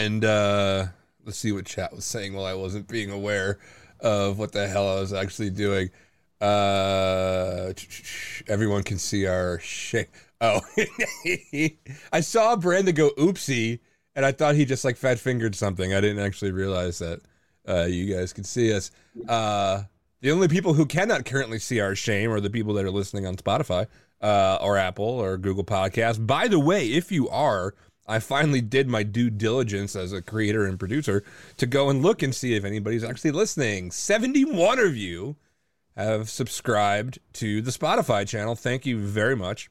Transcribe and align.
and 0.00 0.24
uh, 0.24 0.86
let's 1.24 1.38
see 1.38 1.52
what 1.52 1.66
chat 1.66 1.94
was 1.94 2.04
saying 2.04 2.34
while 2.34 2.46
I 2.46 2.54
wasn't 2.54 2.88
being 2.88 3.10
aware 3.10 3.58
of 4.00 4.38
what 4.38 4.52
the 4.52 4.66
hell 4.66 4.88
I 4.96 5.00
was 5.00 5.12
actually 5.12 5.50
doing. 5.50 5.90
Uh, 6.40 7.74
everyone 8.48 8.82
can 8.82 8.98
see 8.98 9.26
our 9.26 9.58
shit. 9.60 10.10
Oh, 10.40 10.62
I 12.12 12.20
saw 12.20 12.56
Brandon 12.56 12.94
go 12.94 13.10
oopsie, 13.18 13.80
and 14.16 14.24
I 14.24 14.32
thought 14.32 14.54
he 14.54 14.64
just 14.64 14.86
like 14.86 14.96
fat 14.96 15.18
fingered 15.18 15.54
something. 15.54 15.92
I 15.92 16.00
didn't 16.00 16.24
actually 16.24 16.52
realize 16.52 16.98
that 17.00 17.20
uh, 17.68 17.84
you 17.84 18.14
guys 18.14 18.32
can 18.32 18.44
see 18.44 18.72
us. 18.72 18.90
Uh, 19.28 19.82
the 20.22 20.30
only 20.30 20.48
people 20.48 20.72
who 20.72 20.86
cannot 20.86 21.26
currently 21.26 21.58
see 21.58 21.78
our 21.80 21.94
shame 21.94 22.30
are 22.32 22.40
the 22.40 22.48
people 22.48 22.72
that 22.74 22.86
are 22.86 22.90
listening 22.90 23.26
on 23.26 23.36
Spotify 23.36 23.86
uh, 24.22 24.58
or 24.62 24.78
Apple 24.78 25.04
or 25.04 25.36
Google 25.36 25.64
Podcasts. 25.64 26.26
By 26.26 26.48
the 26.48 26.58
way, 26.58 26.86
if 26.86 27.12
you 27.12 27.28
are, 27.28 27.74
I 28.10 28.18
finally 28.18 28.60
did 28.60 28.88
my 28.88 29.02
due 29.02 29.30
diligence 29.30 29.94
as 29.94 30.12
a 30.12 30.20
creator 30.20 30.66
and 30.66 30.78
producer 30.78 31.22
to 31.58 31.66
go 31.66 31.88
and 31.88 32.02
look 32.02 32.22
and 32.22 32.34
see 32.34 32.54
if 32.54 32.64
anybody's 32.64 33.04
actually 33.04 33.30
listening. 33.30 33.90
71 33.90 34.78
of 34.80 34.96
you 34.96 35.36
have 35.96 36.28
subscribed 36.28 37.18
to 37.34 37.62
the 37.62 37.70
Spotify 37.70 38.26
channel. 38.26 38.56
Thank 38.56 38.84
you 38.84 38.98
very 38.98 39.36
much. 39.36 39.70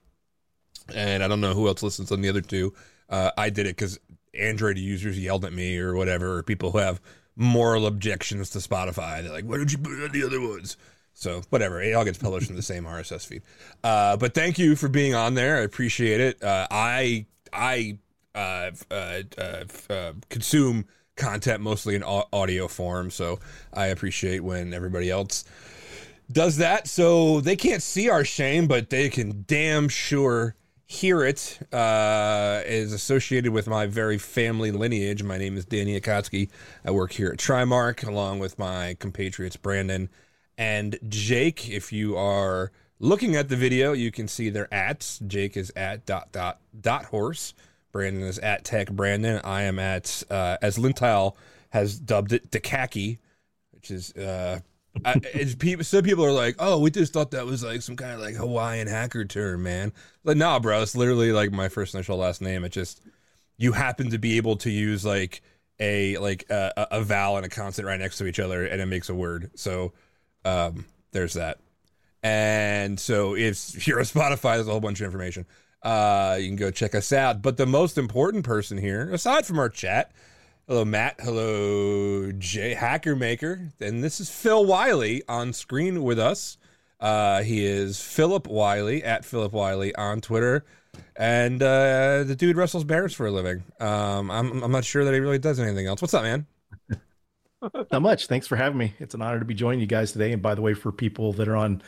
And 0.93 1.23
I 1.23 1.27
don't 1.27 1.41
know 1.41 1.53
who 1.53 1.67
else 1.67 1.83
listens 1.83 2.11
on 2.11 2.21
the 2.21 2.29
other 2.29 2.41
two. 2.41 2.73
Uh, 3.09 3.31
I 3.37 3.49
did 3.49 3.65
it 3.65 3.75
because 3.75 3.99
Android 4.33 4.77
users 4.77 5.19
yelled 5.19 5.43
at 5.45 5.53
me 5.53 5.77
or 5.77 5.95
whatever, 5.95 6.37
or 6.37 6.43
people 6.43 6.71
who 6.71 6.77
have 6.77 7.01
moral 7.35 7.85
objections 7.85 8.49
to 8.51 8.59
Spotify. 8.59 9.21
They're 9.21 9.31
like, 9.31 9.45
why 9.45 9.57
don't 9.57 9.71
you 9.71 9.77
put 9.77 9.99
it 9.99 10.03
on 10.03 10.11
the 10.11 10.25
other 10.25 10.39
ones? 10.39 10.77
So 11.13 11.41
whatever, 11.49 11.81
it 11.81 11.93
all 11.93 12.05
gets 12.05 12.17
published 12.17 12.49
in 12.49 12.55
the 12.55 12.61
same 12.61 12.85
RSS 12.85 13.27
feed. 13.27 13.41
Uh, 13.83 14.15
but 14.15 14.33
thank 14.33 14.57
you 14.57 14.75
for 14.75 14.87
being 14.87 15.15
on 15.15 15.33
there. 15.33 15.57
I 15.57 15.61
appreciate 15.61 16.21
it. 16.21 16.41
Uh, 16.41 16.67
I 16.71 17.25
I 17.51 17.97
uh, 18.39 18.71
uh, 18.91 19.21
uh, 19.37 19.63
uh 19.89 20.13
consume 20.29 20.85
content 21.15 21.61
mostly 21.61 21.95
in 21.95 22.03
audio 22.03 22.67
form, 22.67 23.11
so 23.11 23.39
I 23.73 23.87
appreciate 23.87 24.39
when 24.39 24.73
everybody 24.73 25.09
else 25.09 25.43
does 26.31 26.57
that. 26.57 26.87
So 26.87 27.41
they 27.41 27.55
can't 27.55 27.83
see 27.83 28.09
our 28.09 28.23
shame, 28.23 28.67
but 28.67 28.89
they 28.89 29.09
can 29.09 29.43
damn 29.47 29.89
sure 29.89 30.55
hear 30.85 31.23
it 31.23 31.59
uh, 31.71 32.61
is 32.65 32.93
associated 32.93 33.51
with 33.51 33.67
my 33.67 33.85
very 33.85 34.17
family 34.17 34.71
lineage. 34.71 35.21
My 35.21 35.37
name 35.37 35.55
is 35.55 35.65
Danny 35.65 35.99
Akacki. 35.99 36.49
I 36.83 36.91
work 36.91 37.11
here 37.11 37.29
at 37.29 37.37
Trimarc 37.37 38.07
along 38.07 38.39
with 38.39 38.57
my 38.57 38.95
compatriots 38.99 39.55
Brandon 39.55 40.09
and 40.57 40.97
Jake. 41.07 41.69
If 41.69 41.93
you 41.93 42.17
are 42.17 42.71
looking 42.99 43.35
at 43.35 43.49
the 43.49 43.55
video, 43.55 43.93
you 43.93 44.11
can 44.11 44.27
see 44.27 44.49
their 44.49 44.73
ats. 44.73 45.19
Jake 45.27 45.55
is 45.55 45.71
at 45.75 46.07
dot 46.07 46.31
dot 46.31 46.59
dot 46.79 47.05
horse. 47.05 47.53
Brandon 47.91 48.23
is 48.23 48.39
at 48.39 48.63
tech 48.65 48.91
Brandon. 48.91 49.41
I 49.43 49.63
am 49.63 49.79
at 49.79 50.23
uh, 50.29 50.57
as 50.61 50.77
Lintile 50.77 51.35
has 51.69 51.99
dubbed 51.99 52.33
it 52.33 52.51
Dakacki, 52.51 53.19
which 53.71 53.91
is 53.91 54.13
uh, 54.15 54.59
I, 55.05 55.19
people, 55.59 55.83
some 55.83 56.03
people 56.03 56.25
are 56.25 56.31
like, 56.31 56.55
"Oh, 56.59 56.79
we 56.79 56.91
just 56.91 57.13
thought 57.13 57.31
that 57.31 57.45
was 57.45 57.63
like 57.63 57.81
some 57.81 57.95
kind 57.95 58.13
of 58.13 58.19
like 58.19 58.35
Hawaiian 58.35 58.87
hacker 58.87 59.25
term, 59.25 59.63
man." 59.63 59.93
Like, 60.23 60.37
nah, 60.37 60.59
bro, 60.59 60.81
it's 60.81 60.95
literally 60.95 61.31
like 61.31 61.51
my 61.51 61.69
first 61.69 61.93
initial 61.93 62.17
last 62.17 62.41
name. 62.41 62.63
It 62.63 62.71
just 62.71 63.01
you 63.57 63.71
happen 63.73 64.11
to 64.11 64.17
be 64.17 64.37
able 64.37 64.57
to 64.57 64.69
use 64.69 65.05
like 65.05 65.41
a 65.79 66.17
like 66.17 66.45
a, 66.49 66.87
a 66.91 67.03
vowel 67.03 67.37
and 67.37 67.45
a 67.45 67.49
consonant 67.49 67.87
right 67.87 67.99
next 67.99 68.17
to 68.17 68.27
each 68.27 68.39
other, 68.39 68.65
and 68.65 68.81
it 68.81 68.85
makes 68.85 69.09
a 69.09 69.15
word. 69.15 69.51
So 69.55 69.93
um, 70.45 70.85
there's 71.11 71.33
that. 71.33 71.59
And 72.21 72.99
so 72.99 73.35
if 73.35 73.87
you're 73.87 73.99
a 73.99 74.03
Spotify, 74.03 74.55
there's 74.55 74.67
a 74.67 74.71
whole 74.71 74.81
bunch 74.81 74.99
of 74.99 75.05
information. 75.05 75.45
Uh, 75.81 76.37
you 76.39 76.47
can 76.47 76.55
go 76.55 76.71
check 76.71 76.93
us 76.93 77.11
out. 77.13 77.41
But 77.41 77.57
the 77.57 77.65
most 77.65 77.97
important 77.97 78.43
person 78.43 78.77
here, 78.77 79.09
aside 79.11 79.45
from 79.45 79.59
our 79.59 79.69
chat, 79.69 80.11
Hello, 80.69 80.85
Matt. 80.85 81.15
Hello, 81.19 82.31
Jay 82.33 82.75
Hacker 82.75 83.15
Maker. 83.15 83.71
And 83.79 84.03
this 84.03 84.19
is 84.19 84.29
Phil 84.29 84.63
Wylie 84.63 85.23
on 85.27 85.51
screen 85.51 86.03
with 86.03 86.19
us. 86.19 86.59
Uh, 86.99 87.41
he 87.41 87.65
is 87.65 87.99
Philip 87.99 88.45
Wylie 88.45 89.03
at 89.03 89.25
Philip 89.25 89.51
Wylie 89.51 89.95
on 89.95 90.21
Twitter. 90.21 90.63
And 91.15 91.63
uh, 91.63 92.23
the 92.23 92.35
dude 92.35 92.55
wrestles 92.55 92.83
bears 92.83 93.15
for 93.15 93.25
a 93.25 93.31
living. 93.31 93.63
Um, 93.79 94.29
I'm, 94.29 94.61
I'm 94.61 94.71
not 94.71 94.85
sure 94.85 95.03
that 95.05 95.13
he 95.13 95.19
really 95.19 95.39
does 95.39 95.59
anything 95.59 95.87
else. 95.87 96.03
What's 96.03 96.13
up, 96.13 96.21
man? 96.21 96.45
Not 97.91 98.03
much. 98.03 98.27
Thanks 98.27 98.45
for 98.45 98.55
having 98.55 98.77
me. 98.77 98.93
It's 98.99 99.15
an 99.15 99.23
honor 99.23 99.39
to 99.39 99.45
be 99.45 99.55
joining 99.55 99.79
you 99.79 99.87
guys 99.87 100.11
today. 100.11 100.33
And 100.33 100.41
by 100.41 100.53
the 100.53 100.61
way, 100.61 100.75
for 100.75 100.91
people 100.91 101.33
that 101.33 101.47
are 101.47 101.55
on 101.55 101.81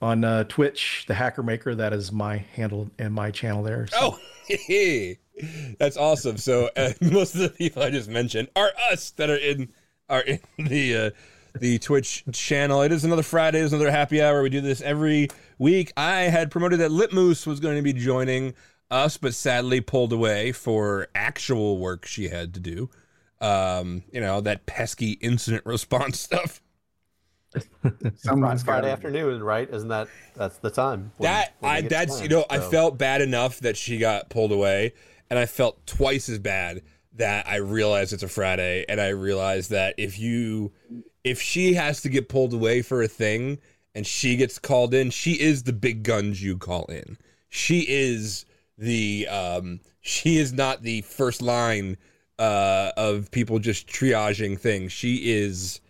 on 0.00 0.24
uh, 0.24 0.44
Twitch, 0.44 1.04
the 1.08 1.14
Hacker 1.14 1.42
Maker, 1.42 1.74
that 1.74 1.92
is 1.92 2.12
my 2.12 2.38
handle 2.54 2.90
and 2.98 3.14
my 3.14 3.30
channel 3.30 3.62
there. 3.62 3.86
So. 3.88 3.96
Oh, 4.00 4.18
That's 5.78 5.96
awesome. 5.96 6.36
So 6.36 6.70
uh, 6.76 6.92
most 7.00 7.34
of 7.34 7.40
the 7.40 7.48
people 7.50 7.82
I 7.82 7.90
just 7.90 8.08
mentioned 8.08 8.48
are 8.56 8.72
us 8.90 9.10
that 9.12 9.30
are 9.30 9.36
in 9.36 9.72
are 10.08 10.22
in 10.22 10.40
the 10.58 10.96
uh, 10.96 11.10
the 11.58 11.78
Twitch 11.78 12.24
channel. 12.32 12.82
It 12.82 12.92
is 12.92 13.04
another 13.04 13.22
Friday. 13.22 13.60
It's 13.60 13.72
another 13.72 13.90
happy 13.90 14.22
hour. 14.22 14.42
We 14.42 14.50
do 14.50 14.60
this 14.60 14.80
every 14.80 15.28
week. 15.58 15.92
I 15.96 16.22
had 16.22 16.50
promoted 16.50 16.80
that 16.80 16.90
Litmoose 16.90 17.46
was 17.46 17.60
going 17.60 17.76
to 17.76 17.82
be 17.82 17.92
joining 17.92 18.54
us, 18.90 19.16
but 19.16 19.34
sadly 19.34 19.80
pulled 19.80 20.12
away 20.12 20.52
for 20.52 21.08
actual 21.14 21.78
work 21.78 22.06
she 22.06 22.28
had 22.28 22.54
to 22.54 22.60
do. 22.60 22.90
Um, 23.40 24.04
you 24.12 24.20
know 24.20 24.40
that 24.40 24.66
pesky 24.66 25.12
incident 25.12 25.66
response 25.66 26.20
stuff. 26.20 26.60
Someone's 28.16 28.62
Friday 28.62 28.90
afternoon, 28.90 29.42
right? 29.42 29.68
Isn't 29.70 29.88
that 29.88 30.08
that's 30.34 30.58
the 30.58 30.70
time? 30.70 31.12
When, 31.16 31.30
that 31.30 31.54
when 31.60 31.70
I 31.70 31.80
that's 31.82 32.20
you 32.20 32.28
know 32.28 32.42
so. 32.42 32.46
I 32.50 32.58
felt 32.60 32.98
bad 32.98 33.20
enough 33.20 33.60
that 33.60 33.76
she 33.76 33.98
got 33.98 34.28
pulled 34.28 34.52
away, 34.52 34.92
and 35.30 35.38
I 35.38 35.46
felt 35.46 35.86
twice 35.86 36.28
as 36.28 36.38
bad 36.38 36.82
that 37.14 37.48
I 37.48 37.56
realized 37.56 38.12
it's 38.12 38.22
a 38.22 38.28
Friday, 38.28 38.84
and 38.88 39.00
I 39.00 39.08
realized 39.08 39.70
that 39.70 39.94
if 39.98 40.18
you 40.18 40.72
if 41.22 41.40
she 41.40 41.74
has 41.74 42.02
to 42.02 42.08
get 42.08 42.28
pulled 42.28 42.52
away 42.52 42.82
for 42.82 43.02
a 43.02 43.08
thing 43.08 43.58
and 43.94 44.06
she 44.06 44.36
gets 44.36 44.58
called 44.58 44.92
in, 44.92 45.10
she 45.10 45.32
is 45.40 45.62
the 45.62 45.72
big 45.72 46.02
guns 46.02 46.42
you 46.42 46.58
call 46.58 46.84
in. 46.86 47.16
She 47.48 47.86
is 47.88 48.44
the 48.76 49.28
um 49.28 49.80
she 50.00 50.36
is 50.38 50.52
not 50.52 50.82
the 50.82 51.02
first 51.02 51.40
line 51.40 51.96
uh 52.38 52.90
of 52.96 53.30
people 53.30 53.58
just 53.58 53.86
triaging 53.86 54.58
things. 54.58 54.92
She 54.92 55.32
is 55.32 55.80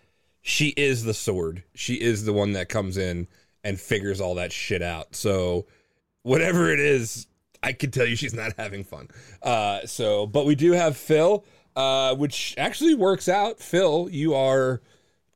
she 0.46 0.74
is 0.76 1.04
the 1.04 1.14
sword. 1.14 1.64
She 1.74 1.94
is 1.94 2.26
the 2.26 2.32
one 2.34 2.52
that 2.52 2.68
comes 2.68 2.98
in 2.98 3.28
and 3.64 3.80
figures 3.80 4.20
all 4.20 4.34
that 4.34 4.52
shit 4.52 4.82
out. 4.82 5.16
So 5.16 5.64
whatever 6.22 6.70
it 6.70 6.78
is, 6.78 7.26
I 7.62 7.72
can 7.72 7.90
tell 7.90 8.04
you 8.04 8.14
she's 8.14 8.34
not 8.34 8.52
having 8.58 8.84
fun. 8.84 9.08
Uh, 9.42 9.86
so, 9.86 10.26
but 10.26 10.44
we 10.44 10.54
do 10.54 10.72
have 10.72 10.98
Phil, 10.98 11.46
uh, 11.76 12.14
which 12.16 12.54
actually 12.58 12.94
works 12.94 13.26
out. 13.26 13.58
Phil, 13.58 14.10
you 14.10 14.34
are, 14.34 14.82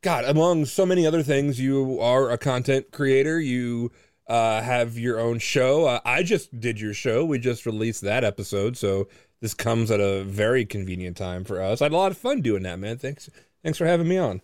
God, 0.03 0.25
among 0.27 0.67
so 0.67 0.85
many 0.85 1.07
other 1.07 1.23
things, 1.23 1.59
you 1.59 1.99
are 2.01 2.31
a 2.31 2.37
content 2.37 2.93
creator. 2.93 3.41
You 3.41 3.91
uh, 4.27 4.61
have 4.61 4.99
your 4.99 5.19
own 5.19 5.39
show. 5.39 5.87
Uh, 5.87 6.01
I 6.05 6.23
just 6.23 6.61
did 6.61 6.79
your 6.79 6.93
show. 6.93 7.25
We 7.25 7.39
just 7.39 7.65
released 7.65 8.03
that 8.03 8.25
episode, 8.25 8.77
so 8.77 9.09
this 9.41 9.55
comes 9.55 9.91
at 9.91 10.01
a 10.01 10.23
very 10.25 10.67
convenient 10.67 11.17
time 11.17 11.45
for 11.45 11.63
us. 11.63 11.81
I 11.81 11.87
had 11.87 11.93
a 11.93 11.97
lot 11.97 12.13
of 12.13 12.19
fun 12.19 12.43
doing 12.43 12.65
that, 12.65 12.79
man. 12.79 12.99
Thanks, 12.99 13.31
thanks 13.63 13.79
for 13.79 13.87
having 13.87 14.07
me 14.07 14.19
on. 14.19 14.43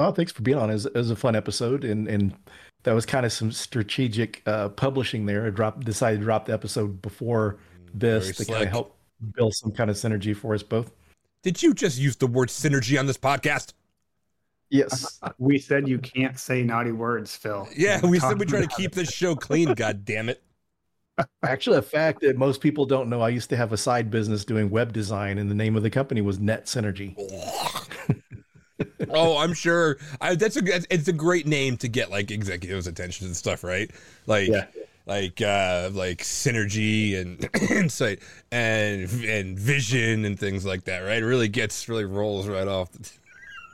Oh, 0.00 0.10
thanks 0.10 0.32
for 0.32 0.42
being 0.42 0.58
on. 0.58 0.70
It 0.70 0.74
was, 0.74 0.86
it 0.86 0.94
was 0.94 1.10
a 1.10 1.16
fun 1.16 1.36
episode, 1.36 1.84
and 1.84 2.08
and 2.08 2.34
that 2.82 2.94
was 2.94 3.06
kind 3.06 3.24
of 3.24 3.32
some 3.32 3.52
strategic 3.52 4.42
uh, 4.46 4.70
publishing 4.70 5.26
there. 5.26 5.46
I 5.46 5.50
dropped 5.50 5.84
decided 5.84 6.18
to 6.18 6.24
drop 6.24 6.46
the 6.46 6.52
episode 6.52 7.00
before 7.02 7.58
this 7.92 8.24
Very 8.24 8.34
to 8.34 8.44
kind 8.44 8.62
of 8.64 8.68
help 8.70 8.96
build 9.34 9.54
some 9.54 9.72
kind 9.72 9.90
of 9.90 9.96
synergy 9.96 10.36
for 10.36 10.54
us 10.54 10.62
both. 10.62 10.92
Did 11.42 11.62
you 11.62 11.74
just 11.74 11.98
use 11.98 12.16
the 12.16 12.26
word 12.26 12.48
synergy 12.48 12.98
on 12.98 13.06
this 13.06 13.18
podcast? 13.18 13.72
Yes. 14.70 15.20
we 15.38 15.58
said 15.58 15.86
you 15.86 15.98
can't 15.98 16.38
say 16.38 16.62
naughty 16.62 16.92
words, 16.92 17.36
Phil. 17.36 17.68
Yeah, 17.76 18.04
we 18.04 18.18
said 18.18 18.38
we 18.40 18.46
try 18.46 18.60
to 18.60 18.66
keep 18.66 18.92
this 18.92 19.10
show 19.10 19.36
clean. 19.36 19.74
God 19.74 20.04
damn 20.04 20.28
it. 20.28 20.42
Actually, 21.44 21.78
a 21.78 21.82
fact 21.82 22.20
that 22.22 22.36
most 22.36 22.60
people 22.60 22.86
don't 22.86 23.08
know, 23.08 23.20
I 23.20 23.28
used 23.28 23.50
to 23.50 23.56
have 23.56 23.72
a 23.72 23.76
side 23.76 24.10
business 24.10 24.44
doing 24.44 24.70
web 24.70 24.92
design, 24.92 25.38
and 25.38 25.48
the 25.50 25.54
name 25.54 25.76
of 25.76 25.82
the 25.82 25.90
company 25.90 26.22
was 26.22 26.40
Net 26.40 26.66
Synergy. 26.66 27.14
Oh, 29.10 29.38
I'm 29.38 29.54
sure. 29.54 29.98
I, 30.20 30.34
that's 30.34 30.56
a 30.56 30.62
it's 30.90 31.08
a 31.08 31.12
great 31.12 31.46
name 31.46 31.76
to 31.78 31.88
get 31.88 32.10
like 32.10 32.30
executives' 32.30 32.86
attention 32.86 33.26
and 33.26 33.36
stuff, 33.36 33.64
right? 33.64 33.90
Like, 34.26 34.48
yeah. 34.48 34.66
like 35.06 35.40
uh, 35.40 35.90
like 35.92 36.18
synergy 36.18 37.20
and 37.20 37.48
insight 37.70 38.20
and 38.50 39.10
and 39.24 39.58
vision 39.58 40.24
and 40.24 40.38
things 40.38 40.64
like 40.64 40.84
that, 40.84 41.00
right? 41.00 41.22
It 41.22 41.26
really 41.26 41.48
gets 41.48 41.88
really 41.88 42.04
rolls 42.04 42.48
right 42.48 42.68
off 42.68 42.92
the 42.92 43.10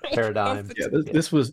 paradigm. 0.14 0.70
yeah, 0.76 0.88
this, 0.90 1.05
this 1.06 1.32
was 1.32 1.52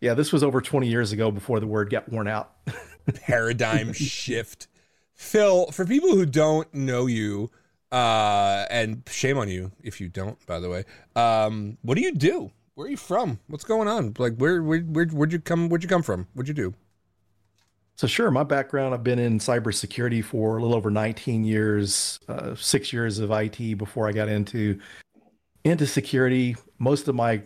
yeah, 0.00 0.14
this 0.14 0.32
was 0.32 0.42
over 0.42 0.60
20 0.60 0.88
years 0.88 1.12
ago 1.12 1.30
before 1.30 1.60
the 1.60 1.66
word 1.66 1.90
got 1.90 2.08
worn 2.08 2.28
out. 2.28 2.52
paradigm 3.22 3.92
shift. 3.92 4.68
Phil, 5.14 5.70
for 5.70 5.86
people 5.86 6.10
who 6.10 6.26
don't 6.26 6.72
know 6.74 7.06
you, 7.06 7.50
uh, 7.92 8.66
and 8.70 9.02
shame 9.10 9.38
on 9.38 9.48
you 9.48 9.72
if 9.82 10.00
you 10.00 10.08
don't, 10.08 10.44
by 10.46 10.60
the 10.60 10.68
way, 10.68 10.84
um, 11.14 11.78
what 11.82 11.94
do 11.94 12.02
you 12.02 12.12
do? 12.12 12.50
Where 12.76 12.86
are 12.86 12.90
you 12.90 12.96
from? 12.96 13.40
What's 13.48 13.64
going 13.64 13.88
on? 13.88 14.14
Like, 14.18 14.36
where, 14.36 14.62
where, 14.62 14.80
where, 14.80 15.06
where'd 15.06 15.32
you 15.32 15.40
come? 15.40 15.68
Where'd 15.70 15.82
you 15.82 15.88
come 15.88 16.02
from? 16.02 16.28
What'd 16.34 16.46
you 16.46 16.54
do? 16.54 16.74
So 17.96 18.06
sure, 18.06 18.30
my 18.30 18.42
background, 18.42 18.92
I've 18.92 19.02
been 19.02 19.18
in 19.18 19.38
cybersecurity 19.38 20.22
for 20.22 20.58
a 20.58 20.62
little 20.62 20.76
over 20.76 20.90
19 20.90 21.44
years, 21.44 22.20
uh, 22.28 22.54
six 22.54 22.92
years 22.92 23.18
of 23.18 23.30
IT 23.30 23.78
before 23.78 24.06
I 24.06 24.12
got 24.12 24.28
into 24.28 24.78
into 25.64 25.86
security. 25.86 26.54
Most 26.78 27.08
of 27.08 27.14
my 27.14 27.42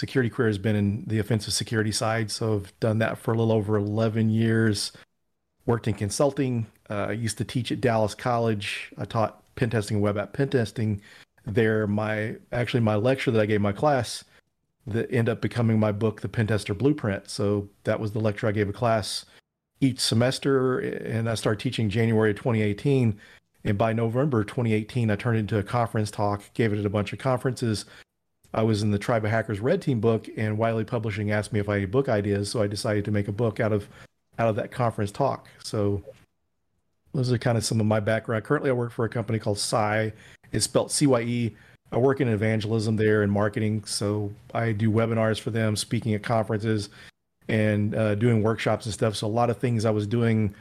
security 0.00 0.30
career 0.30 0.46
has 0.48 0.58
been 0.58 0.76
in 0.76 1.04
the 1.08 1.18
offensive 1.18 1.52
security 1.52 1.90
side, 1.90 2.30
so 2.30 2.54
I've 2.54 2.78
done 2.78 2.98
that 2.98 3.18
for 3.18 3.34
a 3.34 3.36
little 3.36 3.52
over 3.52 3.76
11 3.76 4.30
years. 4.30 4.92
Worked 5.66 5.88
in 5.88 5.94
consulting. 5.94 6.66
Uh, 6.88 7.06
I 7.08 7.12
used 7.12 7.36
to 7.38 7.44
teach 7.44 7.72
at 7.72 7.80
Dallas 7.80 8.14
College. 8.14 8.92
I 8.96 9.04
taught 9.04 9.42
pen 9.56 9.70
testing 9.70 9.96
and 9.96 10.04
web 10.04 10.16
app 10.16 10.32
pen 10.34 10.48
testing 10.50 11.02
there. 11.44 11.88
My 11.88 12.36
actually 12.52 12.80
my 12.80 12.94
lecture 12.94 13.32
that 13.32 13.40
I 13.40 13.46
gave 13.46 13.60
my 13.60 13.72
class 13.72 14.22
that 14.90 15.10
end 15.12 15.28
up 15.28 15.40
becoming 15.40 15.78
my 15.78 15.92
book, 15.92 16.20
The 16.20 16.28
Pentester 16.28 16.76
Blueprint. 16.76 17.30
So 17.30 17.68
that 17.84 18.00
was 18.00 18.12
the 18.12 18.20
lecture 18.20 18.46
I 18.46 18.52
gave 18.52 18.68
a 18.68 18.72
class 18.72 19.24
each 19.80 20.00
semester, 20.00 20.78
and 20.78 21.28
I 21.30 21.34
started 21.34 21.60
teaching 21.60 21.88
January 21.88 22.30
of 22.30 22.36
2018. 22.36 23.18
And 23.64 23.78
by 23.78 23.92
November 23.92 24.44
2018, 24.44 25.10
I 25.10 25.16
turned 25.16 25.36
it 25.36 25.40
into 25.40 25.58
a 25.58 25.62
conference 25.62 26.10
talk, 26.10 26.52
gave 26.54 26.72
it 26.72 26.78
at 26.78 26.86
a 26.86 26.90
bunch 26.90 27.12
of 27.12 27.18
conferences. 27.18 27.84
I 28.54 28.62
was 28.62 28.82
in 28.82 28.90
the 28.90 28.98
Tribe 28.98 29.24
of 29.24 29.30
Hackers 29.30 29.60
Red 29.60 29.82
Team 29.82 30.00
book, 30.00 30.28
and 30.36 30.56
Wiley 30.56 30.84
Publishing 30.84 31.30
asked 31.30 31.52
me 31.52 31.60
if 31.60 31.68
I 31.68 31.80
had 31.80 31.90
book 31.90 32.08
ideas, 32.08 32.50
so 32.50 32.62
I 32.62 32.66
decided 32.66 33.04
to 33.04 33.10
make 33.10 33.28
a 33.28 33.32
book 33.32 33.60
out 33.60 33.72
of 33.72 33.88
out 34.38 34.48
of 34.48 34.56
that 34.56 34.70
conference 34.70 35.10
talk. 35.10 35.48
So 35.62 36.02
those 37.12 37.32
are 37.32 37.38
kind 37.38 37.58
of 37.58 37.64
some 37.64 37.80
of 37.80 37.86
my 37.86 38.00
background. 38.00 38.44
Currently, 38.44 38.70
I 38.70 38.74
work 38.74 38.92
for 38.92 39.04
a 39.04 39.08
company 39.08 39.38
called 39.38 39.58
Cye. 39.58 40.12
It's 40.52 40.64
spelled 40.64 40.90
C-Y-E. 40.90 41.56
I 41.90 41.96
work 41.96 42.20
in 42.20 42.28
evangelism 42.28 42.96
there 42.96 43.22
and 43.22 43.32
marketing, 43.32 43.84
so 43.84 44.32
I 44.52 44.72
do 44.72 44.90
webinars 44.90 45.40
for 45.40 45.50
them, 45.50 45.74
speaking 45.74 46.14
at 46.14 46.22
conferences, 46.22 46.90
and 47.48 47.94
uh, 47.94 48.14
doing 48.14 48.42
workshops 48.42 48.84
and 48.84 48.92
stuff. 48.92 49.16
So 49.16 49.26
a 49.26 49.28
lot 49.28 49.48
of 49.48 49.58
things 49.58 49.84
I 49.84 49.90
was 49.90 50.06
doing 50.06 50.54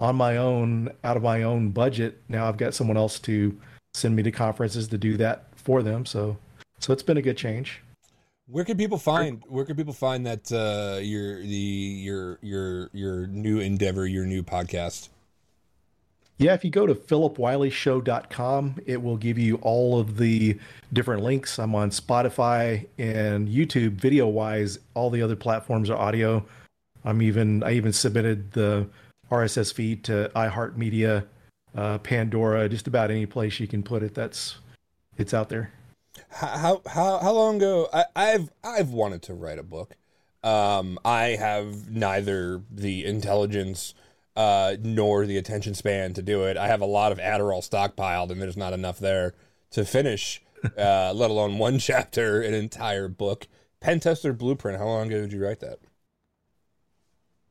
on 0.00 0.16
my 0.16 0.38
own, 0.38 0.90
out 1.04 1.16
of 1.16 1.22
my 1.22 1.42
own 1.42 1.70
budget. 1.70 2.20
Now 2.28 2.48
I've 2.48 2.56
got 2.56 2.74
someone 2.74 2.96
else 2.96 3.18
to 3.20 3.58
send 3.94 4.16
me 4.16 4.22
to 4.22 4.32
conferences 4.32 4.88
to 4.88 4.98
do 4.98 5.16
that 5.18 5.46
for 5.56 5.82
them. 5.82 6.06
So, 6.06 6.38
so 6.78 6.92
it's 6.92 7.02
been 7.02 7.18
a 7.18 7.22
good 7.22 7.36
change. 7.36 7.82
Where 8.46 8.64
can 8.64 8.76
people 8.76 8.98
find 8.98 9.42
where 9.46 9.64
can 9.64 9.76
people 9.76 9.92
find 9.92 10.26
that 10.26 10.50
uh, 10.52 10.98
your 11.00 11.40
the 11.40 11.46
your 11.46 12.38
your 12.42 12.90
your 12.92 13.26
new 13.28 13.60
endeavor, 13.60 14.06
your 14.06 14.26
new 14.26 14.42
podcast? 14.42 15.10
Yeah, 16.38 16.54
if 16.54 16.64
you 16.64 16.70
go 16.70 16.86
to 16.86 16.94
philipwylieshow.com, 16.94 18.80
it 18.86 19.02
will 19.02 19.16
give 19.16 19.38
you 19.38 19.56
all 19.56 20.00
of 20.00 20.16
the 20.16 20.58
different 20.92 21.22
links. 21.22 21.58
I'm 21.58 21.74
on 21.74 21.90
Spotify 21.90 22.86
and 22.98 23.48
YouTube 23.48 23.92
video 23.92 24.26
wise. 24.26 24.78
All 24.94 25.10
the 25.10 25.22
other 25.22 25.36
platforms 25.36 25.88
are 25.90 25.96
audio. 25.96 26.44
I'm 27.04 27.22
even 27.22 27.62
I 27.62 27.72
even 27.72 27.92
submitted 27.92 28.52
the 28.52 28.88
RSS 29.30 29.72
feed 29.72 30.04
to 30.04 30.30
iHeartMedia, 30.34 31.26
uh, 31.76 31.98
Pandora, 31.98 32.68
just 32.68 32.86
about 32.86 33.10
any 33.10 33.26
place 33.26 33.60
you 33.60 33.66
can 33.66 33.82
put 33.82 34.02
it. 34.02 34.14
That's 34.14 34.56
it's 35.16 35.34
out 35.34 35.48
there. 35.48 35.72
How 36.28 36.82
how 36.86 37.18
how 37.18 37.32
long 37.32 37.56
ago? 37.56 37.88
I, 37.92 38.04
I've 38.14 38.50
I've 38.62 38.90
wanted 38.90 39.22
to 39.22 39.34
write 39.34 39.58
a 39.58 39.62
book. 39.62 39.96
Um, 40.42 40.98
I 41.04 41.36
have 41.38 41.90
neither 41.90 42.62
the 42.70 43.04
intelligence 43.04 43.94
uh, 44.36 44.76
nor 44.80 45.26
the 45.26 45.36
attention 45.36 45.74
span 45.74 46.14
to 46.14 46.22
do 46.22 46.44
it. 46.44 46.56
I 46.56 46.68
have 46.68 46.80
a 46.80 46.86
lot 46.86 47.12
of 47.12 47.18
Adderall 47.18 47.66
stockpiled, 47.66 48.30
and 48.30 48.40
there's 48.40 48.56
not 48.56 48.72
enough 48.72 48.98
there 48.98 49.34
to 49.72 49.84
finish, 49.84 50.42
uh, 50.78 51.12
let 51.14 51.30
alone 51.30 51.58
one 51.58 51.78
chapter, 51.78 52.40
an 52.40 52.54
entire 52.54 53.08
book. 53.08 53.46
Pen 53.80 54.00
Tester 54.00 54.32
Blueprint. 54.32 54.78
How 54.78 54.86
long 54.86 55.08
ago 55.08 55.20
did 55.22 55.32
you 55.32 55.44
write 55.44 55.60
that? 55.60 55.78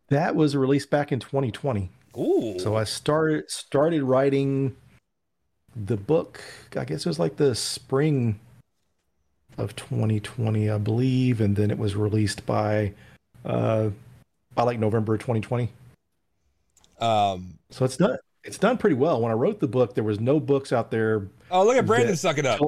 That 0.08 0.36
was 0.36 0.56
released 0.56 0.90
back 0.90 1.12
in 1.12 1.20
2020. 1.20 1.90
Ooh. 2.18 2.60
So 2.60 2.76
I 2.76 2.84
started 2.84 3.50
started 3.50 4.04
writing 4.04 4.76
the 5.76 5.98
book. 5.98 6.42
I 6.76 6.84
guess 6.86 7.06
it 7.06 7.10
was 7.10 7.20
like 7.20 7.38
the 7.38 7.56
spring 7.56 8.40
of 9.58 9.76
2020, 9.76 10.70
I 10.70 10.78
believe, 10.78 11.42
and 11.42 11.56
then 11.56 11.72
it 11.72 11.78
was 11.78 11.96
released 11.96 12.46
by 12.46 12.94
uh, 13.46 13.90
by 14.54 14.64
like 14.64 14.80
November 14.80 15.18
2020. 15.18 15.70
Um, 17.02 17.58
so 17.70 17.86
it's 17.86 17.98
done. 17.98 18.18
It's 18.44 18.58
done 18.58 18.78
pretty 18.78 18.96
well. 18.96 19.22
When 19.22 19.32
I 19.32 19.36
wrote 19.36 19.60
the 19.60 19.68
book, 19.68 19.94
there 19.94 20.04
was 20.04 20.20
no 20.20 20.40
books 20.40 20.74
out 20.74 20.90
there. 20.90 21.30
Oh, 21.52 21.64
look 21.64 21.78
at 21.78 21.86
Brandon 21.86 22.16
sucking 22.16 22.46
up. 22.46 22.60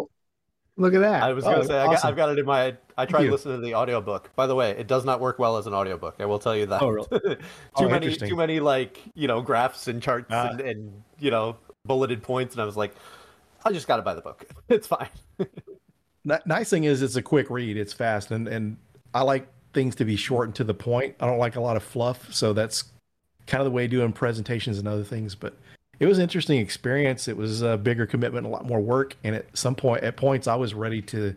Look 0.75 0.95
at 0.95 1.01
that. 1.01 1.23
I 1.23 1.33
was 1.33 1.43
going 1.43 1.57
to 1.57 1.61
oh, 1.61 1.67
say, 1.67 1.79
awesome. 1.79 1.89
I 1.89 1.93
got, 1.93 2.05
I've 2.05 2.15
got 2.15 2.29
it 2.29 2.39
in 2.39 2.45
my. 2.45 2.75
I 2.97 3.05
tried 3.05 3.29
listening 3.29 3.57
to 3.57 3.61
the 3.61 3.75
audiobook. 3.75 4.35
By 4.35 4.47
the 4.47 4.55
way, 4.55 4.71
it 4.71 4.87
does 4.87 5.05
not 5.05 5.19
work 5.19 5.37
well 5.37 5.57
as 5.57 5.67
an 5.67 5.73
audiobook. 5.73 6.15
I 6.19 6.25
will 6.25 6.39
tell 6.39 6.55
you 6.55 6.65
that. 6.67 6.81
Oh, 6.81 6.89
really? 6.89 7.07
too 7.21 7.37
oh, 7.75 7.89
many, 7.89 8.15
too 8.15 8.35
many 8.35 8.59
like 8.59 8.99
you 9.13 9.27
know 9.27 9.41
graphs 9.41 9.87
and 9.87 10.01
charts 10.01 10.27
ah. 10.31 10.49
and, 10.49 10.61
and 10.61 11.03
you 11.19 11.29
know 11.29 11.57
bulleted 11.85 12.23
points, 12.23 12.55
and 12.55 12.61
I 12.61 12.65
was 12.65 12.77
like, 12.77 12.95
I 13.63 13.71
just 13.71 13.87
got 13.87 13.97
to 13.97 14.01
buy 14.01 14.13
the 14.15 14.21
book. 14.21 14.47
It's 14.69 14.87
fine. 14.87 15.09
nice 16.45 16.69
thing 16.69 16.85
is, 16.85 17.03
it's 17.03 17.17
a 17.17 17.21
quick 17.21 17.51
read. 17.51 17.77
It's 17.77 17.93
fast, 17.93 18.31
and 18.31 18.47
and 18.47 18.77
I 19.13 19.21
like 19.21 19.47
things 19.73 19.95
to 19.95 20.05
be 20.05 20.15
short 20.15 20.47
and 20.47 20.55
to 20.55 20.63
the 20.63 20.73
point. 20.73 21.15
I 21.19 21.27
don't 21.27 21.37
like 21.37 21.55
a 21.55 21.61
lot 21.61 21.77
of 21.77 21.83
fluff, 21.83 22.33
so 22.33 22.53
that's 22.53 22.85
kind 23.47 23.61
of 23.61 23.65
the 23.65 23.71
way 23.71 23.87
doing 23.87 24.11
presentations 24.11 24.77
and 24.79 24.87
other 24.87 25.03
things. 25.03 25.35
But 25.35 25.55
it 25.99 26.05
was 26.05 26.17
an 26.17 26.23
interesting 26.23 26.59
experience. 26.59 27.27
It 27.27 27.37
was 27.37 27.61
a 27.61 27.77
bigger 27.77 28.05
commitment, 28.05 28.45
a 28.45 28.49
lot 28.49 28.65
more 28.65 28.81
work, 28.81 29.15
and 29.23 29.35
at 29.35 29.45
some 29.57 29.75
point, 29.75 30.03
at 30.03 30.17
points, 30.17 30.47
I 30.47 30.55
was 30.55 30.73
ready 30.73 31.01
to 31.03 31.35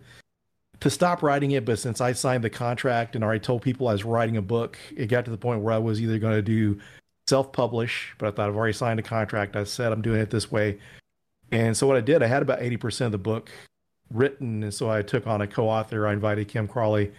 to 0.80 0.90
stop 0.90 1.22
writing 1.22 1.52
it. 1.52 1.64
But 1.64 1.78
since 1.78 2.00
I 2.00 2.12
signed 2.12 2.44
the 2.44 2.50
contract 2.50 3.14
and 3.14 3.24
already 3.24 3.40
told 3.40 3.62
people 3.62 3.88
I 3.88 3.92
was 3.92 4.04
writing 4.04 4.36
a 4.36 4.42
book, 4.42 4.78
it 4.96 5.06
got 5.06 5.24
to 5.24 5.30
the 5.30 5.36
point 5.36 5.60
where 5.60 5.74
I 5.74 5.78
was 5.78 6.00
either 6.00 6.18
going 6.18 6.34
to 6.34 6.42
do 6.42 6.80
self 7.26 7.52
publish, 7.52 8.14
but 8.18 8.28
I 8.28 8.30
thought 8.30 8.48
I've 8.48 8.56
already 8.56 8.72
signed 8.72 9.00
a 9.00 9.02
contract. 9.02 9.56
I 9.56 9.64
said 9.64 9.92
I'm 9.92 10.02
doing 10.02 10.20
it 10.20 10.30
this 10.30 10.50
way, 10.50 10.78
and 11.52 11.76
so 11.76 11.86
what 11.86 11.96
I 11.96 12.00
did, 12.00 12.22
I 12.22 12.26
had 12.26 12.42
about 12.42 12.62
eighty 12.62 12.76
percent 12.76 13.06
of 13.06 13.12
the 13.12 13.18
book 13.18 13.50
written, 14.12 14.62
and 14.62 14.72
so 14.72 14.90
I 14.90 15.02
took 15.02 15.26
on 15.26 15.40
a 15.42 15.46
co-author. 15.46 16.06
I 16.06 16.12
invited 16.12 16.48
Kim 16.48 16.68
Crawley 16.68 17.12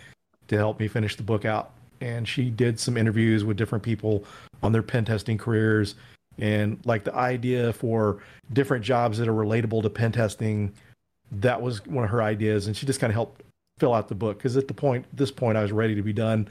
to 0.48 0.56
help 0.56 0.80
me 0.80 0.88
finish 0.88 1.16
the 1.16 1.24
book 1.24 1.46
out, 1.46 1.72
and 2.02 2.28
she 2.28 2.50
did 2.50 2.80
some 2.80 2.98
interviews 2.98 3.44
with 3.44 3.58
different 3.58 3.84
people 3.84 4.24
on 4.64 4.72
their 4.72 4.84
pen 4.84 5.06
testing 5.06 5.38
careers. 5.38 5.96
And 6.40 6.80
like 6.86 7.04
the 7.04 7.16
idea 7.16 7.74
for 7.74 8.22
different 8.54 8.84
jobs 8.84 9.18
that 9.18 9.28
are 9.28 9.34
relatable 9.34 9.82
to 9.84 9.90
pen 9.90 10.12
testing 10.12 10.74
that 11.32 11.62
was 11.62 11.86
one 11.86 12.04
of 12.04 12.10
her 12.10 12.22
ideas. 12.22 12.68
And 12.68 12.78
she 12.78 12.86
just 12.86 13.00
kind 13.00 13.12
of 13.12 13.16
helped 13.16 13.44
fill 13.80 13.94
out 13.94 14.08
the 14.08 14.16
book. 14.16 14.38
Because 14.38 14.56
at 14.58 14.68
the 14.68 14.74
point 14.74 15.06
this 15.14 15.32
point 15.32 15.58
i 15.58 15.62
was 15.62 15.72
ready 15.72 15.96
to 15.96 16.02
be 16.02 16.14
done 16.14 16.48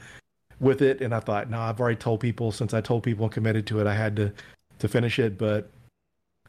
with 0.59 0.81
it. 0.81 1.01
And 1.01 1.13
i 1.13 1.19
thought 1.19 1.49
no 1.49 1.59
i've 1.59 1.79
already 1.79 1.97
told 1.97 2.19
people. 2.19 2.51
Since 2.51 2.73
i 2.73 2.81
told 2.81 3.03
people 3.03 3.25
and 3.25 3.33
committed 3.33 3.65
to 3.67 3.79
it 3.79 3.87
i 3.87 3.93
had 3.93 4.15
to 4.17 4.33
to 4.79 4.87
finish 4.87 5.19
it. 5.19 5.37
But 5.37 5.69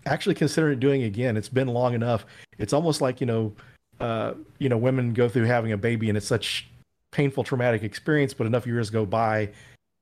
actually 0.06 0.34
considering 0.34 0.78
doing 0.78 1.02
it 1.02 1.06
again 1.06 1.36
it's 1.36 1.48
been 1.48 1.68
long 1.68 1.94
enough. 1.94 2.26
It's 2.58 2.72
almost 2.72 3.00
like 3.00 3.20
you 3.20 3.26
know 3.26 3.54
uh, 4.00 4.34
you 4.58 4.68
know 4.68 4.76
women 4.76 5.12
go 5.12 5.28
through 5.28 5.44
having 5.44 5.72
a 5.72 5.76
baby 5.76 6.08
and 6.08 6.16
it's 6.16 6.26
such 6.26 6.68
painful 7.10 7.42
traumatic 7.42 7.82
experience 7.82 8.34
but 8.34 8.46
enough 8.46 8.66
years 8.66 8.90
go 8.90 9.06
by 9.06 9.48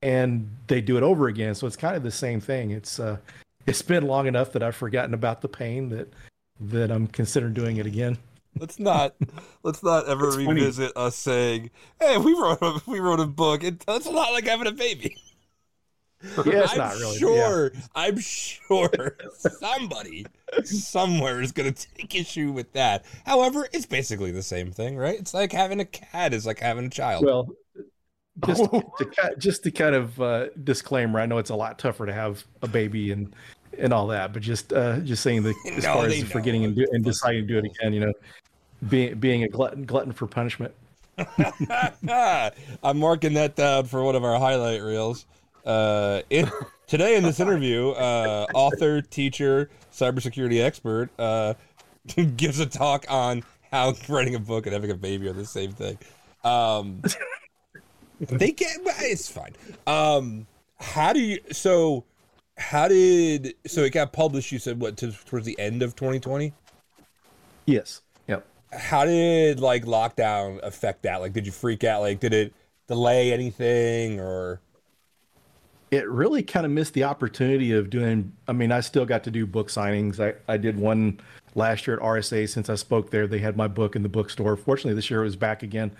and 0.01 0.49
they 0.67 0.81
do 0.81 0.97
it 0.97 1.03
over 1.03 1.27
again. 1.27 1.55
So 1.55 1.67
it's 1.67 1.75
kind 1.75 1.95
of 1.95 2.03
the 2.03 2.11
same 2.11 2.39
thing. 2.39 2.71
It's 2.71 2.99
uh, 2.99 3.17
it's 3.65 3.81
been 3.81 4.07
long 4.07 4.27
enough 4.27 4.51
that 4.53 4.63
I've 4.63 4.75
forgotten 4.75 5.13
about 5.13 5.41
the 5.41 5.49
pain 5.49 5.89
that 5.89 6.13
that 6.59 6.91
I'm 6.91 7.07
considering 7.07 7.53
doing 7.53 7.77
it 7.77 7.85
again. 7.85 8.17
Let's 8.59 8.79
not 8.79 9.15
let's 9.63 9.83
not 9.83 10.07
ever 10.07 10.27
it's 10.27 10.37
revisit 10.37 10.93
funny. 10.93 11.07
us 11.07 11.15
saying, 11.15 11.71
"Hey, 11.99 12.17
we 12.17 12.33
wrote 12.33 12.61
a, 12.61 12.81
we 12.87 12.99
wrote 12.99 13.19
a 13.19 13.27
book." 13.27 13.63
It, 13.63 13.83
it's 13.87 14.05
a 14.05 14.11
lot 14.11 14.33
like 14.33 14.45
having 14.45 14.67
a 14.67 14.71
baby. 14.71 15.15
Yeah, 16.23 16.63
it's 16.63 16.71
I'm 16.71 16.77
not 16.79 16.95
really. 16.95 17.17
Sure, 17.17 17.71
yeah. 17.73 17.81
I'm 17.93 18.17
sure 18.19 19.17
somebody 19.37 20.25
somewhere 20.63 21.41
is 21.41 21.51
going 21.51 21.71
to 21.71 21.87
take 21.95 22.15
issue 22.15 22.51
with 22.51 22.73
that. 22.73 23.05
However, 23.25 23.67
it's 23.71 23.85
basically 23.85 24.31
the 24.31 24.41
same 24.41 24.71
thing, 24.71 24.97
right? 24.97 25.19
It's 25.19 25.35
like 25.35 25.51
having 25.51 25.79
a 25.79 25.85
cat 25.85 26.33
is 26.33 26.45
like 26.45 26.59
having 26.59 26.85
a 26.85 26.89
child. 26.89 27.23
Well, 27.23 27.49
just 28.45 28.63
to, 28.71 29.35
just 29.37 29.63
to 29.63 29.71
kind 29.71 29.95
of 29.95 30.21
uh, 30.21 30.47
disclaimer, 30.63 31.19
I 31.19 31.25
know 31.25 31.37
it's 31.37 31.49
a 31.49 31.55
lot 31.55 31.79
tougher 31.79 32.05
to 32.05 32.13
have 32.13 32.43
a 32.61 32.67
baby 32.67 33.11
and 33.11 33.33
and 33.77 33.93
all 33.93 34.07
that, 34.07 34.33
but 34.33 34.41
just 34.41 34.73
uh, 34.73 34.99
just 34.99 35.23
saying 35.23 35.43
that 35.43 35.55
as 35.75 35.83
no, 35.83 35.93
far 35.93 36.05
as 36.05 36.23
forgetting 36.23 36.65
and, 36.65 36.75
do, 36.75 36.85
and 36.91 37.03
deciding 37.03 37.47
to 37.47 37.47
do 37.47 37.57
it 37.57 37.65
again, 37.65 37.93
you 37.93 37.99
know, 38.01 38.13
being 38.89 39.19
being 39.19 39.43
a 39.43 39.47
glutton 39.47 39.85
glutton 39.85 40.11
for 40.11 40.27
punishment. 40.27 40.73
I'm 42.07 42.99
marking 42.99 43.33
that 43.33 43.55
down 43.55 43.85
for 43.85 44.03
one 44.03 44.15
of 44.15 44.23
our 44.23 44.39
highlight 44.39 44.83
reels. 44.83 45.25
Uh, 45.65 46.21
it, 46.29 46.47
today 46.85 47.17
in 47.17 47.23
this 47.23 47.39
interview, 47.39 47.89
uh, 47.89 48.45
author, 48.53 49.01
teacher, 49.01 49.69
cybersecurity 49.91 50.63
expert 50.63 51.09
uh, 51.17 51.55
gives 52.37 52.59
a 52.59 52.67
talk 52.67 53.05
on 53.09 53.43
how 53.71 53.93
writing 54.07 54.35
a 54.35 54.39
book 54.39 54.65
and 54.67 54.73
having 54.73 54.91
a 54.91 54.95
baby 54.95 55.27
are 55.27 55.33
the 55.33 55.45
same 55.45 55.71
thing. 55.71 55.97
Um, 56.43 57.01
they 58.37 58.51
get 58.51 58.77
it's 58.83 59.29
fine. 59.29 59.53
Um, 59.85 60.47
how 60.79 61.13
do 61.13 61.19
you 61.19 61.39
so? 61.51 62.05
How 62.57 62.87
did 62.87 63.53
so 63.67 63.81
it 63.81 63.91
got 63.91 64.13
published? 64.13 64.51
You 64.51 64.59
said 64.59 64.79
what 64.79 64.97
to, 64.97 65.11
towards 65.11 65.45
the 65.45 65.57
end 65.59 65.83
of 65.83 65.95
2020. 65.95 66.53
Yes. 67.65 68.01
Yep. 68.27 68.45
How 68.73 69.05
did 69.05 69.59
like 69.59 69.85
lockdown 69.85 70.59
affect 70.63 71.03
that? 71.03 71.21
Like, 71.21 71.33
did 71.33 71.45
you 71.45 71.51
freak 71.51 71.83
out? 71.83 72.01
Like, 72.01 72.19
did 72.19 72.33
it 72.33 72.53
delay 72.87 73.31
anything 73.31 74.19
or? 74.19 74.61
it 75.91 76.07
really 76.09 76.43
kind 76.43 76.65
of 76.65 76.71
missed 76.71 76.93
the 76.93 77.03
opportunity 77.03 77.71
of 77.71 77.89
doing. 77.89 78.33
I 78.47 78.51
mean, 78.51 78.71
I 78.71 78.81
still 78.81 79.05
got 79.05 79.23
to 79.23 79.31
do 79.31 79.45
book 79.45 79.69
signings. 79.69 80.19
I, 80.19 80.35
I 80.51 80.57
did 80.57 80.77
one 80.77 81.19
last 81.55 81.87
year 81.87 81.95
at 81.95 82.03
RSA 82.03 82.49
since 82.49 82.69
I 82.69 82.75
spoke 82.75 83.09
there. 83.09 83.25
They 83.25 83.39
had 83.39 83.55
my 83.55 83.67
book 83.67 83.95
in 83.95 84.03
the 84.03 84.09
bookstore. 84.09 84.55
Fortunately, 84.57 84.93
this 84.93 85.09
year 85.09 85.21
it 85.21 85.25
was 85.25 85.35
back 85.35 85.63
again. 85.63 85.91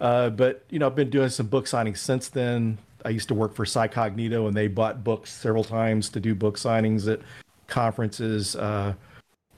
Uh, 0.00 0.30
but 0.30 0.64
you 0.70 0.78
know, 0.78 0.86
I've 0.86 0.94
been 0.94 1.10
doing 1.10 1.28
some 1.28 1.46
book 1.46 1.66
signings 1.66 1.98
since 1.98 2.28
then. 2.28 2.78
I 3.04 3.10
used 3.10 3.28
to 3.28 3.34
work 3.34 3.54
for 3.54 3.64
CyCognito, 3.64 4.48
and 4.48 4.56
they 4.56 4.68
bought 4.68 5.04
books 5.04 5.32
several 5.32 5.64
times 5.64 6.08
to 6.10 6.20
do 6.20 6.34
book 6.34 6.56
signings 6.56 7.10
at 7.10 7.20
conferences. 7.66 8.56
Uh, 8.56 8.94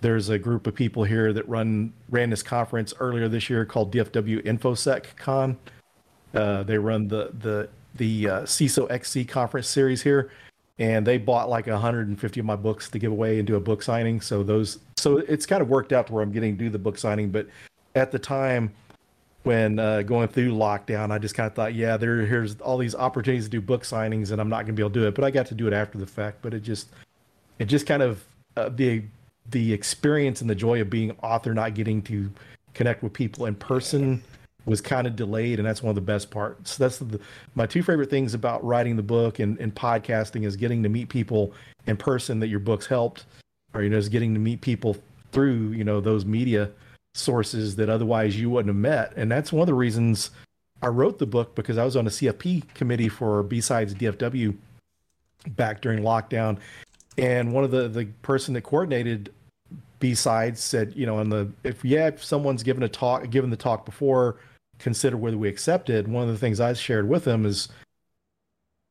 there's 0.00 0.28
a 0.28 0.38
group 0.38 0.66
of 0.66 0.74
people 0.74 1.04
here 1.04 1.32
that 1.32 1.48
run 1.48 1.92
ran 2.08 2.30
this 2.30 2.42
conference 2.42 2.94
earlier 3.00 3.28
this 3.28 3.50
year 3.50 3.64
called 3.64 3.92
DFW 3.92 4.42
InfoSec 4.44 5.16
Con. 5.16 5.58
Uh, 6.34 6.62
they 6.62 6.78
run 6.78 7.08
the 7.08 7.30
the 7.38 7.68
the 7.96 8.28
uh, 8.28 8.42
CISO 8.42 8.90
XC 8.90 9.24
conference 9.24 9.68
series 9.68 10.02
here, 10.02 10.30
and 10.78 11.06
they 11.06 11.18
bought 11.18 11.48
like 11.48 11.66
150 11.66 12.40
of 12.40 12.46
my 12.46 12.56
books 12.56 12.88
to 12.88 12.98
give 12.98 13.12
away 13.12 13.38
and 13.38 13.46
do 13.46 13.56
a 13.56 13.60
book 13.60 13.82
signing. 13.82 14.20
So 14.20 14.42
those, 14.42 14.78
so 14.96 15.18
it's 15.18 15.44
kind 15.44 15.60
of 15.60 15.68
worked 15.68 15.92
out 15.92 16.06
to 16.06 16.12
where 16.12 16.22
I'm 16.22 16.32
getting 16.32 16.56
to 16.56 16.64
do 16.64 16.70
the 16.70 16.78
book 16.78 16.96
signing. 16.98 17.30
But 17.30 17.48
at 17.94 18.12
the 18.12 18.18
time 18.18 18.72
when 19.42 19.78
uh, 19.78 20.02
going 20.02 20.28
through 20.28 20.52
lockdown, 20.52 21.10
I 21.10 21.18
just 21.18 21.34
kind 21.34 21.46
of 21.46 21.54
thought, 21.54 21.74
yeah, 21.74 21.96
there 21.96 22.26
here's 22.26 22.60
all 22.60 22.78
these 22.78 22.94
opportunities 22.94 23.44
to 23.44 23.50
do 23.50 23.60
book 23.60 23.82
signings, 23.82 24.32
and 24.32 24.40
I'm 24.40 24.48
not 24.48 24.66
going 24.66 24.66
to 24.66 24.72
be 24.74 24.82
able 24.82 24.90
to 24.90 25.00
do 25.00 25.08
it. 25.08 25.14
But 25.14 25.24
I 25.24 25.30
got 25.30 25.46
to 25.46 25.54
do 25.54 25.66
it 25.66 25.72
after 25.72 25.98
the 25.98 26.06
fact. 26.06 26.38
But 26.42 26.54
it 26.54 26.60
just, 26.60 26.88
it 27.58 27.66
just 27.66 27.86
kind 27.86 28.02
of 28.02 28.24
uh, 28.56 28.68
the 28.68 29.02
the 29.50 29.72
experience 29.72 30.40
and 30.40 30.50
the 30.50 30.54
joy 30.54 30.80
of 30.80 30.90
being 30.90 31.16
author, 31.22 31.54
not 31.54 31.74
getting 31.74 32.02
to 32.02 32.30
connect 32.74 33.02
with 33.02 33.12
people 33.12 33.46
in 33.46 33.54
person 33.54 34.22
was 34.66 34.80
kind 34.80 35.06
of 35.06 35.16
delayed 35.16 35.58
and 35.58 35.66
that's 35.66 35.82
one 35.82 35.88
of 35.88 35.94
the 35.94 36.00
best 36.00 36.30
parts 36.30 36.76
that's 36.76 36.98
the, 36.98 37.18
my 37.54 37.66
two 37.66 37.82
favorite 37.82 38.10
things 38.10 38.34
about 38.34 38.62
writing 38.62 38.94
the 38.94 39.02
book 39.02 39.38
and, 39.38 39.58
and 39.58 39.74
podcasting 39.74 40.44
is 40.44 40.54
getting 40.54 40.82
to 40.82 40.88
meet 40.88 41.08
people 41.08 41.52
in 41.86 41.96
person 41.96 42.38
that 42.38 42.48
your 42.48 42.60
books 42.60 42.86
helped 42.86 43.24
or 43.74 43.82
you 43.82 43.88
know 43.88 43.98
just 43.98 44.12
getting 44.12 44.34
to 44.34 44.38
meet 44.38 44.60
people 44.60 44.96
through 45.32 45.70
you 45.70 45.82
know 45.82 46.00
those 46.00 46.24
media 46.24 46.70
sources 47.14 47.76
that 47.76 47.88
otherwise 47.88 48.38
you 48.38 48.48
wouldn't 48.48 48.68
have 48.68 48.80
met 48.80 49.12
and 49.16 49.30
that's 49.30 49.52
one 49.52 49.62
of 49.62 49.66
the 49.66 49.74
reasons 49.74 50.30
i 50.82 50.86
wrote 50.86 51.18
the 51.18 51.26
book 51.26 51.54
because 51.54 51.76
i 51.76 51.84
was 51.84 51.96
on 51.96 52.06
a 52.06 52.10
cfp 52.10 52.62
committee 52.74 53.08
for 53.08 53.42
b-sides 53.42 53.94
dfw 53.94 54.56
back 55.48 55.80
during 55.80 56.02
lockdown 56.02 56.58
and 57.18 57.52
one 57.52 57.64
of 57.64 57.70
the 57.70 57.88
the 57.88 58.04
person 58.22 58.54
that 58.54 58.62
coordinated 58.62 59.32
b-sides 59.98 60.62
said 60.62 60.92
you 60.94 61.04
know 61.04 61.18
on 61.18 61.28
the 61.28 61.50
if 61.64 61.84
yeah 61.84 62.06
if 62.06 62.22
someone's 62.22 62.62
given 62.62 62.82
a 62.84 62.88
talk 62.88 63.28
given 63.30 63.50
the 63.50 63.56
talk 63.56 63.84
before 63.84 64.38
consider 64.80 65.16
whether 65.16 65.38
we 65.38 65.48
accept 65.48 65.90
it. 65.90 66.08
One 66.08 66.24
of 66.24 66.30
the 66.30 66.38
things 66.38 66.58
I 66.58 66.72
shared 66.72 67.08
with 67.08 67.24
them 67.24 67.46
is 67.46 67.68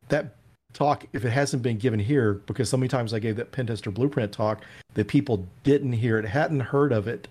that 0.07 0.35
talk, 0.73 1.05
if 1.11 1.25
it 1.25 1.31
hasn't 1.31 1.63
been 1.63 1.77
given 1.77 1.99
here, 1.99 2.35
because 2.45 2.69
so 2.69 2.77
many 2.77 2.87
times 2.87 3.13
I 3.13 3.19
gave 3.19 3.35
that 3.35 3.51
Pentester 3.51 3.93
Blueprint 3.93 4.31
talk 4.31 4.61
that 4.93 5.07
people 5.07 5.45
didn't 5.63 5.93
hear 5.93 6.17
it, 6.17 6.25
hadn't 6.25 6.61
heard 6.61 6.93
of 6.93 7.07
it. 7.07 7.27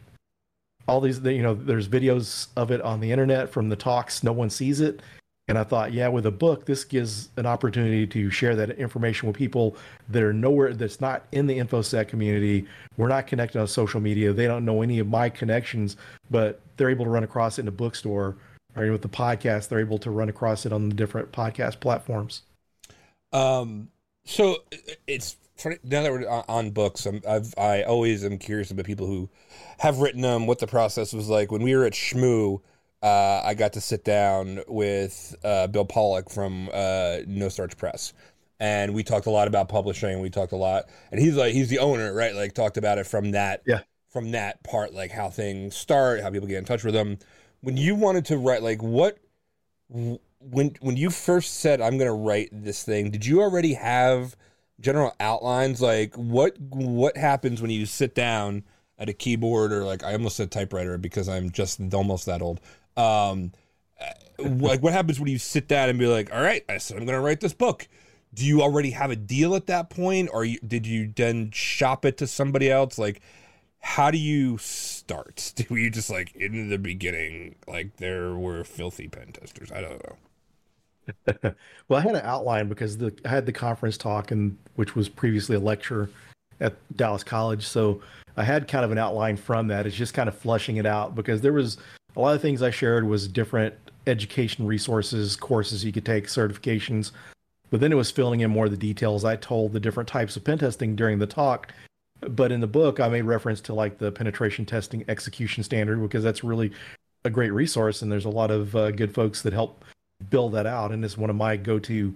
All 0.89 1.01
these, 1.01 1.21
you 1.21 1.43
know, 1.43 1.55
there's 1.55 1.89
videos 1.89 2.49
of 2.57 2.71
it 2.71 2.81
on 2.81 3.01
the 3.01 3.13
internet 3.13 3.51
from 3.51 3.69
the 3.69 3.77
talks. 3.77 4.25
No 4.25 4.33
one 4.33 4.51
sees 4.51 4.81
it. 4.81 5.01
And 5.47 5.57
I 5.57 5.65
thought, 5.65 5.93
yeah, 5.93 6.09
with 6.09 6.27
a 6.27 6.31
book, 6.31 6.67
this 6.67 6.85
gives 6.85 7.31
an 7.37 7.47
opportunity 7.47 8.07
to 8.07 8.31
share 8.31 8.57
that 8.57 8.71
information 8.73 9.29
with 9.29 9.37
people 9.37 9.77
that 10.11 10.23
are 10.23 10.33
nowhere, 10.33 10.75
that's 10.75 11.01
not 11.01 11.25
in 11.33 11.47
the 11.47 11.59
InfoSec 11.59 12.09
community. 12.09 12.67
We're 12.97 13.09
not 13.09 13.27
connected 13.27 13.61
on 13.61 13.67
social 13.67 14.01
media. 14.01 14.33
They 14.33 14.47
don't 14.47 14.65
know 14.65 14.83
any 14.83 14.99
of 14.99 15.09
my 15.09 15.31
connections, 15.31 15.97
but 16.31 16.61
they're 16.77 16.91
able 16.91 17.07
to 17.07 17.11
run 17.11 17.25
across 17.25 17.59
it 17.59 17.63
in 17.63 17.69
a 17.69 17.73
bookstore 17.73 18.37
or 18.77 18.93
with 18.93 19.03
the 19.03 19.09
podcast, 19.09 19.69
they're 19.69 19.81
able 19.81 19.99
to 19.99 20.11
run 20.11 20.29
across 20.29 20.65
it 20.65 20.73
on 20.73 20.89
the 20.89 20.95
different 20.95 21.33
podcast 21.33 21.81
platforms. 21.81 22.43
Um, 23.33 23.89
so 24.25 24.59
it's 25.07 25.37
funny 25.59 25.77
now 25.85 26.03
that 26.03 26.13
we're 26.13 26.29
on 26.49 26.71
books. 26.71 27.07
I'm, 27.07 27.23
I've 27.29 27.55
I 27.59 27.83
always 27.83 28.25
am 28.25 28.39
curious 28.39 28.71
about 28.71 28.85
people 28.87 29.07
who 29.07 29.29
have 29.79 29.99
written 29.99 30.21
them, 30.23 30.47
what 30.47 30.59
the 30.59 30.67
process 30.67 31.13
was 31.13 31.29
like. 31.29 31.51
When 31.53 31.63
we 31.63 31.75
were 31.75 31.85
at 31.85 31.93
Shmoo, 31.93 32.61
uh, 33.03 33.43
I 33.45 33.55
got 33.55 33.73
to 33.75 33.81
sit 33.81 34.05
down 34.05 34.61
with 34.69 35.35
uh, 35.45 35.67
Bill 35.67 35.85
Pollock 35.85 36.31
from 36.31 36.69
uh, 36.73 37.19
No 37.27 37.49
Starch 37.49 37.77
Press, 37.77 38.13
and 38.61 38.95
we 38.95 39.03
talked 39.03 39.27
a 39.27 39.31
lot 39.31 39.49
about 39.49 39.69
publishing. 39.69 40.21
We 40.21 40.31
talked 40.31 40.53
a 40.53 40.57
lot, 40.57 40.85
and 41.11 41.21
he's 41.21 41.37
like 41.37 41.53
he's 41.53 41.69
the 41.69 41.79
owner, 41.79 42.13
right? 42.15 42.35
Like 42.35 42.55
talked 42.55 42.77
about 42.77 42.99
it 42.99 43.07
from 43.07 43.33
that 43.33 43.63
yeah 43.67 43.81
from 44.09 44.31
that 44.31 44.63
part, 44.65 44.95
like 44.95 45.11
how 45.11 45.29
things 45.29 45.77
start, 45.77 46.23
how 46.23 46.31
people 46.31 46.49
get 46.49 46.59
in 46.59 46.65
touch 46.65 46.83
with 46.83 46.95
them 46.95 47.19
when 47.61 47.77
you 47.77 47.95
wanted 47.95 48.25
to 48.27 48.37
write 48.37 48.63
like 48.63 48.83
what 48.83 49.19
when 49.89 50.77
when 50.81 50.97
you 50.97 51.11
first 51.11 51.61
said 51.61 51.81
I'm 51.81 51.99
going 51.99 52.11
to 52.11 52.13
write 52.13 52.51
this 52.53 52.83
thing, 52.83 53.11
did 53.11 53.25
you 53.27 53.41
already 53.41 53.75
have 53.75 54.37
general 54.81 55.15
outlines 55.19 55.83
like 55.83 56.15
what 56.15 56.59
what 56.61 57.17
happens 57.17 57.61
when 57.61 57.71
you 57.71 57.85
sit 57.85 58.15
down 58.15 58.63
at 58.99 59.09
a 59.09 59.13
keyboard 59.13 59.73
or 59.73 59.85
like 59.85 60.05
I 60.05 60.13
almost 60.13 60.37
said 60.37 60.51
typewriter 60.51 60.99
because 60.99 61.29
I'm 61.29 61.51
just 61.51 61.81
almost 61.93 62.27
that 62.27 62.43
old. 62.43 62.61
Um 62.97 63.53
like 64.39 64.83
what 64.83 64.93
happens 64.93 65.19
when 65.19 65.29
you 65.29 65.39
sit 65.39 65.67
down 65.67 65.89
and 65.89 65.99
be 65.99 66.07
like, 66.07 66.33
"All 66.33 66.41
right, 66.41 66.65
I 66.69 66.79
said 66.79 66.97
I'm 66.97 67.05
going 67.05 67.19
to 67.19 67.25
write 67.25 67.41
this 67.41 67.55
book." 67.55 67.89
Do 68.33 68.47
you 68.47 68.63
already 68.63 68.91
have 68.91 69.11
a 69.11 69.17
deal 69.17 69.57
at 69.57 69.67
that 69.67 69.91
point 69.91 70.31
or 70.33 70.47
did 70.47 70.87
you 70.87 71.13
then 71.17 71.51
shop 71.51 72.05
it 72.05 72.19
to 72.19 72.27
somebody 72.27 72.71
else 72.71 72.99
like 72.99 73.21
how 73.81 74.11
do 74.11 74.19
you 74.19 74.59
start? 74.59 75.53
Do 75.57 75.77
you 75.77 75.91
just 75.91 76.11
like 76.11 76.35
in 76.35 76.69
the 76.69 76.79
beginning, 76.79 77.57
like 77.67 77.97
there 77.97 78.35
were 78.35 78.65
filthy 78.65 79.09
pen 79.09 79.33
testers? 79.33 79.71
I 79.73 79.81
don't 79.81 80.05
know. 80.05 80.17
well, 81.89 81.99
I 81.99 82.01
had 82.01 82.15
an 82.15 82.23
outline 82.25 82.69
because 82.69 82.99
the 82.99 83.13
I 83.25 83.29
had 83.29 83.47
the 83.47 83.53
conference 83.53 83.97
talk 83.97 84.31
and 84.31 84.57
which 84.77 84.95
was 84.95 85.09
previously 85.09 85.57
a 85.57 85.61
lecture 85.61 86.11
at 86.61 86.75
Dallas 86.97 87.23
College, 87.25 87.67
so 87.67 88.01
I 88.37 88.45
had 88.45 88.69
kind 88.69 88.85
of 88.85 88.91
an 88.91 88.99
outline 88.99 89.37
from 89.37 89.69
that. 89.69 89.87
It's 89.87 89.97
just 89.97 90.15
kind 90.15 90.29
of 90.29 90.37
flushing 90.37 90.77
it 90.77 90.87
out 90.87 91.15
because 91.15 91.41
there 91.41 91.53
was 91.53 91.79
a 92.17 92.21
lot 92.21 92.35
of 92.35 92.43
things 92.43 92.63
I 92.63 92.71
shared 92.71 93.07
was 93.07 93.29
different 93.29 93.75
education 94.07 94.67
resources, 94.67 95.37
courses 95.37 95.85
you 95.85 95.93
could 95.93 96.07
take, 96.07 96.27
certifications. 96.27 97.13
But 97.71 97.81
then 97.81 97.93
it 97.93 97.97
was 97.97 98.11
filling 98.11 98.41
in 98.41 98.51
more 98.51 98.65
of 98.65 98.71
the 98.71 98.79
details. 98.79 99.25
I 99.25 99.37
told 99.37 99.73
the 99.73 99.81
different 99.81 100.09
types 100.09 100.37
of 100.37 100.45
pen 100.45 100.59
testing 100.59 100.97
during 100.97 101.19
the 101.19 101.27
talk 101.27 101.73
but 102.21 102.51
in 102.51 102.61
the 102.61 102.67
book, 102.67 103.01
I 103.01 103.09
made 103.09 103.23
reference 103.23 103.61
to 103.63 103.75
like 103.75 103.99
the 103.99 104.11
penetration 104.11 104.67
testing 104.67 105.05
execution 105.09 105.63
standard 105.63 106.01
because 106.01 106.25
that's 106.25 106.43
really 106.43 106.73
a 107.25 107.31
great 107.31 107.53
resource, 107.53 108.03
and 108.03 108.11
there's 108.11 108.25
a 108.25 108.31
lot 108.31 108.51
of 108.51 108.75
uh, 108.75 108.91
good 108.91 109.15
folks 109.15 109.43
that 109.43 109.53
help 109.53 109.85
build 110.31 110.53
that 110.55 110.67
out, 110.67 110.93
and 110.93 111.05
it's 111.05 111.19
one 111.19 111.31
of 111.31 111.37
my 111.37 111.57
go-to 111.57 112.15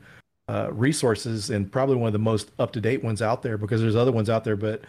uh, 0.49 0.69
resources 0.73 1.51
and 1.51 1.71
probably 1.71 1.97
one 1.97 2.09
of 2.09 2.13
the 2.13 2.19
most 2.19 2.51
up-to-date 2.59 3.03
ones 3.03 3.23
out 3.23 3.43
there 3.43 3.57
because 3.57 3.81
there's 3.81 3.97
other 3.97 4.13
ones 4.13 4.29
out 4.29 4.45
there, 4.45 4.57
but 4.57 4.83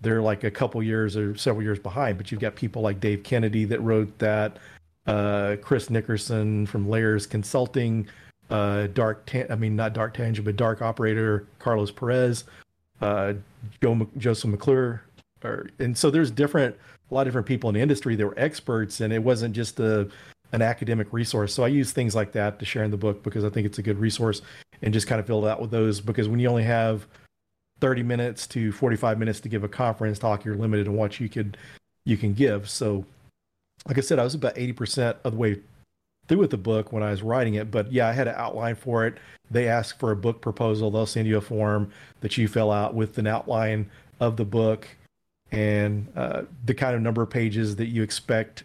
they're 0.00 0.22
like 0.22 0.44
a 0.44 0.50
couple 0.50 0.82
years 0.82 1.16
or 1.16 1.36
several 1.36 1.62
years 1.62 1.78
behind. 1.78 2.18
But 2.18 2.30
you've 2.30 2.40
got 2.40 2.54
people 2.54 2.82
like 2.82 3.00
Dave 3.00 3.22
Kennedy 3.22 3.64
that 3.66 3.80
wrote 3.80 4.18
that, 4.18 4.58
uh, 5.06 5.56
Chris 5.62 5.88
Nickerson 5.88 6.66
from 6.66 6.88
Lares 6.88 7.26
Consulting, 7.26 8.08
uh, 8.50 8.88
Dark, 8.88 9.24
Tan- 9.26 9.46
I 9.50 9.54
mean 9.54 9.76
not 9.76 9.92
Dark 9.92 10.14
Tangent, 10.14 10.44
but 10.44 10.56
Dark 10.56 10.82
Operator, 10.82 11.46
Carlos 11.58 11.90
Perez 11.90 12.44
uh, 13.00 13.34
Joe, 13.82 14.08
Joseph 14.16 14.50
McClure, 14.50 15.02
or, 15.44 15.68
and 15.78 15.96
so 15.96 16.10
there's 16.10 16.30
different, 16.30 16.76
a 17.10 17.14
lot 17.14 17.22
of 17.22 17.26
different 17.28 17.46
people 17.46 17.68
in 17.70 17.74
the 17.74 17.80
industry 17.80 18.16
that 18.16 18.26
were 18.26 18.38
experts, 18.38 19.00
and 19.00 19.12
it 19.12 19.22
wasn't 19.22 19.54
just 19.54 19.78
a 19.80 20.08
an 20.52 20.62
academic 20.62 21.12
resource. 21.12 21.52
So 21.52 21.64
I 21.64 21.68
use 21.68 21.92
things 21.92 22.14
like 22.14 22.32
that 22.32 22.58
to 22.58 22.64
share 22.64 22.84
in 22.84 22.90
the 22.90 22.96
book 22.96 23.22
because 23.22 23.44
I 23.44 23.50
think 23.50 23.66
it's 23.66 23.78
a 23.78 23.82
good 23.82 23.98
resource, 23.98 24.42
and 24.82 24.92
just 24.92 25.06
kind 25.06 25.20
of 25.20 25.26
fill 25.26 25.46
it 25.46 25.50
out 25.50 25.60
with 25.60 25.70
those 25.70 26.00
because 26.00 26.28
when 26.28 26.38
you 26.38 26.48
only 26.48 26.64
have 26.64 27.06
30 27.80 28.02
minutes 28.02 28.46
to 28.48 28.72
45 28.72 29.18
minutes 29.18 29.40
to 29.40 29.48
give 29.48 29.64
a 29.64 29.68
conference 29.68 30.18
talk, 30.18 30.44
you're 30.44 30.56
limited 30.56 30.86
in 30.86 30.94
what 30.94 31.20
you 31.20 31.28
could 31.28 31.56
you 32.04 32.16
can 32.16 32.32
give. 32.32 32.68
So, 32.70 33.04
like 33.86 33.98
I 33.98 34.00
said, 34.00 34.18
I 34.18 34.24
was 34.24 34.34
about 34.34 34.54
80% 34.54 35.16
of 35.24 35.32
the 35.32 35.38
way 35.38 35.60
through 36.28 36.38
with 36.38 36.50
the 36.50 36.56
book 36.56 36.92
when 36.92 37.02
I 37.02 37.10
was 37.10 37.22
writing 37.22 37.54
it. 37.54 37.70
But 37.70 37.92
yeah, 37.92 38.08
I 38.08 38.12
had 38.12 38.28
an 38.28 38.34
outline 38.36 38.76
for 38.76 39.06
it. 39.06 39.18
They 39.50 39.68
ask 39.68 39.98
for 39.98 40.10
a 40.10 40.16
book 40.16 40.40
proposal. 40.40 40.90
They'll 40.90 41.06
send 41.06 41.28
you 41.28 41.36
a 41.36 41.40
form 41.40 41.92
that 42.20 42.36
you 42.36 42.48
fill 42.48 42.70
out 42.70 42.94
with 42.94 43.18
an 43.18 43.26
outline 43.26 43.90
of 44.20 44.36
the 44.36 44.44
book 44.44 44.88
and 45.52 46.08
uh, 46.16 46.42
the 46.64 46.74
kind 46.74 46.96
of 46.96 47.02
number 47.02 47.22
of 47.22 47.30
pages 47.30 47.76
that 47.76 47.86
you 47.86 48.02
expect 48.02 48.64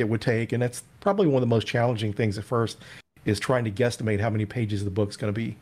it 0.00 0.08
would 0.08 0.20
take. 0.20 0.52
And 0.52 0.62
that's 0.62 0.82
probably 1.00 1.26
one 1.26 1.36
of 1.36 1.40
the 1.42 1.54
most 1.54 1.66
challenging 1.66 2.12
things 2.12 2.38
at 2.38 2.44
first 2.44 2.78
is 3.24 3.38
trying 3.38 3.64
to 3.64 3.70
guesstimate 3.70 4.20
how 4.20 4.30
many 4.30 4.46
pages 4.46 4.84
the 4.84 4.90
book's 4.90 5.16
going 5.16 5.32
to 5.32 5.38
be. 5.38 5.56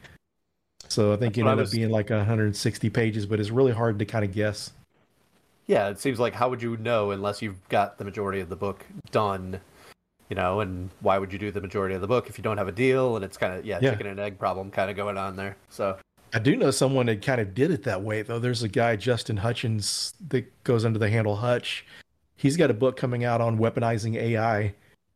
So 0.88 1.12
I 1.12 1.16
think 1.16 1.36
it 1.36 1.42
ended 1.42 1.58
was... 1.58 1.70
up 1.70 1.76
being 1.76 1.90
like 1.90 2.10
160 2.10 2.90
pages, 2.90 3.26
but 3.26 3.40
it's 3.40 3.50
really 3.50 3.72
hard 3.72 3.98
to 3.98 4.04
kind 4.04 4.24
of 4.24 4.32
guess. 4.32 4.72
Yeah, 5.66 5.88
it 5.88 6.00
seems 6.00 6.18
like 6.18 6.34
how 6.34 6.48
would 6.48 6.62
you 6.62 6.78
know 6.78 7.10
unless 7.10 7.42
you've 7.42 7.68
got 7.68 7.98
the 7.98 8.04
majority 8.04 8.40
of 8.40 8.48
the 8.48 8.56
book 8.56 8.86
done 9.10 9.60
you 10.28 10.36
know, 10.36 10.60
and 10.60 10.90
why 11.00 11.18
would 11.18 11.32
you 11.32 11.38
do 11.38 11.50
the 11.50 11.60
majority 11.60 11.94
of 11.94 12.00
the 12.00 12.06
book 12.06 12.28
if 12.28 12.38
you 12.38 12.44
don't 12.44 12.58
have 12.58 12.68
a 12.68 12.72
deal? 12.72 13.16
And 13.16 13.24
it's 13.24 13.36
kind 13.36 13.54
of 13.54 13.64
yeah, 13.64 13.78
yeah. 13.80 13.90
chicken 13.90 14.06
and 14.06 14.20
egg 14.20 14.38
problem 14.38 14.70
kind 14.70 14.90
of 14.90 14.96
going 14.96 15.16
on 15.16 15.36
there. 15.36 15.56
So 15.70 15.96
I 16.34 16.38
do 16.38 16.56
know 16.56 16.70
someone 16.70 17.06
that 17.06 17.22
kind 17.22 17.40
of 17.40 17.54
did 17.54 17.70
it 17.70 17.84
that 17.84 18.02
way 18.02 18.22
though. 18.22 18.38
There's 18.38 18.62
a 18.62 18.68
guy 18.68 18.96
Justin 18.96 19.38
Hutchens 19.38 20.12
that 20.28 20.64
goes 20.64 20.84
under 20.84 20.98
the 20.98 21.08
handle 21.08 21.36
Hutch. 21.36 21.84
He's 22.38 22.56
got 22.56 22.70
a 22.70 22.74
book 22.74 22.96
coming 22.96 23.24
out 23.24 23.40
on 23.40 23.58
weaponizing 23.58 24.14
AI, 24.14 24.72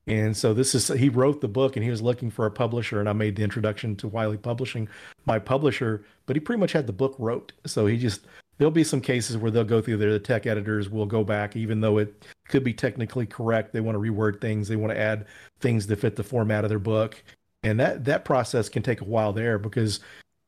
And 0.09 0.37
so 0.37 0.53
this 0.53 0.75
is 0.75 0.89
he 0.89 1.09
wrote 1.09 1.41
the 1.41 1.47
book 1.49 1.77
and 1.77 1.85
he 1.85 1.91
was 1.91 2.03
looking 2.03 2.31
for 2.31 2.47
a 2.47 2.51
publisher 2.51 2.99
and 2.99 3.09
I 3.09 3.13
made 3.13 3.37
the 3.37 3.45
introduction 3.45 3.95
to 3.97 4.09
Wiley 4.09 4.37
Publishing, 4.37 4.89
my 5.25 5.39
publisher, 5.39 6.05
but 6.27 6.35
he 6.35 6.41
pretty 6.41 6.59
much 6.59 6.73
had 6.73 6.89
the 6.89 6.93
book 6.93 7.15
wrote. 7.21 7.53
So 7.65 7.87
he 7.87 7.97
just 7.97 8.27
there'll 8.59 8.73
be 8.73 8.83
some 8.83 9.01
cases 9.01 9.37
where 9.37 9.53
they'll 9.53 9.63
go 9.63 9.81
through 9.81 9.99
there 9.99 10.13
the 10.13 10.19
tech 10.19 10.47
editors 10.47 10.91
will 10.91 11.07
go 11.07 11.23
back 11.23 11.55
even 11.57 11.81
though 11.81 11.99
it 11.99 12.27
could 12.49 12.65
be 12.65 12.75
technically 12.75 13.27
correct, 13.27 13.73
they 13.73 13.81
want 13.81 13.95
to 13.95 14.01
reword 14.01 14.41
things, 14.41 14.67
they 14.67 14.77
want 14.77 14.93
to 14.93 14.99
add 14.99 15.27
things 15.61 15.87
to 15.87 15.97
fit 15.97 16.17
the 16.17 16.25
format 16.25 16.65
of 16.65 16.71
their 16.71 16.81
book. 16.81 17.23
And 17.63 17.79
that 17.79 18.05
that 18.07 18.25
process 18.25 18.69
can 18.69 18.83
take 18.83 19.01
a 19.01 19.05
while 19.05 19.33
there 19.33 19.61
because 19.61 20.01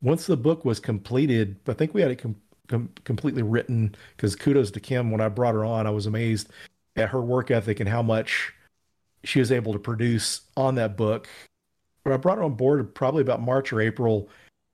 once 0.02 0.26
the 0.26 0.37
book 0.37 0.64
was 0.64 0.81
completed, 0.81 1.57
I 1.69 1.73
think 1.73 1.95
we 1.95 2.02
had 2.02 2.11
it 2.11 2.16
com- 2.16 2.37
com- 2.68 2.90
completely 3.04 3.42
written 3.42 3.94
because 4.16 4.37
kudos 4.37 4.71
to 4.73 4.80
Kim 4.80 5.11
when 5.11 5.21
I 5.21 5.28
brought 5.28 5.54
her 5.54 5.64
on, 5.64 5.87
I 5.87 5.90
was 5.90 6.06
amazed 6.06 6.49
at 6.97 7.09
her 7.11 7.21
work 7.21 7.50
ethic 7.50 7.80
and 7.80 7.88
how 7.88 8.02
much 8.02 8.52
she 9.25 9.38
was 9.38 9.50
able 9.50 9.73
to 9.73 9.78
produce 9.78 10.42
on 10.56 10.75
that 10.76 10.97
book. 10.97 11.28
I 12.06 12.16
brought 12.18 12.38
her 12.38 12.44
on 12.44 12.54
board 12.54 12.94
probably 12.94 13.23
about 13.23 13.40
March 13.40 13.73
or 13.73 13.80
April, 13.80 14.28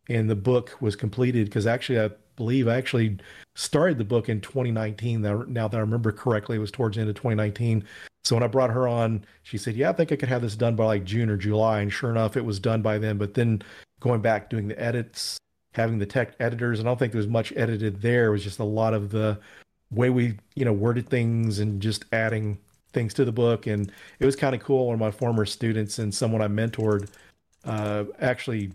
and 0.08 0.28
the 0.28 0.36
book 0.36 0.76
was 0.80 0.96
completed 0.96 1.46
because 1.46 1.66
actually 1.66 2.00
I 2.00 2.10
believe 2.36 2.66
I 2.66 2.76
actually 2.76 3.18
started 3.54 3.98
the 3.98 4.04
book 4.04 4.28
in 4.28 4.40
2019. 4.40 5.22
Now 5.22 5.68
that 5.68 5.76
I 5.76 5.80
remember 5.80 6.10
correctly, 6.10 6.56
it 6.56 6.60
was 6.60 6.72
towards 6.72 6.96
the 6.96 7.02
end 7.02 7.10
of 7.10 7.16
2019. 7.16 7.84
So 8.24 8.34
when 8.34 8.42
I 8.42 8.48
brought 8.48 8.70
her 8.70 8.88
on, 8.88 9.24
she 9.44 9.58
said, 9.58 9.76
"Yeah, 9.76 9.90
I 9.90 9.92
think 9.92 10.10
I 10.10 10.16
could 10.16 10.28
have 10.28 10.42
this 10.42 10.56
done 10.56 10.74
by 10.74 10.84
like 10.86 11.04
June 11.04 11.30
or 11.30 11.36
July." 11.36 11.80
And 11.80 11.92
sure 11.92 12.10
enough, 12.10 12.36
it 12.36 12.44
was 12.44 12.58
done 12.58 12.82
by 12.82 12.98
then. 12.98 13.16
But 13.16 13.34
then 13.34 13.62
going 14.00 14.20
back 14.20 14.50
doing 14.50 14.68
the 14.68 14.80
edits, 14.80 15.38
having 15.72 15.98
the 15.98 16.06
tech 16.06 16.34
editors, 16.40 16.78
and 16.78 16.88
I 16.88 16.90
don't 16.90 16.98
think 16.98 17.12
there 17.12 17.18
was 17.18 17.28
much 17.28 17.52
edited 17.56 18.02
there. 18.02 18.26
It 18.26 18.30
was 18.30 18.44
just 18.44 18.58
a 18.58 18.64
lot 18.64 18.94
of 18.94 19.10
the 19.10 19.38
way 19.90 20.10
we 20.10 20.36
you 20.54 20.64
know 20.64 20.72
worded 20.72 21.08
things 21.08 21.58
and 21.58 21.80
just 21.80 22.04
adding 22.12 22.58
things 22.92 23.14
to 23.14 23.24
the 23.24 23.32
book, 23.32 23.66
and 23.66 23.90
it 24.18 24.26
was 24.26 24.36
kind 24.36 24.54
of 24.54 24.62
cool. 24.62 24.86
One 24.86 24.94
of 24.94 25.00
my 25.00 25.10
former 25.10 25.46
students 25.46 25.98
and 25.98 26.14
someone 26.14 26.42
I 26.42 26.48
mentored 26.48 27.08
uh, 27.64 28.04
actually 28.20 28.72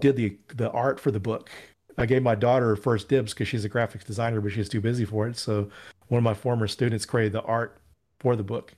did 0.00 0.16
the 0.16 0.36
the 0.54 0.70
art 0.70 1.00
for 1.00 1.10
the 1.10 1.20
book. 1.20 1.50
I 1.96 2.06
gave 2.06 2.22
my 2.22 2.34
daughter 2.34 2.74
first 2.74 3.08
dibs 3.08 3.32
because 3.32 3.46
she's 3.48 3.64
a 3.64 3.70
graphics 3.70 4.04
designer, 4.04 4.40
but 4.40 4.52
she's 4.52 4.68
too 4.68 4.80
busy 4.80 5.04
for 5.04 5.28
it. 5.28 5.36
So 5.36 5.68
one 6.08 6.18
of 6.18 6.24
my 6.24 6.34
former 6.34 6.66
students 6.66 7.06
created 7.06 7.32
the 7.32 7.42
art 7.42 7.78
for 8.18 8.34
the 8.34 8.42
book. 8.42 8.72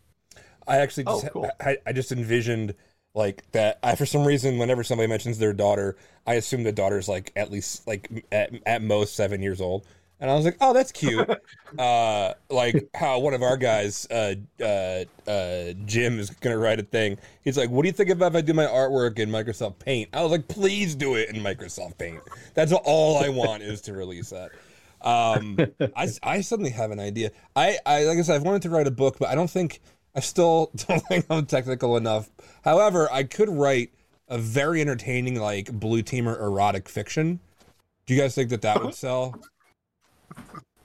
I 0.66 0.78
actually 0.78 1.04
just, 1.04 1.24
oh, 1.26 1.28
cool. 1.30 1.50
I, 1.60 1.78
I 1.86 1.92
just 1.92 2.12
envisioned 2.12 2.74
like 3.16 3.50
that. 3.52 3.78
I 3.82 3.96
for 3.96 4.06
some 4.06 4.24
reason, 4.24 4.58
whenever 4.58 4.84
somebody 4.84 5.08
mentions 5.08 5.38
their 5.38 5.52
daughter, 5.52 5.96
I 6.26 6.34
assume 6.34 6.62
the 6.62 6.72
daughter's 6.72 7.08
like 7.08 7.32
at 7.34 7.50
least 7.50 7.86
like 7.88 8.26
at, 8.30 8.52
at 8.66 8.82
most 8.82 9.16
seven 9.16 9.42
years 9.42 9.60
old. 9.60 9.86
And 10.18 10.30
I 10.30 10.34
was 10.34 10.46
like, 10.46 10.56
"Oh, 10.60 10.72
that's 10.72 10.92
cute." 10.92 11.28
uh, 11.78 12.34
like 12.48 12.88
how 12.94 13.18
one 13.18 13.34
of 13.34 13.42
our 13.42 13.56
guys, 13.56 14.06
uh, 14.10 14.34
uh, 14.60 15.04
uh, 15.30 15.72
Jim, 15.84 16.18
is 16.18 16.30
gonna 16.30 16.56
write 16.56 16.80
a 16.80 16.84
thing. 16.84 17.18
He's 17.42 17.58
like, 17.58 17.68
"What 17.68 17.82
do 17.82 17.88
you 17.88 17.92
think 17.92 18.10
about 18.10 18.32
if 18.32 18.36
I 18.36 18.40
do 18.40 18.54
my 18.54 18.64
artwork 18.64 19.18
in 19.18 19.30
Microsoft 19.30 19.78
Paint?" 19.78 20.10
I 20.14 20.22
was 20.22 20.30
like, 20.30 20.48
"Please 20.48 20.94
do 20.94 21.16
it 21.16 21.30
in 21.30 21.42
Microsoft 21.42 21.98
Paint." 21.98 22.20
That's 22.54 22.72
all 22.72 23.18
I 23.22 23.28
want 23.28 23.62
is 23.62 23.82
to 23.82 23.92
release 23.92 24.30
that. 24.30 24.52
Um, 25.02 25.58
I, 25.94 26.08
I 26.22 26.40
suddenly 26.40 26.70
have 26.70 26.90
an 26.90 26.98
idea. 27.00 27.30
I, 27.54 27.78
I 27.84 28.04
like 28.04 28.18
I 28.18 28.22
said, 28.22 28.36
I've 28.36 28.42
wanted 28.42 28.62
to 28.62 28.70
write 28.70 28.86
a 28.86 28.90
book, 28.90 29.18
but 29.18 29.28
I 29.28 29.34
don't 29.34 29.50
think 29.50 29.80
I 30.16 30.20
still 30.20 30.70
don't 30.88 31.00
think 31.00 31.26
I'm 31.30 31.46
technical 31.46 31.96
enough. 31.96 32.30
However, 32.64 33.08
I 33.12 33.22
could 33.22 33.50
write 33.50 33.92
a 34.28 34.38
very 34.38 34.80
entertaining 34.80 35.38
like 35.38 35.70
blue 35.70 36.02
teamer 36.02 36.40
erotic 36.40 36.88
fiction. 36.88 37.38
Do 38.06 38.14
you 38.14 38.20
guys 38.20 38.34
think 38.34 38.50
that 38.50 38.62
that 38.62 38.82
would 38.82 38.94
sell? 39.04 39.38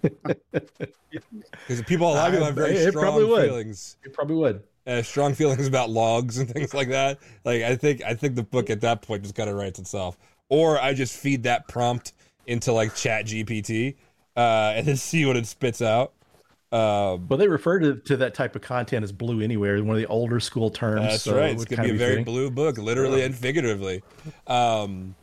Because 0.02 1.82
people, 1.86 2.12
a 2.12 2.14
lot 2.14 2.28
of 2.28 2.34
people 2.34 2.46
have 2.46 2.56
very 2.56 2.76
it 2.76 2.92
strong 2.92 3.20
feelings. 3.20 3.98
It 4.04 4.14
probably 4.14 4.36
would. 4.36 4.64
Uh, 4.86 5.02
strong 5.02 5.34
feelings 5.34 5.68
about 5.68 5.90
logs 5.90 6.40
and 6.40 6.50
things 6.54 6.74
like 6.74 6.90
that. 6.90 7.20
Like 7.46 7.64
I 7.64 7.76
think, 7.76 8.02
I 8.04 8.14
think 8.14 8.36
the 8.36 8.44
book 8.44 8.70
at 8.70 8.82
that 8.82 9.02
point 9.02 9.24
just 9.24 9.36
kind 9.36 9.50
of 9.50 9.56
writes 9.56 9.80
itself. 9.80 10.18
Or 10.50 10.80
I 10.80 10.94
just 10.94 11.18
feed 11.18 11.44
that 11.44 11.68
prompt 11.68 12.14
into 12.48 12.74
like 12.74 12.94
Chat 12.96 13.26
GPT 13.26 13.96
uh, 14.36 14.74
and 14.76 14.88
then 14.88 14.98
see 14.98 15.26
what 15.26 15.38
it 15.38 15.46
spits 15.46 15.82
out. 15.82 16.14
Um, 16.72 17.28
well, 17.28 17.38
they 17.38 17.50
refer 17.50 17.80
to, 17.80 17.96
to 17.98 18.18
that 18.18 18.34
type 18.34 18.56
of 18.56 18.62
content 18.62 19.04
as 19.04 19.12
blue 19.12 19.42
anywhere, 19.42 19.84
one 19.84 19.96
of 19.96 20.02
the 20.02 20.08
older 20.08 20.40
school 20.40 20.70
terms. 20.70 21.02
That's 21.02 21.24
so 21.24 21.38
right. 21.38 21.52
It's 21.52 21.66
going 21.66 21.82
to 21.82 21.90
be 21.90 21.96
a 21.96 21.98
very 21.98 22.24
blue 22.24 22.50
book, 22.50 22.78
literally 22.78 23.24
and 23.24 23.36
figuratively. 23.36 24.04
Um, 24.48 25.16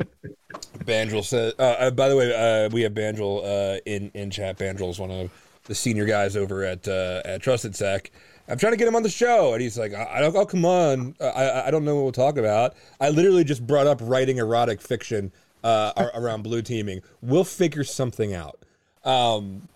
Bandrel 0.80 1.24
says, 1.24 1.54
uh, 1.58 1.62
uh, 1.62 1.90
by 1.90 2.10
the 2.10 2.16
way, 2.16 2.34
uh, 2.34 2.68
we 2.68 2.82
have 2.82 2.92
Bandrel 2.92 3.42
uh, 3.44 3.80
in, 3.86 4.10
in 4.12 4.30
chat. 4.30 4.58
Bandrel 4.58 4.90
is 4.90 4.98
one 4.98 5.10
of 5.10 5.30
the 5.64 5.74
senior 5.74 6.04
guys 6.04 6.36
over 6.36 6.64
at 6.64 6.86
uh, 6.86 7.22
at 7.24 7.40
Trusted 7.40 7.74
Sec. 7.74 8.10
I'm 8.48 8.58
trying 8.58 8.72
to 8.72 8.78
get 8.78 8.88
him 8.88 8.96
on 8.96 9.02
the 9.02 9.10
show, 9.10 9.52
and 9.52 9.62
he's 9.62 9.78
like, 9.78 9.94
"I, 9.94 10.20
don't. 10.20 10.34
Oh, 10.34 10.46
come 10.46 10.64
on! 10.64 11.14
I, 11.20 11.64
I 11.66 11.70
don't 11.70 11.84
know 11.84 11.94
what 11.96 12.02
we'll 12.02 12.12
talk 12.12 12.36
about. 12.38 12.74
I 13.00 13.10
literally 13.10 13.44
just 13.44 13.66
brought 13.66 13.86
up 13.86 14.00
writing 14.02 14.38
erotic 14.38 14.80
fiction 14.80 15.32
uh, 15.62 16.10
around 16.14 16.42
blue 16.42 16.62
teaming. 16.62 17.00
We'll 17.20 17.44
figure 17.44 17.84
something 17.84 18.34
out." 18.34 18.58
Um, 19.04 19.68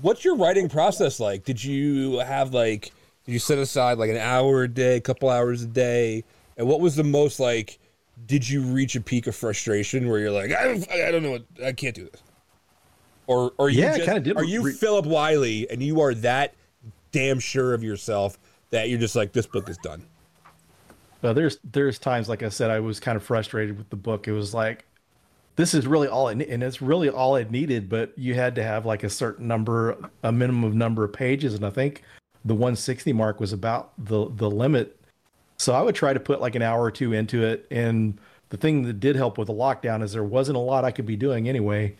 what's 0.00 0.24
your 0.24 0.36
writing 0.36 0.68
process 0.68 1.20
like? 1.20 1.44
Did 1.44 1.62
you 1.62 2.18
have 2.18 2.54
like 2.54 2.92
did 3.24 3.32
you 3.32 3.38
set 3.38 3.58
aside 3.58 3.98
like 3.98 4.10
an 4.10 4.16
hour 4.16 4.64
a 4.64 4.68
day, 4.68 4.96
a 4.96 5.00
couple 5.00 5.28
hours 5.28 5.62
a 5.62 5.66
day? 5.66 6.24
And 6.56 6.66
what 6.66 6.80
was 6.80 6.96
the 6.96 7.04
most 7.04 7.40
like 7.40 7.78
did 8.26 8.48
you 8.48 8.62
reach 8.62 8.96
a 8.96 9.00
peak 9.00 9.26
of 9.26 9.34
frustration 9.34 10.08
where 10.08 10.18
you're 10.18 10.30
like, 10.30 10.52
I 10.52 10.64
don't, 10.64 10.90
I 10.90 11.10
don't 11.10 11.22
know 11.22 11.30
what 11.30 11.44
I 11.64 11.72
can't 11.72 11.94
do 11.94 12.04
this? 12.04 12.22
Or 13.26 13.52
or 13.58 13.70
you 13.70 13.80
yeah, 13.80 13.98
kind 13.98 14.18
of 14.18 14.24
did. 14.24 14.36
Are 14.36 14.44
you 14.44 14.62
re- 14.62 14.72
Philip 14.72 15.06
Wylie 15.06 15.70
and 15.70 15.82
you 15.82 16.00
are 16.00 16.14
that 16.14 16.54
damn 17.12 17.38
sure 17.38 17.74
of 17.74 17.82
yourself 17.82 18.38
that 18.70 18.88
you're 18.88 18.98
just 18.98 19.16
like 19.16 19.32
this 19.32 19.46
book 19.46 19.68
is 19.68 19.78
done? 19.78 20.04
Well, 21.22 21.34
there's 21.34 21.58
there's 21.72 21.98
times 21.98 22.28
like 22.28 22.42
I 22.42 22.48
said 22.48 22.70
I 22.70 22.80
was 22.80 22.98
kind 22.98 23.16
of 23.16 23.22
frustrated 23.22 23.78
with 23.78 23.88
the 23.90 23.96
book. 23.96 24.26
It 24.26 24.32
was 24.32 24.52
like 24.52 24.84
this 25.56 25.74
is 25.74 25.86
really 25.86 26.08
all 26.08 26.28
it 26.28 26.40
and 26.48 26.62
it's 26.62 26.80
really 26.80 27.08
all 27.08 27.36
it 27.36 27.50
needed 27.50 27.88
but 27.88 28.12
you 28.16 28.34
had 28.34 28.54
to 28.54 28.62
have 28.62 28.86
like 28.86 29.02
a 29.02 29.10
certain 29.10 29.46
number 29.46 29.96
a 30.22 30.32
minimum 30.32 30.76
number 30.76 31.04
of 31.04 31.12
pages 31.12 31.54
and 31.54 31.64
i 31.64 31.70
think 31.70 32.02
the 32.44 32.54
160 32.54 33.12
mark 33.12 33.40
was 33.40 33.52
about 33.52 33.92
the 33.98 34.30
the 34.36 34.50
limit. 34.50 34.96
So 35.58 35.74
i 35.74 35.82
would 35.82 35.94
try 35.94 36.12
to 36.12 36.20
put 36.20 36.40
like 36.40 36.54
an 36.54 36.62
hour 36.62 36.82
or 36.82 36.90
two 36.90 37.12
into 37.12 37.44
it 37.44 37.66
and 37.70 38.18
the 38.48 38.56
thing 38.56 38.82
that 38.82 38.98
did 38.98 39.14
help 39.14 39.38
with 39.38 39.46
the 39.46 39.54
lockdown 39.54 40.02
is 40.02 40.12
there 40.12 40.24
wasn't 40.24 40.56
a 40.56 40.60
lot 40.60 40.84
i 40.84 40.90
could 40.90 41.06
be 41.06 41.16
doing 41.16 41.48
anyway. 41.48 41.96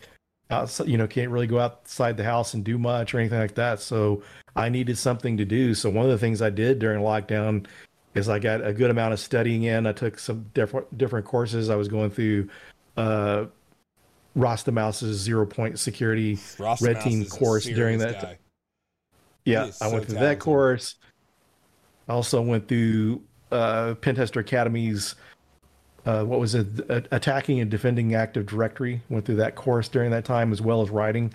Outside, 0.49 0.87
you 0.87 0.97
know 0.97 1.07
can't 1.07 1.31
really 1.31 1.47
go 1.47 1.59
outside 1.59 2.17
the 2.17 2.23
house 2.23 2.53
and 2.53 2.65
do 2.65 2.77
much 2.77 3.13
or 3.13 3.19
anything 3.19 3.39
like 3.39 3.55
that 3.55 3.79
so 3.79 4.21
i 4.55 4.67
needed 4.67 4.97
something 4.97 5.37
to 5.37 5.45
do. 5.45 5.73
So 5.73 5.89
one 5.89 6.05
of 6.05 6.11
the 6.11 6.17
things 6.17 6.41
i 6.41 6.49
did 6.49 6.79
during 6.79 7.01
lockdown 7.01 7.67
is 8.15 8.27
i 8.27 8.39
got 8.39 8.65
a 8.65 8.73
good 8.73 8.89
amount 8.89 9.13
of 9.13 9.19
studying 9.19 9.63
in. 9.63 9.85
I 9.85 9.93
took 9.93 10.17
some 10.19 10.47
different 10.53 10.97
different 10.97 11.25
courses. 11.25 11.69
I 11.69 11.75
was 11.75 11.87
going 11.87 12.09
through 12.09 12.49
uh, 12.97 13.45
Rastamouse's 14.37 15.17
zero 15.17 15.45
point 15.45 15.79
security 15.79 16.37
Ross 16.57 16.81
red 16.81 17.01
team 17.01 17.25
course 17.25 17.65
during 17.65 17.99
that. 17.99 18.21
Guy. 18.21 18.37
Yeah, 19.45 19.71
I 19.81 19.87
went 19.87 20.05
through 20.05 20.15
talented. 20.15 20.17
that 20.17 20.39
course. 20.39 20.95
I 22.07 22.13
also 22.13 22.41
went 22.41 22.67
through 22.67 23.21
uh, 23.51 23.95
Pentester 24.01 24.41
Academy's 24.41 25.15
uh, 26.05 26.23
what 26.23 26.39
was 26.39 26.55
it, 26.55 26.67
attacking 27.11 27.59
and 27.59 27.69
defending 27.69 28.15
Active 28.15 28.45
Directory. 28.45 29.01
Went 29.09 29.25
through 29.25 29.35
that 29.35 29.55
course 29.55 29.87
during 29.87 30.11
that 30.11 30.25
time 30.25 30.51
as 30.51 30.61
well 30.61 30.81
as 30.81 30.89
writing. 30.89 31.33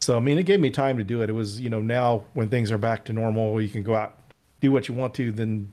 So 0.00 0.16
I 0.16 0.20
mean, 0.20 0.38
it 0.38 0.44
gave 0.44 0.60
me 0.60 0.70
time 0.70 0.96
to 0.98 1.04
do 1.04 1.22
it. 1.22 1.30
It 1.30 1.34
was 1.34 1.60
you 1.60 1.70
know 1.70 1.80
now 1.80 2.24
when 2.34 2.48
things 2.48 2.70
are 2.70 2.78
back 2.78 3.04
to 3.06 3.12
normal, 3.12 3.60
you 3.60 3.68
can 3.68 3.82
go 3.82 3.94
out 3.94 4.18
do 4.60 4.72
what 4.72 4.88
you 4.88 4.94
want 4.94 5.14
to. 5.14 5.32
Then 5.32 5.70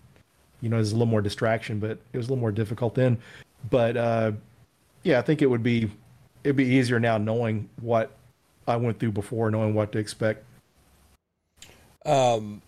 you 0.61 0.69
know 0.69 0.77
there's 0.77 0.91
a 0.91 0.95
little 0.95 1.07
more 1.07 1.21
distraction, 1.21 1.79
but 1.79 1.91
it 1.91 2.17
was 2.17 2.27
a 2.27 2.29
little 2.29 2.41
more 2.41 2.51
difficult 2.51 2.95
then. 2.95 3.17
But 3.69 3.95
uh, 3.95 4.31
yeah, 5.03 5.19
I 5.19 5.21
think 5.21 5.41
it 5.41 5.49
would 5.49 5.63
be 5.63 5.91
it'd 6.43 6.55
be 6.55 6.65
easier 6.65 6.99
now 6.99 7.17
knowing 7.17 7.69
what 7.81 8.11
I 8.67 8.75
went 8.77 8.99
through 8.99 9.11
before, 9.11 9.51
knowing 9.51 9.73
what 9.73 9.91
to 9.93 9.99
expect. 9.99 10.43
Um, 12.05 12.61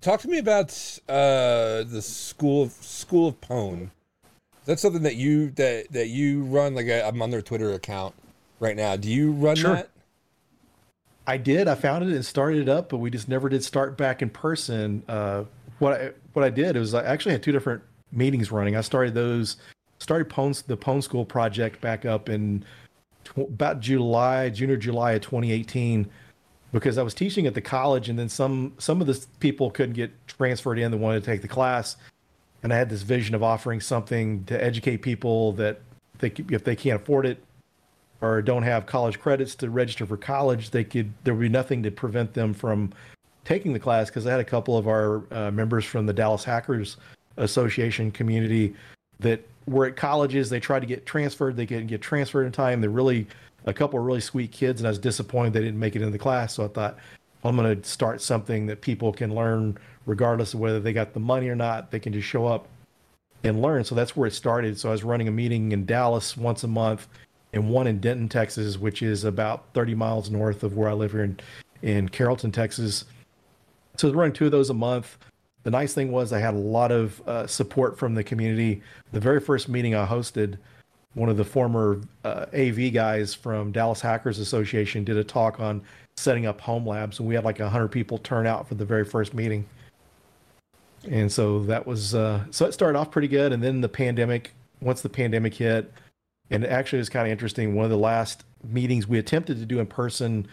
talk 0.00 0.20
to 0.20 0.28
me 0.28 0.38
about 0.38 0.70
uh 1.08 1.84
the 1.84 2.02
school 2.02 2.62
of 2.62 2.72
School 2.72 3.28
of 3.28 3.40
Pwn. 3.40 3.82
Is 3.82 4.66
that 4.66 4.80
something 4.80 5.02
that 5.02 5.16
you 5.16 5.50
that 5.52 5.92
that 5.92 6.08
you 6.08 6.42
run? 6.44 6.74
Like 6.74 6.88
I'm 6.88 7.20
on 7.20 7.30
their 7.30 7.42
Twitter 7.42 7.72
account 7.72 8.14
right 8.60 8.76
now. 8.76 8.96
Do 8.96 9.10
you 9.10 9.32
run 9.32 9.56
sure. 9.56 9.74
that? 9.74 9.90
I 11.26 11.38
did. 11.38 11.68
I 11.68 11.74
found 11.74 12.04
it 12.04 12.14
and 12.14 12.24
started 12.24 12.62
it 12.62 12.68
up, 12.68 12.90
but 12.90 12.98
we 12.98 13.10
just 13.10 13.28
never 13.28 13.48
did 13.48 13.64
start 13.64 13.96
back 13.96 14.20
in 14.20 14.28
person. 14.28 15.02
Uh, 15.08 15.44
what 15.78 15.92
I 15.92 16.10
what 16.32 16.44
I 16.44 16.50
did 16.50 16.76
was 16.76 16.94
I 16.94 17.04
actually 17.04 17.32
had 17.32 17.42
two 17.42 17.52
different 17.52 17.82
meetings 18.12 18.50
running. 18.50 18.76
I 18.76 18.82
started 18.82 19.14
those 19.14 19.56
started 20.04 20.28
Pwn, 20.28 20.66
the 20.66 20.76
Pwn 20.76 21.02
School 21.02 21.24
project 21.24 21.80
back 21.80 22.04
up 22.04 22.28
in 22.28 22.62
tw- 23.24 23.38
about 23.38 23.80
July, 23.80 24.50
June 24.50 24.70
or 24.70 24.76
July 24.76 25.12
of 25.12 25.22
2018, 25.22 26.08
because 26.72 26.98
I 26.98 27.02
was 27.02 27.14
teaching 27.14 27.46
at 27.46 27.54
the 27.54 27.62
college, 27.62 28.10
and 28.10 28.18
then 28.18 28.28
some 28.28 28.74
some 28.78 29.00
of 29.00 29.06
the 29.06 29.24
people 29.40 29.70
couldn't 29.70 29.94
get 29.94 30.12
transferred 30.28 30.78
in 30.78 30.90
that 30.90 30.98
wanted 30.98 31.24
to 31.24 31.26
take 31.26 31.40
the 31.40 31.48
class, 31.48 31.96
and 32.62 32.72
I 32.72 32.76
had 32.76 32.90
this 32.90 33.00
vision 33.00 33.34
of 33.34 33.42
offering 33.42 33.80
something 33.80 34.44
to 34.44 34.62
educate 34.62 34.98
people 34.98 35.52
that 35.52 35.80
they 36.18 36.32
if 36.50 36.64
they 36.64 36.76
can't 36.76 37.00
afford 37.00 37.24
it 37.24 37.42
or 38.20 38.42
don't 38.42 38.62
have 38.62 38.84
college 38.84 39.18
credits 39.18 39.54
to 39.56 39.70
register 39.70 40.04
for 40.04 40.18
college, 40.18 40.70
they 40.70 40.84
could 40.84 41.14
there 41.24 41.34
would 41.34 41.40
be 41.40 41.48
nothing 41.48 41.82
to 41.82 41.90
prevent 41.90 42.34
them 42.34 42.52
from 42.52 42.92
taking 43.46 43.72
the 43.72 43.80
class. 43.80 44.10
Because 44.10 44.26
I 44.26 44.32
had 44.32 44.40
a 44.40 44.44
couple 44.44 44.76
of 44.76 44.86
our 44.86 45.22
uh, 45.32 45.50
members 45.50 45.86
from 45.86 46.04
the 46.04 46.12
Dallas 46.12 46.44
Hackers 46.44 46.98
association 47.38 48.10
community 48.10 48.74
that 49.20 49.40
were 49.66 49.86
at 49.86 49.96
colleges. 49.96 50.50
They 50.50 50.60
tried 50.60 50.80
to 50.80 50.86
get 50.86 51.06
transferred. 51.06 51.56
They 51.56 51.66
couldn't 51.66 51.86
get 51.86 52.02
transferred 52.02 52.46
in 52.46 52.52
time. 52.52 52.80
They're 52.80 52.90
really 52.90 53.26
a 53.66 53.72
couple 53.72 53.98
of 53.98 54.04
really 54.04 54.20
sweet 54.20 54.52
kids, 54.52 54.80
and 54.80 54.86
I 54.86 54.90
was 54.90 54.98
disappointed 54.98 55.52
they 55.52 55.60
didn't 55.60 55.78
make 55.78 55.96
it 55.96 56.02
in 56.02 56.12
the 56.12 56.18
class. 56.18 56.54
So 56.54 56.64
I 56.64 56.68
thought 56.68 56.98
I'm 57.44 57.56
going 57.56 57.80
to 57.80 57.88
start 57.88 58.20
something 58.20 58.66
that 58.66 58.80
people 58.80 59.12
can 59.12 59.34
learn 59.34 59.78
regardless 60.06 60.54
of 60.54 60.60
whether 60.60 60.80
they 60.80 60.92
got 60.92 61.14
the 61.14 61.20
money 61.20 61.48
or 61.48 61.56
not. 61.56 61.90
They 61.90 62.00
can 62.00 62.12
just 62.12 62.28
show 62.28 62.46
up 62.46 62.68
and 63.42 63.60
learn. 63.60 63.84
So 63.84 63.94
that's 63.94 64.16
where 64.16 64.26
it 64.26 64.32
started. 64.32 64.78
So 64.78 64.88
I 64.88 64.92
was 64.92 65.04
running 65.04 65.28
a 65.28 65.32
meeting 65.32 65.72
in 65.72 65.86
Dallas 65.86 66.36
once 66.36 66.64
a 66.64 66.68
month 66.68 67.08
and 67.52 67.70
one 67.70 67.86
in 67.86 68.00
Denton, 68.00 68.28
Texas, 68.28 68.78
which 68.78 69.02
is 69.02 69.24
about 69.24 69.66
30 69.74 69.94
miles 69.94 70.30
north 70.30 70.62
of 70.62 70.76
where 70.76 70.88
I 70.88 70.92
live 70.92 71.12
here 71.12 71.24
in, 71.24 71.38
in 71.82 72.08
Carrollton, 72.08 72.50
Texas. 72.50 73.04
So 73.96 74.08
I 74.08 74.10
was 74.10 74.16
running 74.16 74.32
two 74.32 74.46
of 74.46 74.50
those 74.50 74.70
a 74.70 74.74
month. 74.74 75.18
The 75.64 75.70
nice 75.70 75.94
thing 75.94 76.12
was 76.12 76.32
I 76.32 76.38
had 76.38 76.54
a 76.54 76.58
lot 76.58 76.92
of 76.92 77.20
uh, 77.26 77.46
support 77.46 77.98
from 77.98 78.14
the 78.14 78.22
community. 78.22 78.82
The 79.12 79.20
very 79.20 79.40
first 79.40 79.68
meeting 79.68 79.94
I 79.94 80.06
hosted, 80.06 80.58
one 81.14 81.28
of 81.28 81.36
the 81.36 81.44
former 81.44 82.00
uh, 82.24 82.46
AV 82.54 82.92
guys 82.92 83.34
from 83.34 83.72
Dallas 83.72 84.00
Hackers 84.00 84.38
Association 84.38 85.04
did 85.04 85.16
a 85.16 85.24
talk 85.24 85.60
on 85.60 85.82
setting 86.16 86.46
up 86.46 86.60
home 86.60 86.86
labs, 86.86 87.18
and 87.18 87.28
we 87.28 87.34
had 87.34 87.44
like 87.44 87.58
100 87.58 87.88
people 87.88 88.18
turn 88.18 88.46
out 88.46 88.68
for 88.68 88.74
the 88.76 88.84
very 88.84 89.04
first 89.04 89.34
meeting 89.34 89.66
and 91.10 91.30
so 91.30 91.64
that 91.64 91.86
was 91.86 92.14
uh, 92.14 92.44
so 92.50 92.66
it 92.66 92.72
started 92.72 92.98
off 92.98 93.10
pretty 93.10 93.28
good, 93.28 93.52
and 93.52 93.62
then 93.62 93.80
the 93.80 93.88
pandemic. 93.88 94.52
Once 94.80 95.00
the 95.00 95.08
pandemic 95.08 95.54
hit, 95.54 95.90
and 96.50 96.66
actually 96.66 96.98
it 96.98 97.02
was 97.02 97.08
kind 97.08 97.26
of 97.26 97.32
interesting. 97.32 97.74
One 97.74 97.84
of 97.84 97.90
the 97.90 97.96
last 97.96 98.44
meetings 98.64 99.06
we 99.06 99.18
attempted 99.18 99.58
to 99.58 99.64
do 99.64 99.78
in 99.78 99.86
person, 99.86 100.46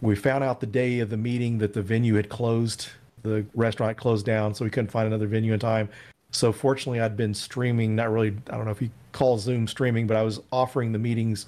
we 0.00 0.16
found 0.16 0.42
out 0.42 0.60
the 0.60 0.66
day 0.66 1.00
of 1.00 1.10
the 1.10 1.18
meeting 1.18 1.58
that 1.58 1.74
the 1.74 1.82
venue 1.82 2.14
had 2.14 2.28
closed. 2.30 2.88
The 3.22 3.44
restaurant 3.54 3.96
closed 3.96 4.26
down, 4.26 4.54
so 4.54 4.64
we 4.64 4.70
couldn't 4.70 4.90
find 4.90 5.06
another 5.06 5.26
venue 5.26 5.52
in 5.52 5.60
time. 5.60 5.88
So 6.30 6.52
fortunately, 6.52 7.00
I'd 7.00 7.16
been 7.16 7.34
streaming. 7.34 7.96
Not 7.96 8.10
really. 8.10 8.36
I 8.50 8.56
don't 8.56 8.64
know 8.64 8.70
if 8.70 8.82
you 8.82 8.90
call 9.12 9.38
Zoom 9.38 9.66
streaming, 9.66 10.06
but 10.06 10.16
I 10.16 10.22
was 10.22 10.40
offering 10.52 10.92
the 10.92 10.98
meetings 10.98 11.46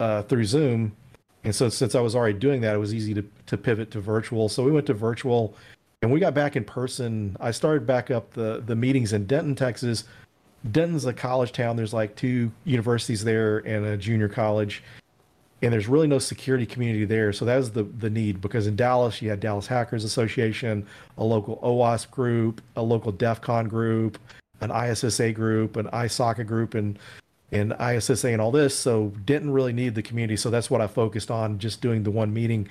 uh, 0.00 0.22
through 0.22 0.44
Zoom. 0.44 0.92
And 1.44 1.54
so 1.54 1.68
since 1.68 1.94
I 1.94 2.00
was 2.00 2.14
already 2.14 2.38
doing 2.38 2.60
that, 2.62 2.74
it 2.74 2.78
was 2.78 2.94
easy 2.94 3.14
to 3.14 3.24
to 3.46 3.56
pivot 3.56 3.90
to 3.92 4.00
virtual. 4.00 4.48
So 4.48 4.62
we 4.62 4.72
went 4.72 4.86
to 4.86 4.94
virtual 4.94 5.54
and 6.02 6.10
we 6.10 6.20
got 6.20 6.34
back 6.34 6.56
in 6.56 6.64
person. 6.64 7.36
I 7.40 7.50
started 7.50 7.86
back 7.86 8.10
up 8.10 8.32
the 8.32 8.62
the 8.64 8.76
meetings 8.76 9.12
in 9.12 9.26
Denton, 9.26 9.54
Texas. 9.54 10.04
Denton's 10.70 11.06
a 11.06 11.12
college 11.12 11.52
town. 11.52 11.76
There's 11.76 11.92
like 11.92 12.14
two 12.14 12.52
universities 12.64 13.24
there 13.24 13.58
and 13.58 13.84
a 13.84 13.96
junior 13.96 14.28
college, 14.28 14.82
and 15.62 15.72
there's 15.72 15.88
really 15.88 16.08
no 16.08 16.18
security 16.18 16.66
community 16.66 17.04
there. 17.04 17.32
So 17.32 17.44
that 17.44 17.56
was 17.56 17.72
the 17.72 17.84
the 17.84 18.10
need 18.10 18.40
because 18.40 18.66
in 18.66 18.76
Dallas 18.76 19.22
you 19.22 19.30
had 19.30 19.40
Dallas 19.40 19.66
Hackers 19.66 20.04
Association, 20.04 20.86
a 21.16 21.24
local 21.24 21.58
OWASP 21.58 22.10
group, 22.10 22.60
a 22.76 22.82
local 22.82 23.12
DEF 23.12 23.40
CON 23.40 23.68
group, 23.68 24.18
an 24.60 24.70
ISSA 24.70 25.32
group, 25.32 25.76
an 25.76 25.86
ISACA 25.86 26.46
group, 26.46 26.74
and 26.74 26.98
and 27.52 27.74
ISSA 27.80 28.28
and 28.28 28.40
all 28.40 28.50
this. 28.50 28.76
So 28.76 29.12
didn't 29.24 29.52
really 29.52 29.72
need 29.72 29.94
the 29.94 30.02
community. 30.02 30.36
So 30.36 30.50
that's 30.50 30.70
what 30.70 30.80
I 30.80 30.86
focused 30.86 31.30
on, 31.30 31.58
just 31.58 31.80
doing 31.80 32.02
the 32.02 32.10
one 32.10 32.32
meeting 32.32 32.68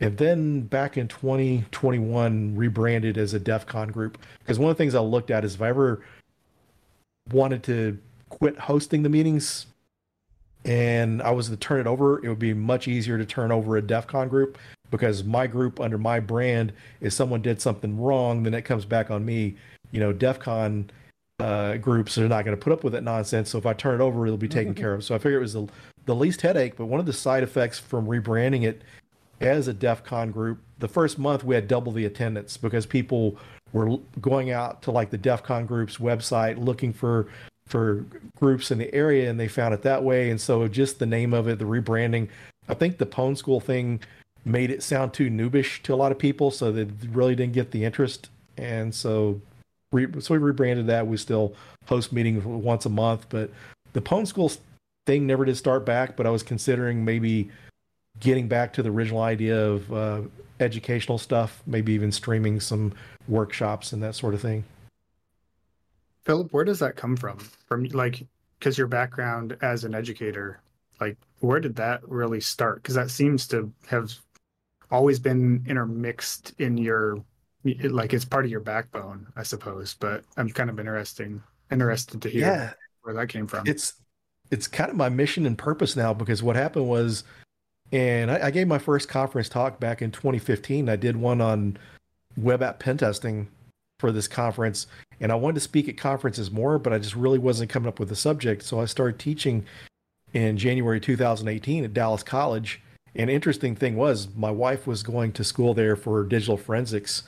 and 0.00 0.16
then 0.18 0.62
back 0.62 0.96
in 0.96 1.08
2021 1.08 2.54
rebranded 2.54 3.16
as 3.16 3.34
a 3.34 3.40
DEF 3.40 3.66
CON 3.66 3.88
group. 3.88 4.18
Because 4.40 4.58
one 4.58 4.70
of 4.70 4.76
the 4.76 4.82
things 4.82 4.94
I 4.94 5.00
looked 5.00 5.30
at 5.30 5.44
is 5.44 5.54
if 5.54 5.62
I 5.62 5.68
ever 5.68 6.02
wanted 7.32 7.62
to 7.64 7.98
quit 8.28 8.58
hosting 8.58 9.02
the 9.02 9.08
meetings 9.08 9.66
and 10.64 11.22
I 11.22 11.30
was 11.30 11.48
to 11.48 11.56
turn 11.56 11.80
it 11.80 11.86
over, 11.86 12.24
it 12.24 12.28
would 12.28 12.38
be 12.38 12.54
much 12.54 12.88
easier 12.88 13.18
to 13.18 13.24
turn 13.24 13.52
over 13.52 13.76
a 13.76 13.82
DEF 13.82 14.06
CON 14.06 14.28
group 14.28 14.58
because 14.90 15.24
my 15.24 15.46
group 15.46 15.80
under 15.80 15.98
my 15.98 16.20
brand, 16.20 16.72
if 17.00 17.12
someone 17.12 17.42
did 17.42 17.60
something 17.60 18.00
wrong, 18.00 18.42
then 18.42 18.54
it 18.54 18.62
comes 18.62 18.84
back 18.84 19.10
on 19.10 19.24
me. 19.24 19.56
You 19.92 20.00
know, 20.00 20.12
DEF 20.12 20.40
CON 20.40 20.90
uh, 21.38 21.76
groups 21.76 22.18
are 22.18 22.28
not 22.28 22.44
going 22.44 22.56
to 22.56 22.62
put 22.62 22.72
up 22.72 22.82
with 22.82 22.92
that 22.94 23.04
nonsense. 23.04 23.50
So 23.50 23.58
if 23.58 23.66
I 23.66 23.72
turn 23.74 24.00
it 24.00 24.04
over, 24.04 24.26
it'll 24.26 24.38
be 24.38 24.48
taken 24.48 24.74
care 24.74 24.94
of. 24.94 25.04
So 25.04 25.14
I 25.14 25.18
figured 25.18 25.34
it 25.34 25.40
was 25.40 25.52
the, 25.52 25.68
the 26.06 26.14
least 26.14 26.40
headache. 26.40 26.76
But 26.76 26.86
one 26.86 27.00
of 27.00 27.06
the 27.06 27.12
side 27.12 27.42
effects 27.42 27.78
from 27.78 28.06
rebranding 28.06 28.64
it 28.64 28.82
as 29.40 29.68
a 29.68 29.74
DEF 29.74 30.02
CON 30.04 30.30
group, 30.30 30.60
the 30.78 30.88
first 30.88 31.18
month 31.18 31.44
we 31.44 31.54
had 31.54 31.68
double 31.68 31.92
the 31.92 32.06
attendance 32.06 32.56
because 32.56 32.86
people 32.86 33.36
were 33.72 33.98
going 34.20 34.50
out 34.50 34.82
to 34.82 34.90
like 34.90 35.10
the 35.10 35.18
DEF 35.18 35.42
CON 35.42 35.66
group's 35.66 35.98
website 35.98 36.62
looking 36.62 36.92
for 36.92 37.28
for 37.66 38.04
groups 38.36 38.70
in 38.70 38.78
the 38.78 38.92
area 38.94 39.28
and 39.28 39.38
they 39.38 39.48
found 39.48 39.74
it 39.74 39.82
that 39.82 40.02
way. 40.04 40.30
And 40.30 40.40
so 40.40 40.66
just 40.68 40.98
the 40.98 41.06
name 41.06 41.34
of 41.34 41.48
it, 41.48 41.58
the 41.58 41.64
rebranding, 41.64 42.28
I 42.68 42.74
think 42.74 42.98
the 42.98 43.06
Pwn 43.06 43.36
School 43.36 43.60
thing 43.60 44.00
made 44.44 44.70
it 44.70 44.82
sound 44.82 45.12
too 45.12 45.28
noobish 45.28 45.82
to 45.82 45.92
a 45.92 45.96
lot 45.96 46.12
of 46.12 46.18
people, 46.18 46.50
so 46.50 46.70
they 46.70 46.84
really 47.08 47.34
didn't 47.34 47.52
get 47.52 47.72
the 47.72 47.84
interest. 47.84 48.30
And 48.56 48.94
so, 48.94 49.40
re, 49.92 50.06
so 50.20 50.34
we 50.34 50.38
rebranded 50.38 50.86
that. 50.86 51.06
We 51.06 51.16
still 51.16 51.54
host 51.86 52.12
meetings 52.12 52.44
once 52.44 52.86
a 52.86 52.90
month, 52.90 53.26
but 53.28 53.50
the 53.92 54.00
Pwn 54.00 54.26
School 54.26 54.52
thing 55.06 55.26
never 55.26 55.44
did 55.44 55.56
start 55.56 55.84
back. 55.84 56.16
But 56.16 56.26
I 56.26 56.30
was 56.30 56.44
considering 56.44 57.04
maybe 57.04 57.50
getting 58.20 58.48
back 58.48 58.72
to 58.74 58.82
the 58.82 58.90
original 58.90 59.22
idea 59.22 59.68
of 59.68 59.92
uh, 59.92 60.20
educational 60.60 61.18
stuff, 61.18 61.62
maybe 61.66 61.92
even 61.92 62.12
streaming 62.12 62.60
some 62.60 62.92
workshops 63.28 63.92
and 63.92 64.02
that 64.02 64.14
sort 64.14 64.32
of 64.32 64.40
thing. 64.40 64.64
Philip, 66.26 66.52
where 66.52 66.64
does 66.64 66.80
that 66.80 66.96
come 66.96 67.16
from? 67.16 67.38
From 67.68 67.84
like, 67.84 68.26
because 68.58 68.76
your 68.76 68.88
background 68.88 69.56
as 69.62 69.84
an 69.84 69.94
educator, 69.94 70.60
like, 71.00 71.16
where 71.38 71.60
did 71.60 71.76
that 71.76 72.06
really 72.08 72.40
start? 72.40 72.82
Because 72.82 72.96
that 72.96 73.10
seems 73.10 73.46
to 73.48 73.72
have 73.86 74.12
always 74.90 75.20
been 75.20 75.64
intermixed 75.68 76.52
in 76.58 76.76
your, 76.76 77.22
like, 77.64 78.12
it's 78.12 78.24
part 78.24 78.44
of 78.44 78.50
your 78.50 78.60
backbone, 78.60 79.28
I 79.36 79.44
suppose. 79.44 79.94
But 79.94 80.24
I'm 80.36 80.50
kind 80.50 80.68
of 80.68 80.80
interesting, 80.80 81.40
interested 81.70 82.20
to 82.22 82.28
hear 82.28 82.40
yeah, 82.40 82.72
where 83.02 83.14
that 83.14 83.28
came 83.28 83.46
from. 83.46 83.64
It's, 83.64 83.94
it's 84.50 84.66
kind 84.66 84.90
of 84.90 84.96
my 84.96 85.08
mission 85.08 85.46
and 85.46 85.56
purpose 85.56 85.94
now 85.94 86.12
because 86.12 86.42
what 86.42 86.56
happened 86.56 86.88
was 86.88 87.22
and 87.92 88.32
I, 88.32 88.46
I, 88.46 88.50
gave 88.50 88.66
my 88.66 88.78
first 88.78 89.08
conference 89.08 89.48
talk 89.48 89.78
back 89.78 90.02
in 90.02 90.10
2015. 90.10 90.88
I 90.88 90.96
did 90.96 91.16
one 91.16 91.40
on 91.40 91.78
web 92.36 92.62
app 92.62 92.80
pen 92.80 92.98
testing 92.98 93.48
for 93.98 94.12
this 94.12 94.28
conference, 94.28 94.86
and 95.20 95.32
I 95.32 95.34
wanted 95.34 95.54
to 95.54 95.60
speak 95.60 95.88
at 95.88 95.96
conferences 95.96 96.50
more, 96.50 96.78
but 96.78 96.92
I 96.92 96.98
just 96.98 97.16
really 97.16 97.38
wasn't 97.38 97.70
coming 97.70 97.88
up 97.88 97.98
with 97.98 98.10
a 98.12 98.16
subject. 98.16 98.62
So 98.62 98.80
I 98.80 98.84
started 98.84 99.18
teaching 99.18 99.64
in 100.32 100.56
January 100.58 101.00
2018 101.00 101.84
at 101.84 101.94
Dallas 101.94 102.22
College. 102.22 102.82
And 103.14 103.30
interesting 103.30 103.74
thing 103.74 103.96
was, 103.96 104.28
my 104.36 104.50
wife 104.50 104.86
was 104.86 105.02
going 105.02 105.32
to 105.32 105.44
school 105.44 105.72
there 105.72 105.96
for 105.96 106.24
digital 106.24 106.58
forensics, 106.58 107.22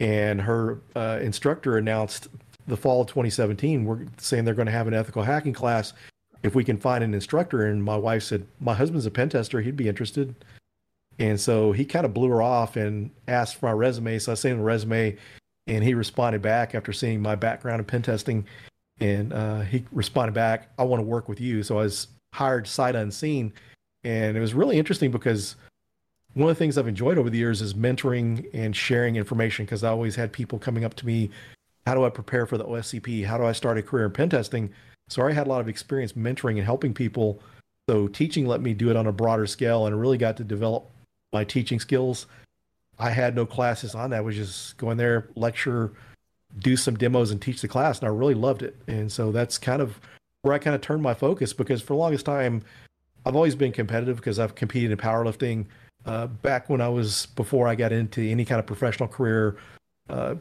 and 0.00 0.40
her 0.40 0.80
uh, 0.96 1.18
instructor 1.20 1.76
announced 1.76 2.28
the 2.66 2.76
fall 2.76 3.00
of 3.00 3.08
2017 3.08 3.84
we're 3.84 4.06
saying 4.18 4.44
they're 4.44 4.54
going 4.54 4.66
to 4.66 4.72
have 4.72 4.86
an 4.86 4.94
ethical 4.94 5.24
hacking 5.24 5.52
class 5.52 5.92
if 6.42 6.54
we 6.54 6.64
can 6.64 6.78
find 6.78 7.02
an 7.04 7.12
instructor. 7.12 7.66
And 7.66 7.84
my 7.84 7.96
wife 7.96 8.22
said, 8.22 8.46
My 8.60 8.74
husband's 8.74 9.06
a 9.06 9.10
pen 9.10 9.28
tester. 9.28 9.60
He'd 9.60 9.76
be 9.76 9.88
interested. 9.88 10.34
And 11.18 11.38
so 11.38 11.72
he 11.72 11.84
kind 11.84 12.06
of 12.06 12.14
blew 12.14 12.28
her 12.30 12.42
off 12.42 12.76
and 12.76 13.10
asked 13.28 13.56
for 13.56 13.66
my 13.66 13.72
resume. 13.72 14.18
So 14.18 14.32
I 14.32 14.34
sent 14.34 14.54
him 14.54 14.60
a 14.60 14.64
resume 14.64 15.16
and 15.66 15.84
he 15.84 15.94
responded 15.94 16.42
back 16.42 16.74
after 16.74 16.92
seeing 16.92 17.20
my 17.20 17.34
background 17.34 17.80
in 17.80 17.84
pen 17.84 18.02
testing. 18.02 18.46
And 19.00 19.32
uh, 19.32 19.60
he 19.62 19.84
responded 19.92 20.32
back, 20.32 20.68
I 20.78 20.84
want 20.84 21.00
to 21.00 21.06
work 21.06 21.28
with 21.28 21.40
you. 21.40 21.62
So 21.62 21.78
I 21.78 21.82
was 21.82 22.08
hired 22.34 22.66
sight 22.66 22.94
unseen. 22.94 23.52
And 24.04 24.36
it 24.36 24.40
was 24.40 24.54
really 24.54 24.78
interesting 24.78 25.10
because 25.10 25.56
one 26.34 26.48
of 26.48 26.56
the 26.56 26.58
things 26.58 26.78
I've 26.78 26.88
enjoyed 26.88 27.18
over 27.18 27.30
the 27.30 27.38
years 27.38 27.60
is 27.62 27.74
mentoring 27.74 28.48
and 28.54 28.74
sharing 28.74 29.16
information 29.16 29.64
because 29.64 29.84
I 29.84 29.90
always 29.90 30.16
had 30.16 30.32
people 30.32 30.58
coming 30.58 30.84
up 30.84 30.94
to 30.94 31.06
me, 31.06 31.30
How 31.86 31.94
do 31.94 32.04
I 32.04 32.10
prepare 32.10 32.46
for 32.46 32.58
the 32.58 32.64
OSCP? 32.64 33.24
How 33.24 33.38
do 33.38 33.44
I 33.44 33.52
start 33.52 33.78
a 33.78 33.82
career 33.82 34.06
in 34.06 34.12
pen 34.12 34.30
testing? 34.30 34.70
So 35.08 35.26
I 35.26 35.32
had 35.32 35.46
a 35.46 35.50
lot 35.50 35.60
of 35.60 35.68
experience 35.68 36.14
mentoring 36.14 36.56
and 36.56 36.64
helping 36.64 36.94
people. 36.94 37.40
So 37.88 38.08
teaching 38.08 38.46
let 38.46 38.62
me 38.62 38.72
do 38.72 38.90
it 38.90 38.96
on 38.96 39.06
a 39.06 39.12
broader 39.12 39.46
scale 39.46 39.86
and 39.86 40.00
really 40.00 40.18
got 40.18 40.36
to 40.38 40.44
develop 40.44 40.88
my 41.32 41.44
teaching 41.44 41.80
skills. 41.80 42.26
I 42.98 43.10
had 43.10 43.34
no 43.34 43.46
classes 43.46 43.94
on 43.94 44.10
that. 44.10 44.18
I 44.18 44.20
was 44.20 44.36
just 44.36 44.76
going 44.76 44.96
there, 44.96 45.28
lecture, 45.34 45.92
do 46.58 46.76
some 46.76 46.96
demos 46.96 47.30
and 47.30 47.40
teach 47.40 47.60
the 47.60 47.68
class. 47.68 47.98
And 47.98 48.08
I 48.08 48.12
really 48.12 48.34
loved 48.34 48.62
it. 48.62 48.76
And 48.86 49.10
so 49.10 49.32
that's 49.32 49.58
kind 49.58 49.82
of 49.82 49.98
where 50.42 50.54
I 50.54 50.58
kind 50.58 50.74
of 50.74 50.82
turned 50.82 51.02
my 51.02 51.14
focus 51.14 51.52
because 51.52 51.80
for 51.80 51.94
the 51.94 51.98
longest 51.98 52.26
time, 52.26 52.62
I've 53.24 53.36
always 53.36 53.54
been 53.54 53.72
competitive 53.72 54.16
because 54.16 54.38
I've 54.38 54.54
competed 54.54 54.90
in 54.90 54.98
powerlifting. 54.98 55.66
Uh, 56.04 56.26
back 56.26 56.68
when 56.68 56.80
I 56.80 56.88
was 56.88 57.26
before 57.26 57.68
I 57.68 57.76
got 57.76 57.92
into 57.92 58.20
any 58.22 58.44
kind 58.44 58.58
of 58.58 58.66
professional 58.66 59.08
career, 59.08 59.56
uh, 60.10 60.34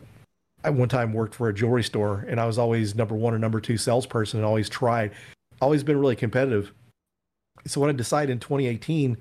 I 0.63 0.69
one 0.71 0.89
time 0.89 1.13
worked 1.13 1.35
for 1.35 1.49
a 1.49 1.53
jewelry 1.53 1.83
store 1.83 2.25
and 2.27 2.39
I 2.39 2.45
was 2.45 2.57
always 2.57 2.95
number 2.95 3.15
one 3.15 3.33
or 3.33 3.39
number 3.39 3.59
two 3.59 3.77
salesperson 3.77 4.39
and 4.39 4.45
always 4.45 4.69
tried, 4.69 5.11
always 5.61 5.83
been 5.83 5.99
really 5.99 6.15
competitive. 6.15 6.73
So 7.67 7.79
when 7.79 7.89
I 7.89 7.93
decided 7.93 8.31
in 8.31 8.39
2018, 8.39 9.17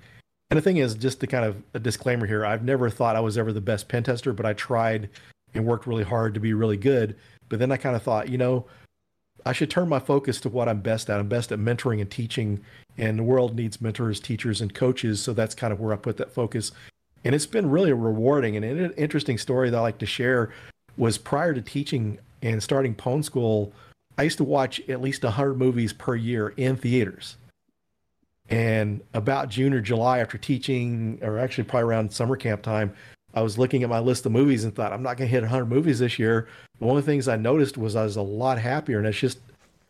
and 0.50 0.56
the 0.56 0.62
thing 0.62 0.78
is, 0.78 0.94
just 0.94 1.20
to 1.20 1.26
kind 1.26 1.44
of 1.44 1.62
a 1.74 1.78
disclaimer 1.78 2.26
here, 2.26 2.44
I've 2.44 2.64
never 2.64 2.90
thought 2.90 3.16
I 3.16 3.20
was 3.20 3.38
ever 3.38 3.52
the 3.52 3.60
best 3.60 3.88
pen 3.88 4.02
tester, 4.02 4.32
but 4.32 4.46
I 4.46 4.52
tried 4.52 5.08
and 5.54 5.64
worked 5.64 5.86
really 5.86 6.04
hard 6.04 6.34
to 6.34 6.40
be 6.40 6.54
really 6.54 6.76
good. 6.76 7.16
But 7.48 7.58
then 7.58 7.72
I 7.72 7.76
kind 7.76 7.96
of 7.96 8.02
thought, 8.02 8.28
you 8.28 8.38
know, 8.38 8.66
I 9.46 9.52
should 9.52 9.70
turn 9.70 9.88
my 9.88 10.00
focus 10.00 10.40
to 10.40 10.48
what 10.48 10.68
I'm 10.68 10.80
best 10.80 11.08
at. 11.08 11.18
I'm 11.18 11.28
best 11.28 11.50
at 11.52 11.58
mentoring 11.58 12.00
and 12.00 12.10
teaching, 12.10 12.60
and 12.98 13.18
the 13.18 13.22
world 13.22 13.56
needs 13.56 13.80
mentors, 13.80 14.20
teachers, 14.20 14.60
and 14.60 14.74
coaches. 14.74 15.22
So 15.22 15.32
that's 15.32 15.54
kind 15.54 15.72
of 15.72 15.80
where 15.80 15.92
I 15.92 15.96
put 15.96 16.16
that 16.18 16.32
focus. 16.32 16.72
And 17.24 17.34
it's 17.34 17.46
been 17.46 17.70
really 17.70 17.92
rewarding 17.92 18.56
and 18.56 18.64
an 18.64 18.92
interesting 18.92 19.38
story 19.38 19.70
that 19.70 19.76
I 19.76 19.80
like 19.80 19.98
to 19.98 20.06
share 20.06 20.52
was 20.96 21.16
prior 21.18 21.54
to 21.54 21.62
teaching 21.62 22.18
and 22.42 22.62
starting 22.62 22.94
Pwn 22.94 23.24
School, 23.24 23.72
I 24.18 24.22
used 24.22 24.38
to 24.38 24.44
watch 24.44 24.80
at 24.88 25.00
least 25.00 25.22
100 25.22 25.54
movies 25.54 25.92
per 25.92 26.14
year 26.14 26.48
in 26.56 26.76
theaters. 26.76 27.36
And 28.50 29.00
about 29.14 29.48
June 29.48 29.72
or 29.72 29.80
July, 29.80 30.18
after 30.18 30.36
teaching, 30.36 31.18
or 31.22 31.38
actually 31.38 31.64
probably 31.64 31.88
around 31.88 32.12
summer 32.12 32.36
camp 32.36 32.62
time, 32.62 32.92
I 33.32 33.42
was 33.42 33.58
looking 33.58 33.84
at 33.84 33.88
my 33.88 34.00
list 34.00 34.26
of 34.26 34.32
movies 34.32 34.64
and 34.64 34.74
thought, 34.74 34.92
I'm 34.92 35.02
not 35.02 35.16
going 35.16 35.28
to 35.28 35.32
hit 35.32 35.42
100 35.42 35.66
movies 35.66 36.00
this 36.00 36.18
year. 36.18 36.48
One 36.80 36.96
of 36.96 37.04
the 37.04 37.10
things 37.10 37.28
I 37.28 37.36
noticed 37.36 37.78
was 37.78 37.94
I 37.94 38.02
was 38.02 38.16
a 38.16 38.22
lot 38.22 38.58
happier, 38.58 38.98
and 38.98 39.06
it's 39.06 39.18
just 39.18 39.38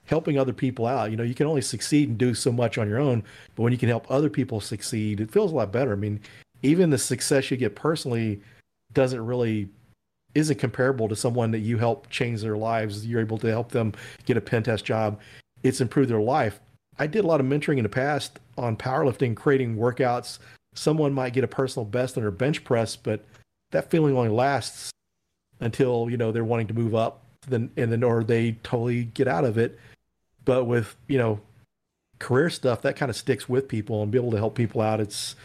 helping 0.05 0.39
other 0.39 0.53
people 0.53 0.87
out. 0.87 1.11
You 1.11 1.17
know, 1.17 1.23
you 1.23 1.35
can 1.35 1.47
only 1.47 1.63
succeed 1.63 2.11
and 2.11 2.19
do 2.19 2.35
so 2.35 2.53
much 2.53 2.77
on 2.77 2.89
your 2.89 2.99
own, 2.99 3.23
but 3.55 3.63
when 3.63 3.73
you 3.73 3.79
can 3.79 3.89
help 3.89 4.11
other 4.11 4.29
people 4.29 4.61
succeed, 4.61 5.21
it 5.21 5.31
feels 5.31 5.53
a 5.53 5.55
lot 5.55 5.73
better. 5.73 5.93
I 5.93 5.97
mean, 5.97 6.21
even 6.63 6.91
the 6.91 6.99
success 6.99 7.51
you 7.51 7.57
get 7.57 7.75
personally 7.75 8.43
doesn't 8.93 9.25
really 9.25 9.69
isn't 10.35 10.59
comparable 10.59 11.09
to 11.09 11.17
someone 11.17 11.51
that 11.51 11.61
you 11.61 11.79
help 11.79 12.09
change 12.11 12.43
their 12.43 12.57
lives. 12.57 13.07
You're 13.07 13.21
able 13.21 13.39
to 13.39 13.49
help 13.49 13.73
them 13.73 13.93
get 14.27 14.37
a 14.37 14.41
pen 14.41 14.63
test 14.63 14.85
job. 14.85 15.19
It's 15.63 15.81
improved 15.81 16.11
their 16.11 16.21
life. 16.21 16.61
I 17.01 17.07
did 17.07 17.25
a 17.25 17.27
lot 17.27 17.41
of 17.41 17.47
mentoring 17.47 17.79
in 17.79 17.83
the 17.83 17.89
past 17.89 18.39
on 18.59 18.77
powerlifting, 18.77 19.35
creating 19.35 19.77
workouts. 19.77 20.39
Someone 20.75 21.15
might 21.15 21.33
get 21.33 21.45
a 21.45 21.49
personal 21.49 21.87
best 21.87 22.19
on 22.19 22.23
their 22.23 22.31
bench 22.31 22.63
press, 22.63 22.95
but 22.95 23.25
that 23.71 23.91
feeling 23.91 24.15
only 24.15 24.29
lasts 24.29 24.91
until 25.61 26.09
you 26.11 26.19
know 26.19 26.31
they're 26.31 26.45
wanting 26.45 26.67
to 26.67 26.75
move 26.75 26.95
up, 26.95 27.23
then 27.49 27.71
and 27.79 27.91
then 27.91 28.03
or 28.03 28.23
they 28.23 28.53
totally 28.63 29.05
get 29.05 29.29
out 29.29 29.47
of 29.47 29.57
it. 29.57 29.81
But 30.45 30.67
with 30.67 30.95
you 31.09 31.17
know 31.17 31.41
career 32.19 32.51
stuff, 32.51 32.83
that 32.83 32.97
kind 32.97 33.09
of 33.09 33.17
sticks 33.17 33.49
with 33.49 33.67
people 33.67 34.03
and 34.03 34.13
be 34.13 34.19
able 34.19 34.33
to 34.33 34.39
help 34.39 34.55
people 34.55 34.83
out. 34.83 35.01
It's 35.01 35.37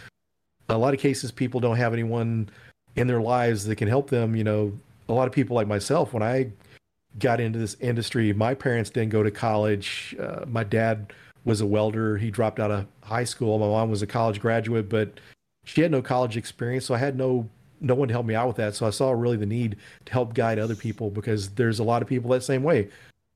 a 0.68 0.78
lot 0.78 0.94
of 0.94 1.00
cases 1.00 1.32
people 1.32 1.62
don't 1.62 1.78
have 1.78 1.94
anyone 1.94 2.50
in 2.98 3.08
their 3.08 3.22
lives 3.22 3.64
that 3.64 3.78
can 3.78 3.88
help 3.88 4.10
them. 4.10 4.36
You 4.36 4.44
know, 4.44 4.78
a 5.08 5.14
lot 5.14 5.26
of 5.26 5.34
people 5.34 5.56
like 5.56 5.68
myself, 5.68 6.12
when 6.12 6.22
I 6.22 6.52
got 7.18 7.40
into 7.40 7.60
this 7.60 7.78
industry, 7.80 8.34
my 8.34 8.54
parents 8.54 8.90
didn't 8.90 9.12
go 9.12 9.24
to 9.24 9.32
college. 9.32 10.18
Uh, 10.20 10.44
my 10.46 10.66
dad 10.66 11.14
was 11.46 11.62
a 11.62 11.66
welder. 11.66 12.18
He 12.18 12.32
dropped 12.32 12.60
out 12.60 12.72
of 12.72 12.88
high 13.04 13.24
school. 13.24 13.58
My 13.60 13.68
mom 13.68 13.90
was 13.90 14.02
a 14.02 14.08
college 14.08 14.42
graduate, 14.42 14.90
but 14.90 15.20
she 15.64 15.82
had 15.82 15.92
no 15.92 16.02
college 16.02 16.36
experience, 16.36 16.86
so 16.86 16.94
I 16.94 16.98
had 16.98 17.18
no 17.18 17.50
no 17.82 17.94
one 17.94 18.08
to 18.08 18.14
help 18.14 18.26
me 18.26 18.34
out 18.34 18.48
with 18.48 18.56
that. 18.58 18.74
So 18.74 18.88
I 18.88 18.90
saw 18.90 19.12
really 19.12 19.38
the 19.38 19.46
need 19.46 19.78
to 20.06 20.12
help 20.12 20.34
guide 20.34 20.58
other 20.58 20.76
people 20.76 21.12
because 21.12 21.50
there's 21.50 21.80
a 21.80 21.84
lot 21.84 22.02
of 22.02 22.08
people 22.08 22.32
that 22.32 22.42
same 22.42 22.64
way. 22.64 22.90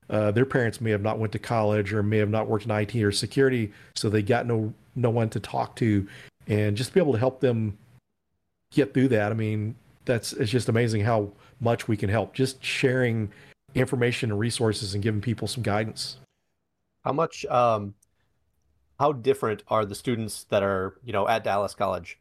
Uh, 0.08 0.30
their 0.30 0.46
parents 0.46 0.80
may 0.80 0.90
have 0.90 1.02
not 1.02 1.18
went 1.18 1.32
to 1.32 1.38
college 1.38 1.92
or 1.92 2.02
may 2.02 2.18
have 2.18 2.30
not 2.30 2.48
worked 2.48 2.64
in 2.64 2.70
IT 2.70 2.96
or 2.96 3.12
security, 3.12 3.72
so 3.94 4.08
they 4.10 4.22
got 4.22 4.46
no 4.46 4.72
no 4.96 5.10
one 5.10 5.30
to 5.30 5.40
talk 5.40 5.76
to, 5.76 6.06
and 6.48 6.76
just 6.76 6.92
be 6.92 7.00
able 7.00 7.12
to 7.12 7.18
help 7.18 7.40
them 7.40 7.78
get 8.72 8.92
through 8.92 9.08
that. 9.08 9.30
I 9.30 9.34
mean, 9.34 9.76
that's 10.04 10.32
it's 10.32 10.50
just 10.50 10.68
amazing 10.68 11.02
how 11.02 11.30
much 11.60 11.86
we 11.86 11.96
can 11.96 12.08
help 12.08 12.34
just 12.34 12.64
sharing 12.64 13.30
information 13.74 14.30
and 14.30 14.40
resources 14.40 14.94
and 14.94 15.02
giving 15.02 15.20
people 15.20 15.46
some 15.46 15.62
guidance. 15.62 16.16
How 17.04 17.12
much 17.12 17.44
um 17.46 17.94
how 19.00 19.12
different 19.12 19.64
are 19.68 19.86
the 19.86 19.94
students 19.94 20.44
that 20.50 20.62
are, 20.62 20.98
you 21.02 21.12
know, 21.12 21.26
at 21.26 21.42
Dallas 21.42 21.74
College 21.74 22.18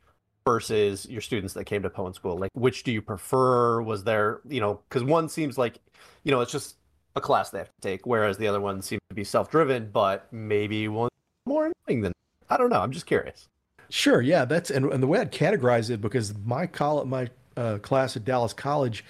versus 0.47 1.05
your 1.09 1.19
students 1.19 1.53
that 1.53 1.65
came 1.65 1.83
to 1.83 1.89
Pwn 1.89 2.15
School? 2.15 2.37
Like 2.37 2.51
which 2.53 2.83
do 2.83 2.91
you 2.93 3.01
prefer? 3.01 3.81
Was 3.81 4.05
there, 4.05 4.39
you 4.47 4.61
know, 4.61 4.79
cuz 4.89 5.03
one 5.03 5.27
seems 5.27 5.57
like, 5.57 5.77
you 6.23 6.31
know, 6.31 6.39
it's 6.39 6.53
just 6.53 6.77
a 7.17 7.21
class 7.21 7.49
they 7.49 7.57
have 7.57 7.67
to 7.67 7.81
take 7.81 8.07
whereas 8.07 8.37
the 8.37 8.47
other 8.47 8.61
one 8.61 8.81
seems 8.81 9.01
to 9.09 9.15
be 9.15 9.25
self-driven, 9.25 9.91
but 9.91 10.31
maybe 10.31 10.87
one 10.87 11.09
more 11.45 11.69
annoying 11.87 12.01
than 12.01 12.13
I 12.49 12.55
don't 12.55 12.69
know, 12.69 12.79
I'm 12.79 12.91
just 12.91 13.05
curious. 13.05 13.49
Sure, 13.89 14.21
yeah, 14.21 14.45
that's 14.45 14.71
and, 14.71 14.85
and 14.93 15.03
the 15.03 15.07
way 15.07 15.19
I'd 15.19 15.33
categorize 15.33 15.89
it 15.89 15.99
because 15.99 16.33
my 16.45 16.65
college, 16.65 17.07
my 17.07 17.27
uh, 17.57 17.79
class 17.79 18.15
at 18.15 18.23
Dallas 18.23 18.53
College, 18.53 19.03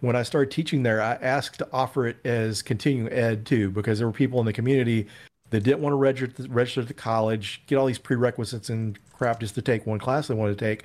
when 0.00 0.16
I 0.16 0.22
started 0.22 0.50
teaching 0.50 0.82
there, 0.82 1.00
I 1.00 1.14
asked 1.14 1.58
to 1.60 1.68
offer 1.72 2.08
it 2.08 2.18
as 2.26 2.60
continuing 2.60 3.10
ed 3.10 3.46
too 3.46 3.70
because 3.70 3.98
there 3.98 4.06
were 4.06 4.12
people 4.12 4.38
in 4.40 4.44
the 4.44 4.52
community 4.52 5.06
that 5.50 5.62
didn't 5.62 5.80
want 5.80 5.92
to 5.92 5.96
register 5.96 6.44
register 6.48 6.84
to 6.84 6.94
college, 6.94 7.62
get 7.66 7.76
all 7.76 7.86
these 7.86 7.98
prerequisites 7.98 8.68
and 8.68 8.98
crap 9.12 9.40
just 9.40 9.54
to 9.54 9.62
take 9.62 9.86
one 9.86 9.98
class 9.98 10.28
they 10.28 10.34
wanted 10.34 10.58
to 10.58 10.64
take, 10.64 10.84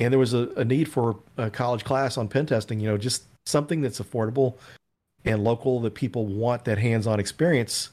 and 0.00 0.12
there 0.12 0.18
was 0.18 0.34
a, 0.34 0.48
a 0.56 0.64
need 0.64 0.90
for 0.90 1.18
a 1.36 1.50
college 1.50 1.84
class 1.84 2.16
on 2.16 2.28
pen 2.28 2.46
testing. 2.46 2.80
You 2.80 2.88
know, 2.88 2.98
just 2.98 3.24
something 3.46 3.80
that's 3.80 4.00
affordable 4.00 4.56
and 5.24 5.44
local 5.44 5.80
that 5.80 5.94
people 5.94 6.26
want 6.26 6.64
that 6.64 6.78
hands-on 6.78 7.20
experience. 7.20 7.90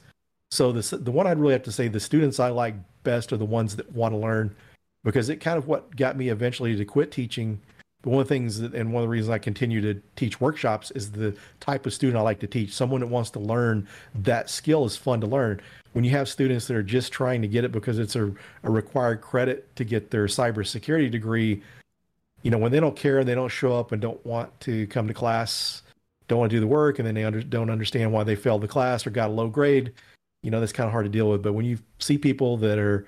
So 0.51 0.71
the 0.71 0.97
the 0.97 1.11
one 1.11 1.27
I'd 1.27 1.37
really 1.37 1.53
have 1.53 1.63
to 1.63 1.71
say 1.71 1.87
the 1.87 1.99
students 1.99 2.39
I 2.39 2.49
like 2.49 2.75
best 3.03 3.31
are 3.31 3.37
the 3.37 3.45
ones 3.45 3.75
that 3.75 3.91
want 3.91 4.13
to 4.13 4.17
learn 4.17 4.55
because 5.03 5.29
it 5.29 5.37
kind 5.37 5.57
of 5.57 5.67
what 5.67 5.95
got 5.95 6.17
me 6.17 6.29
eventually 6.29 6.75
to 6.75 6.85
quit 6.85 7.11
teaching. 7.11 7.61
One 8.03 8.21
of 8.21 8.27
the 8.27 8.33
things 8.33 8.59
that, 8.59 8.73
and 8.73 8.93
one 8.93 9.03
of 9.03 9.07
the 9.07 9.11
reasons 9.11 9.29
I 9.29 9.39
continue 9.39 9.81
to 9.81 10.01
teach 10.15 10.39
workshops 10.39 10.89
is 10.91 11.11
the 11.11 11.35
type 11.59 11.85
of 11.85 11.93
student 11.93 12.17
I 12.17 12.21
like 12.21 12.39
to 12.39 12.47
teach. 12.47 12.73
Someone 12.73 13.01
that 13.01 13.07
wants 13.07 13.29
to 13.31 13.39
learn 13.39 13.87
that 14.15 14.49
skill 14.49 14.85
is 14.85 14.95
fun 14.95 15.19
to 15.21 15.27
learn. 15.27 15.59
When 15.91 16.05
you 16.05 16.11
have 16.11 16.29
students 16.29 16.67
that 16.67 16.77
are 16.77 16.83
just 16.83 17.11
trying 17.11 17.41
to 17.41 17.47
get 17.47 17.65
it 17.65 17.73
because 17.73 17.99
it's 17.99 18.15
a, 18.15 18.31
a 18.63 18.71
required 18.71 19.19
credit 19.19 19.75
to 19.75 19.83
get 19.83 20.11
their 20.11 20.27
cybersecurity 20.27 21.11
degree, 21.11 21.61
you 22.41 22.51
know, 22.51 22.57
when 22.57 22.71
they 22.71 22.79
don't 22.79 22.95
care 22.95 23.19
and 23.19 23.27
they 23.27 23.35
don't 23.35 23.49
show 23.49 23.77
up 23.77 23.91
and 23.91 24.01
don't 24.01 24.25
want 24.25 24.57
to 24.61 24.87
come 24.87 25.07
to 25.09 25.13
class, 25.13 25.81
don't 26.29 26.39
want 26.39 26.51
to 26.51 26.55
do 26.55 26.61
the 26.61 26.67
work, 26.67 26.99
and 26.99 27.07
then 27.07 27.15
they 27.15 27.25
under, 27.25 27.41
don't 27.41 27.69
understand 27.69 28.13
why 28.13 28.23
they 28.23 28.35
failed 28.35 28.61
the 28.61 28.67
class 28.67 29.05
or 29.05 29.09
got 29.09 29.29
a 29.29 29.33
low 29.33 29.49
grade, 29.49 29.91
you 30.41 30.51
know, 30.51 30.61
that's 30.61 30.71
kind 30.71 30.87
of 30.87 30.93
hard 30.93 31.05
to 31.05 31.11
deal 31.11 31.29
with. 31.29 31.43
But 31.43 31.53
when 31.53 31.65
you 31.65 31.79
see 31.97 32.17
people 32.17 32.55
that 32.57 32.79
are 32.79 33.05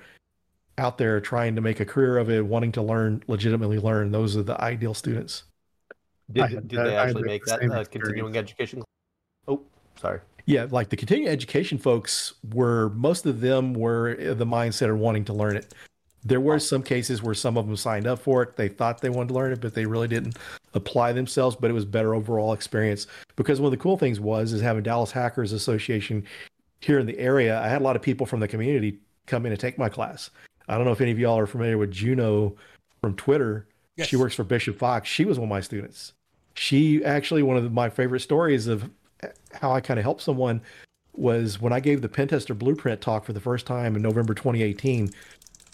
out 0.81 0.97
there 0.97 1.21
trying 1.21 1.55
to 1.55 1.61
make 1.61 1.79
a 1.79 1.85
career 1.85 2.17
of 2.17 2.29
it, 2.29 2.45
wanting 2.45 2.71
to 2.73 2.81
learn, 2.81 3.23
legitimately 3.27 3.79
learn. 3.79 4.11
Those 4.11 4.35
are 4.35 4.43
the 4.43 4.59
ideal 4.61 4.93
students. 4.93 5.43
Did, 6.31 6.67
did 6.67 6.85
they 6.85 6.95
actually 6.95 7.23
make 7.23 7.45
that 7.45 7.63
uh, 7.71 7.85
continuing 7.85 8.35
education? 8.37 8.83
Oh, 9.47 9.61
sorry. 9.99 10.19
Yeah, 10.45 10.67
like 10.71 10.89
the 10.89 10.97
continuing 10.97 11.31
education 11.31 11.77
folks 11.77 12.33
were, 12.53 12.89
most 12.89 13.25
of 13.25 13.41
them 13.41 13.73
were 13.73 14.15
the 14.33 14.45
mindset 14.45 14.89
of 14.89 14.97
wanting 14.97 15.25
to 15.25 15.33
learn 15.33 15.55
it. 15.55 15.73
There 16.23 16.41
were 16.41 16.59
some 16.59 16.83
cases 16.83 17.21
where 17.21 17.33
some 17.33 17.57
of 17.57 17.67
them 17.67 17.75
signed 17.75 18.07
up 18.07 18.19
for 18.19 18.43
it. 18.43 18.55
They 18.55 18.69
thought 18.69 19.01
they 19.01 19.09
wanted 19.09 19.29
to 19.29 19.33
learn 19.33 19.51
it, 19.51 19.61
but 19.61 19.73
they 19.73 19.85
really 19.85 20.07
didn't 20.07 20.37
apply 20.73 21.13
themselves. 21.13 21.55
But 21.55 21.69
it 21.69 21.73
was 21.73 21.85
better 21.85 22.13
overall 22.13 22.53
experience 22.53 23.07
because 23.35 23.59
one 23.59 23.67
of 23.67 23.71
the 23.71 23.83
cool 23.83 23.97
things 23.97 24.19
was 24.19 24.53
is 24.53 24.61
having 24.61 24.83
Dallas 24.83 25.11
Hackers 25.11 25.51
Association 25.51 26.23
here 26.79 26.99
in 26.99 27.07
the 27.07 27.17
area. 27.17 27.59
I 27.59 27.67
had 27.67 27.81
a 27.81 27.83
lot 27.83 27.95
of 27.95 28.01
people 28.01 28.25
from 28.25 28.39
the 28.39 28.47
community 28.47 28.99
come 29.25 29.45
in 29.45 29.51
and 29.51 29.59
take 29.59 29.77
my 29.77 29.89
class. 29.89 30.29
I 30.67 30.75
don't 30.75 30.85
know 30.85 30.91
if 30.91 31.01
any 31.01 31.11
of 31.11 31.19
y'all 31.19 31.37
are 31.37 31.47
familiar 31.47 31.77
with 31.77 31.91
Juno 31.91 32.55
from 33.01 33.15
Twitter. 33.15 33.67
Yes. 33.97 34.07
She 34.07 34.15
works 34.15 34.35
for 34.35 34.43
Bishop 34.43 34.77
Fox. 34.77 35.09
She 35.09 35.25
was 35.25 35.37
one 35.37 35.47
of 35.47 35.49
my 35.49 35.61
students. 35.61 36.13
She 36.55 37.03
actually, 37.03 37.43
one 37.43 37.57
of 37.57 37.71
my 37.71 37.89
favorite 37.89 38.21
stories 38.21 38.67
of 38.67 38.89
how 39.53 39.71
I 39.71 39.81
kind 39.81 39.99
of 39.99 40.03
helped 40.03 40.21
someone 40.21 40.61
was 41.13 41.59
when 41.59 41.73
I 41.73 41.79
gave 41.79 42.01
the 42.01 42.09
Pentester 42.09 42.57
Blueprint 42.57 43.01
talk 43.01 43.25
for 43.25 43.33
the 43.33 43.39
first 43.39 43.65
time 43.65 43.95
in 43.95 44.01
November 44.01 44.33
2018. 44.33 45.11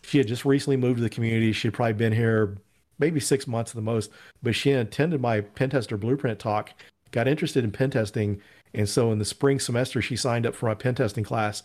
She 0.04 0.17
had 0.17 0.28
just 0.28 0.45
recently 0.45 0.78
moved 0.78 0.97
to 0.97 1.04
the 1.04 1.10
community. 1.10 1.52
She 1.52 1.67
had 1.67 1.73
probably 1.73 1.93
been 1.93 2.13
here 2.13 2.58
maybe 3.00 3.19
six 3.19 3.45
months 3.45 3.71
at 3.71 3.76
the 3.76 3.82
most, 3.82 4.12
but 4.41 4.56
she 4.56 4.71
attended 4.71 5.21
my 5.21 5.41
Pentester 5.41 6.00
Blueprint 6.00 6.39
talk, 6.39 6.71
got 7.12 7.28
interested 7.28 7.63
in 7.63 7.71
pentesting. 7.71 8.39
And 8.73 8.89
so 8.89 9.12
in 9.12 9.19
the 9.19 9.26
spring 9.26 9.60
semester, 9.60 10.02
she 10.02 10.15
signed 10.15 10.45
up 10.45 10.56
for 10.56 10.67
my 10.67 10.76
pentesting 10.76 11.26
class 11.26 11.63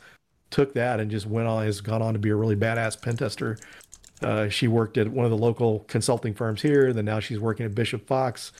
took 0.52 0.74
that 0.74 1.00
and 1.00 1.10
just 1.10 1.26
went 1.26 1.48
on 1.48 1.64
has 1.64 1.80
gone 1.80 2.02
on 2.02 2.12
to 2.12 2.18
be 2.18 2.30
a 2.30 2.36
really 2.36 2.56
badass 2.56 3.00
pen 3.00 3.16
tester. 3.16 3.58
Uh, 4.22 4.48
she 4.48 4.68
worked 4.68 4.98
at 4.98 5.08
one 5.08 5.24
of 5.24 5.30
the 5.30 5.36
local 5.36 5.80
consulting 5.80 6.34
firms 6.34 6.62
here. 6.62 6.92
Then 6.92 7.04
now 7.04 7.18
she's 7.18 7.40
working 7.40 7.66
at 7.66 7.74
Bishop 7.74 8.06
Fox, 8.06 8.52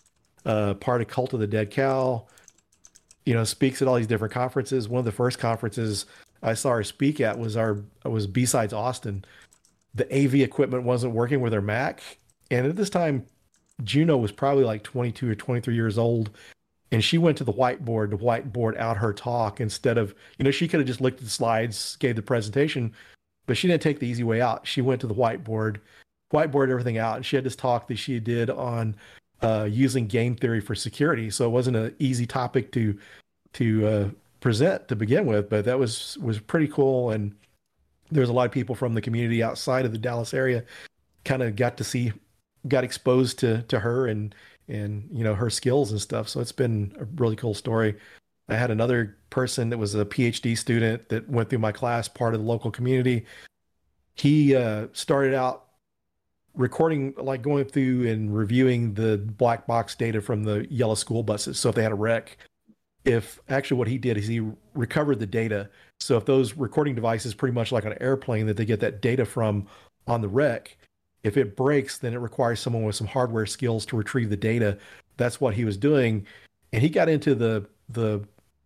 uh, 0.45 0.75
part 0.75 1.01
of 1.01 1.09
Cult 1.09 1.33
of 1.35 1.41
the 1.41 1.47
Dead 1.47 1.71
Cow. 1.71 2.27
You 3.25 3.35
know, 3.35 3.45
speaks 3.45 3.81
at 3.81 3.87
all 3.87 3.95
these 3.95 4.09
different 4.09 4.35
conferences. 4.35 4.89
One 4.89 4.99
of 4.99 5.05
the 5.05 5.13
first 5.13 5.39
conferences 5.39 6.07
I 6.43 6.55
saw 6.55 6.71
her 6.71 6.83
speak 6.83 7.21
at 7.21 7.39
was 7.39 7.57
our 7.57 7.79
was 8.05 8.27
BSides 8.27 8.73
Austin. 8.73 9.25
The 9.95 10.07
AV 10.13 10.37
equipment 10.37 10.83
wasn't 10.83 11.13
working 11.13 11.41
with 11.41 11.53
her 11.53 11.63
Mac, 11.63 12.03
and 12.51 12.67
at 12.67 12.75
this 12.75 12.91
time, 12.91 13.27
Juno 13.85 14.17
was 14.17 14.33
probably 14.33 14.65
like 14.65 14.83
22 14.83 15.31
or 15.31 15.35
23 15.35 15.75
years 15.75 15.99
old, 15.99 16.31
and 16.93 17.03
she 17.03 17.19
went 17.19 17.39
to 17.39 17.45
the 17.45 17.53
whiteboard 17.53 18.11
to 18.11 18.19
whiteboard 18.19 18.77
out 18.77 18.99
her 18.99 19.13
talk 19.13 19.61
instead 19.61 19.99
of 19.99 20.15
you 20.39 20.45
know 20.45 20.51
she 20.53 20.69
could 20.69 20.79
have 20.79 20.87
just 20.87 21.01
looked 21.01 21.19
at 21.19 21.25
the 21.25 21.31
slides 21.31 21.97
gave 21.97 22.15
the 22.15 22.23
presentation 22.23 22.93
but 23.47 23.57
she 23.57 23.67
didn't 23.69 23.83
take 23.83 23.99
the 23.99 24.07
easy 24.07 24.23
way 24.23 24.41
out. 24.41 24.67
She 24.67 24.81
went 24.81 25.01
to 25.01 25.07
the 25.07 25.15
whiteboard 25.15 25.79
whiteboard 26.33 26.71
everything 26.71 26.97
out 26.97 27.17
and 27.17 27.27
she 27.27 27.37
had 27.37 27.45
this 27.45 27.57
talk 27.57 27.89
that 27.89 27.97
she 27.97 28.19
did 28.19 28.49
on 28.49 28.95
uh, 29.43 29.69
using 29.71 30.07
game 30.07 30.35
theory 30.35 30.61
for 30.61 30.75
security. 30.75 31.29
So 31.29 31.45
it 31.45 31.51
wasn't 31.51 31.77
an 31.77 31.95
easy 31.99 32.27
topic 32.27 32.73
to 32.73 32.99
to 33.55 33.87
uh, 33.87 34.09
present 34.41 34.89
to 34.89 34.97
begin 34.97 35.27
with 35.27 35.51
but 35.51 35.65
that 35.65 35.79
was 35.79 36.17
was 36.21 36.39
pretty 36.39 36.69
cool. 36.69 37.11
And 37.11 37.35
there's 38.11 38.29
a 38.29 38.33
lot 38.33 38.47
of 38.47 38.53
people 38.53 38.75
from 38.75 38.95
the 38.95 39.01
community 39.01 39.43
outside 39.43 39.85
of 39.85 39.93
the 39.93 39.99
dallas 39.99 40.35
area 40.35 40.65
kind 41.25 41.43
of 41.43 41.57
got 41.57 41.77
to 41.79 41.85
see 41.85 42.13
got 42.69 42.85
exposed 42.85 43.39
to 43.41 43.63
to 43.63 43.81
her 43.81 44.07
and 44.07 44.35
and 44.69 45.09
you 45.13 45.25
know 45.25 45.35
her 45.35 45.51
skills 45.51 45.91
and 45.91 46.01
stuff. 46.01 46.29
So 46.29 46.41
it's 46.41 46.53
been 46.53 46.95
a 46.99 47.05
really 47.17 47.37
cool 47.37 47.55
story. 47.55 47.97
I 48.49 48.55
had 48.55 48.71
another 48.71 49.17
person 49.31 49.71
that 49.71 49.79
was 49.79 49.95
a 49.95 50.05
PhD 50.05 50.57
student 50.57 51.09
that 51.09 51.29
went 51.29 51.49
through 51.49 51.61
my 51.61 51.73
class, 51.73 52.09
part 52.09 52.35
of 52.35 52.41
the 52.41 52.47
local 52.47 52.71
community. 52.71 53.25
He 54.15 54.55
uh, 54.55 54.89
started 54.93 55.35
out 55.35 55.67
recording, 56.55 57.15
like 57.17 57.43
going 57.43 57.65
through 57.65 58.09
and 58.09 58.37
reviewing 58.37 58.95
the 58.95 59.19
black 59.19 59.67
box 59.67 59.95
data 59.95 60.21
from 60.21 60.45
the 60.45 60.67
yellow 60.71 60.95
school 60.95 61.23
buses. 61.23 61.59
So 61.59 61.71
if 61.71 61.75
they 61.75 61.83
had 61.83 61.93
a 61.93 61.97
wreck, 61.97 62.37
if 63.05 63.41
actually 63.49 63.79
what 63.79 63.89
he 63.89 63.99
did 63.99 64.17
is 64.17 64.27
he 64.27 64.47
recovered 64.75 65.19
the 65.19 65.27
data. 65.27 65.71
So 66.01 66.17
if 66.17 66.25
those 66.25 66.55
recording 66.55 66.95
devices, 66.95 67.35
pretty 67.35 67.55
much 67.55 67.73
like 67.73 67.85
an 67.85 67.95
airplane 68.01 68.47
that 68.47 68.57
they 68.57 68.65
get 68.65 68.81
that 68.81 69.01
data 69.01 69.25
from 69.25 69.67
on 70.07 70.21
the 70.21 70.29
wreck, 70.29 70.77
if 71.25 71.37
it 71.37 71.57
breaks, 71.57 71.99
then 71.99 72.15
it 72.15 72.19
requires 72.19 72.61
someone 72.61 72.83
with 72.83 72.97
some 72.97 73.07
hardware 73.07 73.47
skills 73.47 73.87
to 73.87 73.97
retrieve 73.97 74.31
the 74.31 74.37
data. 74.37 74.79
That's 75.17 75.41
what 75.41 75.55
he 75.55 75.65
was 75.65 75.77
doing, 75.77 76.27
and 76.73 76.83
he 76.83 76.89
got 76.89 77.09
into 77.09 77.35
the 77.35 77.67
the 77.89 78.25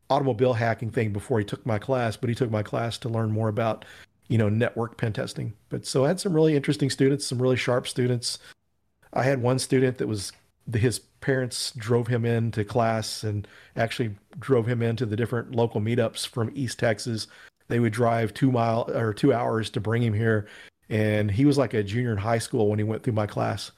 automobile 0.09 0.53
hacking 0.53 0.91
thing 0.91 1.13
before 1.13 1.39
he 1.39 1.45
took 1.45 1.65
my 1.67 1.79
class. 1.79 2.17
But 2.17 2.29
he 2.29 2.35
took 2.35 2.51
my 2.51 2.63
class 2.63 2.99
to 2.99 3.09
learn 3.09 3.31
more 3.31 3.49
about 3.49 3.85
you 4.29 4.39
know 4.39 4.49
network 4.49 4.97
pen 4.97 5.13
testing. 5.13 5.53
But 5.69 5.87
so 5.87 6.05
I 6.05 6.09
had 6.09 6.21
some 6.21 6.33
really 6.33 6.57
interesting 6.57 6.91
students, 6.91 7.27
some 7.27 7.43
really 7.43 7.57
sharp 7.57 7.89
students. 7.89 8.39
I 9.13 9.23
had 9.23 9.43
one 9.43 9.59
student 9.59 9.99
that 9.99 10.07
was 10.09 10.33
his 10.75 10.99
parents 10.99 11.73
drove 11.77 12.09
him 12.09 12.25
into 12.25 12.65
class 12.65 13.23
and 13.23 13.47
actually 13.77 14.17
drove 14.39 14.67
him 14.67 14.83
into 14.83 15.07
the 15.07 15.17
different 15.17 15.55
local 15.55 15.81
meetups 15.81 16.27
from 16.27 16.51
East 16.55 16.79
Texas. 16.79 17.27
They 17.69 17.81
would 17.81 17.93
drive 17.93 18.35
two 18.35 18.51
mile 18.51 18.91
or 18.95 19.13
two 19.13 19.33
hours 19.33 19.71
to 19.71 19.81
bring 19.81 20.03
him 20.03 20.15
here, 20.15 20.47
and 20.89 21.31
he 21.31 21.45
was 21.45 21.59
like 21.59 21.75
a 21.75 21.83
junior 21.83 22.13
in 22.13 22.19
high 22.19 22.39
school 22.39 22.69
when 22.69 22.79
he 22.79 22.85
went 22.85 23.03
through 23.03 23.13
my 23.15 23.27
class. 23.27 23.73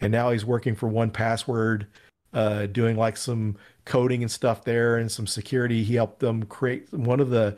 And 0.00 0.12
now 0.12 0.30
he's 0.30 0.44
working 0.44 0.74
for 0.74 0.88
1Password, 0.88 1.86
uh, 2.32 2.66
doing 2.66 2.96
like 2.96 3.16
some 3.16 3.56
coding 3.84 4.22
and 4.22 4.30
stuff 4.30 4.64
there 4.64 4.96
and 4.96 5.10
some 5.10 5.26
security. 5.26 5.82
He 5.82 5.94
helped 5.94 6.20
them 6.20 6.44
create 6.44 6.92
one 6.92 7.20
of 7.20 7.30
the 7.30 7.56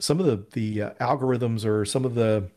some 0.00 0.20
of 0.20 0.26
the 0.26 0.44
the 0.52 0.82
uh, 0.82 0.90
algorithms 1.00 1.64
or 1.64 1.84
some 1.84 2.04
of 2.04 2.14
the 2.14 2.48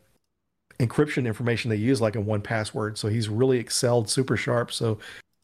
encryption 0.78 1.26
information 1.26 1.68
they 1.70 1.76
use 1.76 2.00
like 2.00 2.16
in 2.16 2.24
1Password. 2.24 2.96
So 2.96 3.08
he's 3.08 3.28
really 3.28 3.58
excelled, 3.58 4.08
super 4.08 4.36
sharp. 4.36 4.72
So 4.72 4.98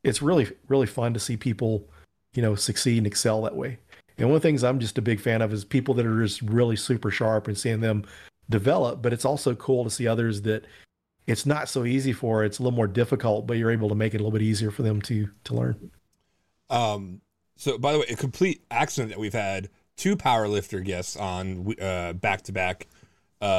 it's 0.04 0.22
really 0.22 0.50
really 0.68 0.86
fun 0.86 1.14
to 1.14 1.20
see 1.20 1.36
people, 1.36 1.88
you 2.34 2.42
know, 2.42 2.54
succeed 2.54 2.98
and 2.98 3.06
excel 3.06 3.42
that 3.42 3.56
way. 3.56 3.78
And 4.16 4.28
one 4.28 4.36
of 4.36 4.42
the 4.42 4.48
things 4.48 4.64
I'm 4.64 4.80
just 4.80 4.98
a 4.98 5.02
big 5.02 5.20
fan 5.20 5.42
of 5.42 5.52
is 5.52 5.64
people 5.64 5.94
that 5.94 6.06
are 6.06 6.22
just 6.22 6.42
really 6.42 6.76
super 6.76 7.10
sharp 7.10 7.46
and 7.46 7.56
seeing 7.56 7.80
them 7.80 8.04
develop. 8.48 9.02
But 9.02 9.12
it's 9.12 9.24
also 9.24 9.54
cool 9.54 9.84
to 9.84 9.90
see 9.90 10.06
others 10.06 10.42
that 10.42 10.64
it's 11.26 11.46
not 11.46 11.68
so 11.68 11.84
easy 11.84 12.12
for. 12.12 12.44
It's 12.44 12.58
a 12.58 12.62
little 12.62 12.76
more 12.76 12.88
difficult, 12.88 13.46
but 13.46 13.56
you're 13.56 13.70
able 13.70 13.88
to 13.88 13.94
make 13.94 14.14
it 14.14 14.18
a 14.18 14.24
little 14.24 14.32
bit 14.32 14.42
easier 14.42 14.70
for 14.70 14.82
them 14.82 15.00
to 15.02 15.28
to 15.44 15.54
learn. 15.54 15.90
Um. 16.70 17.20
So, 17.56 17.76
by 17.76 17.92
the 17.92 17.98
way, 17.98 18.06
a 18.08 18.16
complete 18.16 18.62
accident 18.70 19.10
that 19.10 19.18
we've 19.18 19.32
had 19.32 19.68
two 19.96 20.16
power 20.16 20.46
lifter 20.46 20.78
guests 20.80 21.16
on 21.16 21.64
back 22.20 22.42
to 22.42 22.52
back 22.52 22.86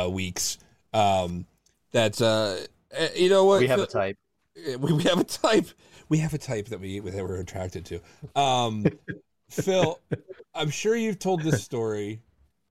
weeks. 0.09 0.57
Um, 0.93 1.45
that's 1.91 2.21
uh, 2.21 2.65
eh, 2.91 3.09
you 3.15 3.29
know 3.29 3.45
what 3.45 3.59
we 3.59 3.67
have 3.67 3.79
a 3.79 3.87
type. 3.87 4.17
Eh, 4.65 4.75
we, 4.75 4.93
we 4.93 5.03
have 5.03 5.19
a 5.19 5.23
type. 5.23 5.67
We 6.07 6.19
have 6.19 6.33
a 6.33 6.37
type 6.37 6.67
that 6.67 6.79
we 6.79 6.99
that 6.99 7.23
we're 7.23 7.39
attracted 7.39 7.85
to. 7.85 8.01
Um, 8.39 8.85
Phil, 9.49 9.99
I'm 10.53 10.69
sure 10.69 10.95
you've 10.95 11.19
told 11.19 11.41
this 11.41 11.63
story 11.63 12.21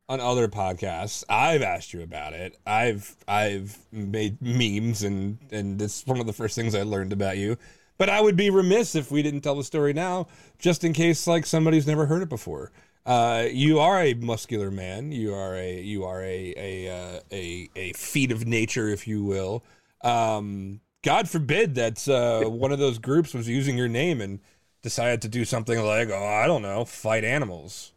on 0.09 0.21
other 0.21 0.49
podcasts. 0.49 1.23
I've 1.29 1.63
asked 1.63 1.93
you 1.93 2.03
about 2.03 2.33
it. 2.33 2.57
I've 2.67 3.17
I've 3.27 3.79
made 3.93 4.41
memes 4.41 5.03
and 5.03 5.39
and 5.51 5.81
it's 5.81 6.07
one 6.07 6.21
of 6.21 6.27
the 6.27 6.33
first 6.33 6.55
things 6.55 6.75
I 6.75 6.83
learned 6.83 7.13
about 7.13 7.37
you. 7.37 7.57
But 7.99 8.09
I 8.09 8.21
would 8.21 8.37
be 8.37 8.49
remiss 8.49 8.95
if 8.95 9.11
we 9.11 9.23
didn't 9.23 9.41
tell 9.41 9.57
the 9.57 9.65
story 9.65 9.93
now, 9.93 10.29
just 10.59 10.85
in 10.85 10.93
case 10.93 11.27
like 11.27 11.45
somebody's 11.45 11.87
never 11.87 12.07
heard 12.07 12.23
it 12.23 12.29
before. 12.29 12.71
Uh, 13.05 13.47
you 13.51 13.81
are 13.81 14.03
a 14.03 14.15
muscular 14.15 14.71
man. 14.71 15.13
You 15.13 15.35
are 15.35 15.55
a 15.55 15.81
you 15.81 16.05
are 16.05 16.23
a 16.23 16.55
a 16.57 16.89
uh, 16.89 17.21
a, 17.33 17.69
a 17.75 17.93
feat 17.95 18.31
of 18.31 18.47
nature, 18.47 18.89
if 18.89 19.09
you 19.09 19.25
will. 19.25 19.65
Um, 20.03 20.81
God 21.03 21.29
forbid 21.29 21.75
that 21.77 22.09
uh, 22.09 22.49
one 22.49 22.73
of 22.73 22.79
those 22.79 22.99
groups 22.99 23.35
was 23.35 23.49
using 23.49 23.77
your 23.77 23.89
name 23.89 24.21
and 24.21 24.41
decided 24.83 25.23
to 25.23 25.29
do 25.29 25.45
something 25.45 25.79
like, 25.83 26.11
oh, 26.11 26.25
I 26.25 26.47
don't 26.47 26.63
know, 26.63 26.85
fight 26.85 27.25
animals. 27.25 27.93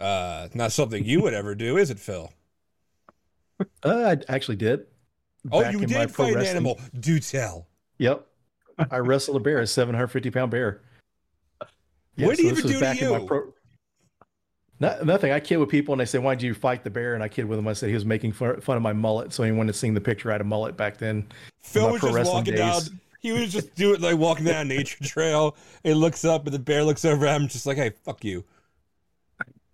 Uh, 0.00 0.48
not 0.54 0.72
something 0.72 1.04
you 1.04 1.20
would 1.22 1.34
ever 1.34 1.54
do, 1.54 1.76
is 1.76 1.90
it, 1.90 1.98
Phil? 1.98 2.32
Uh, 3.82 4.16
I 4.28 4.32
actually 4.32 4.56
did. 4.56 4.86
Oh, 5.50 5.68
you 5.68 5.84
did 5.84 6.10
fight 6.10 6.36
an 6.36 6.44
animal. 6.44 6.80
Do 6.98 7.18
tell. 7.18 7.66
Yep. 7.98 8.26
I 8.90 8.98
wrestled 8.98 9.36
a 9.36 9.40
bear, 9.40 9.58
a 9.58 9.66
750 9.66 10.30
pound 10.30 10.50
bear. 10.50 10.82
Yeah, 12.16 12.26
what 12.26 12.36
did 12.36 12.42
so 12.42 12.42
he 12.42 12.58
even 12.58 12.72
do 12.72 12.80
to 12.80 13.20
you? 13.20 13.26
Pro- 13.26 13.52
no, 14.80 14.96
nothing. 15.02 15.32
I 15.32 15.40
kid 15.40 15.56
with 15.56 15.68
people 15.68 15.92
and 15.92 16.00
they 16.00 16.04
say, 16.04 16.18
Why 16.18 16.34
did 16.34 16.44
you 16.44 16.54
fight 16.54 16.84
the 16.84 16.90
bear? 16.90 17.14
And 17.14 17.22
I 17.22 17.28
kid 17.28 17.46
with 17.46 17.58
him. 17.58 17.66
I 17.66 17.72
said 17.72 17.88
he 17.88 17.94
was 17.94 18.04
making 18.04 18.32
fun, 18.32 18.60
of 18.68 18.82
my 18.82 18.92
mullet. 18.92 19.32
So 19.32 19.42
anyone 19.42 19.66
that's 19.66 19.78
seen 19.78 19.94
the 19.94 20.00
picture, 20.00 20.30
I 20.30 20.34
had 20.34 20.40
a 20.40 20.44
mullet 20.44 20.76
back 20.76 20.98
then. 20.98 21.26
Phil 21.60 21.90
was 21.90 22.00
just 22.00 22.30
walking 22.30 22.54
days. 22.54 22.88
down. 22.88 23.00
He 23.20 23.32
was 23.32 23.52
just 23.52 23.74
doing 23.74 24.00
like 24.00 24.16
walking 24.16 24.44
down 24.44 24.62
a 24.62 24.64
nature 24.64 25.02
trail. 25.02 25.56
He 25.82 25.92
looks 25.94 26.24
up 26.24 26.44
and 26.44 26.54
the 26.54 26.58
bear 26.60 26.84
looks 26.84 27.04
over 27.04 27.26
at 27.26 27.40
him, 27.40 27.48
just 27.48 27.66
like, 27.66 27.76
Hey, 27.76 27.90
fuck 28.04 28.24
you. 28.24 28.44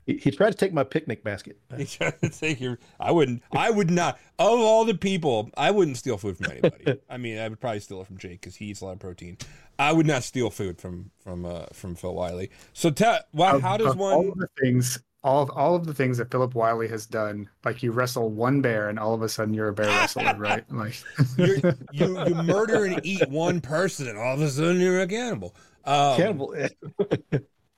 He, 0.07 0.19
he 0.19 0.31
tried 0.31 0.51
to 0.51 0.57
take 0.57 0.73
my 0.73 0.85
picnic 0.85 1.25
basket. 1.25 1.59
He 1.77 1.85
tried 1.87 2.21
to 2.21 2.29
take 2.29 2.61
your. 2.61 2.79
I 3.01 3.11
wouldn't. 3.11 3.43
I 3.53 3.71
would 3.71 3.91
not. 3.91 4.19
Of 4.39 4.61
all 4.61 4.85
the 4.85 4.95
people, 4.95 5.51
I 5.57 5.71
wouldn't 5.71 5.97
steal 5.97 6.17
food 6.17 6.37
from 6.37 6.53
anybody. 6.53 7.01
I 7.11 7.17
mean, 7.17 7.39
I 7.39 7.49
would 7.49 7.61
probably 7.61 7.81
steal 7.81 8.01
it 8.01 8.07
from 8.07 8.19
Jake 8.19 8.41
because 8.41 8.57
he 8.57 8.67
eats 8.67 8.81
a 8.81 8.87
lot 8.87 8.93
of 8.93 9.01
protein. 9.01 9.39
I 9.79 9.93
would 9.93 10.07
not 10.07 10.23
steal 10.23 10.51
food 10.51 10.79
from 10.79 11.11
from 11.23 11.45
uh, 11.45 11.67
from 11.73 11.95
Phil 11.95 12.15
Wylie. 12.15 12.51
So, 12.73 12.91
tell 12.91 13.19
well, 13.33 13.61
how 13.61 13.77
does 13.77 13.97
one? 13.97 14.13
All 14.13 14.35
the 14.37 14.49
things, 14.61 15.01
all 15.25 15.43
of, 15.43 15.51
all 15.51 15.75
of 15.75 15.87
the 15.87 15.95
things 15.95 16.19
that 16.19 16.31
Philip 16.31 16.55
Wylie 16.55 16.89
has 16.89 17.07
done, 17.07 17.49
like 17.65 17.83
you 17.83 17.91
wrestle 17.91 18.31
one 18.31 18.61
bear, 18.61 18.89
and 18.89 18.99
all 18.99 19.15
of 19.15 19.23
a 19.23 19.29
sudden 19.29 19.53
you're 19.53 19.69
a 19.69 19.75
bear 19.75 19.87
wrestler, 19.87 20.35
right? 20.39 20.65
Like 20.71 21.03
you 21.37 21.61
you 21.93 22.25
you 22.27 22.35
murder 22.35 22.85
and 22.85 23.01
eat 23.05 23.29
one 23.29 23.61
person, 23.61 24.07
and 24.07 24.19
all 24.19 24.35
of 24.35 24.41
a 24.41 24.49
sudden 24.49 24.81
you're 24.81 25.01
a 25.01 25.09
cannibal. 25.09 25.57
Um, 25.85 26.17
cannibal. 26.17 26.55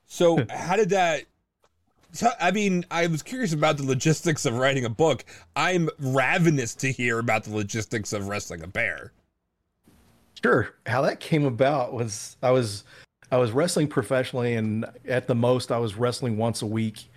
so, 0.07 0.45
how 0.51 0.77
did 0.77 0.91
that? 0.91 1.25
I 2.41 2.51
mean, 2.51 2.85
I 2.91 3.07
was 3.07 3.23
curious 3.23 3.53
about 3.53 3.77
the 3.77 3.85
logistics 3.85 4.45
of 4.45 4.55
writing 4.55 4.85
a 4.85 4.91
book. 4.91 5.25
I'm 5.55 5.89
ravenous 5.99 6.75
to 6.77 6.93
hear 6.93 7.19
about 7.19 7.45
the 7.45 7.55
logistics 7.55 8.13
of 8.13 8.29
wrestling 8.29 8.63
a 8.63 8.67
bear. 8.67 9.13
Sure. 10.43 10.69
How 10.87 11.03
that 11.03 11.21
came 11.21 11.45
about 11.45 11.93
was 11.93 12.37
I 12.43 12.51
was 12.51 12.85
I 13.31 13.39
was 13.39 13.51
wrestling 13.51 13.89
professionally, 13.89 14.55
and 14.55 14.87
at 15.07 15.27
the 15.27 15.35
most, 15.35 15.73
I 15.73 15.79
was 15.79 15.97
wrestling 15.97 16.37
once 16.37 16.63
a 16.63 16.67
week, 16.67 17.09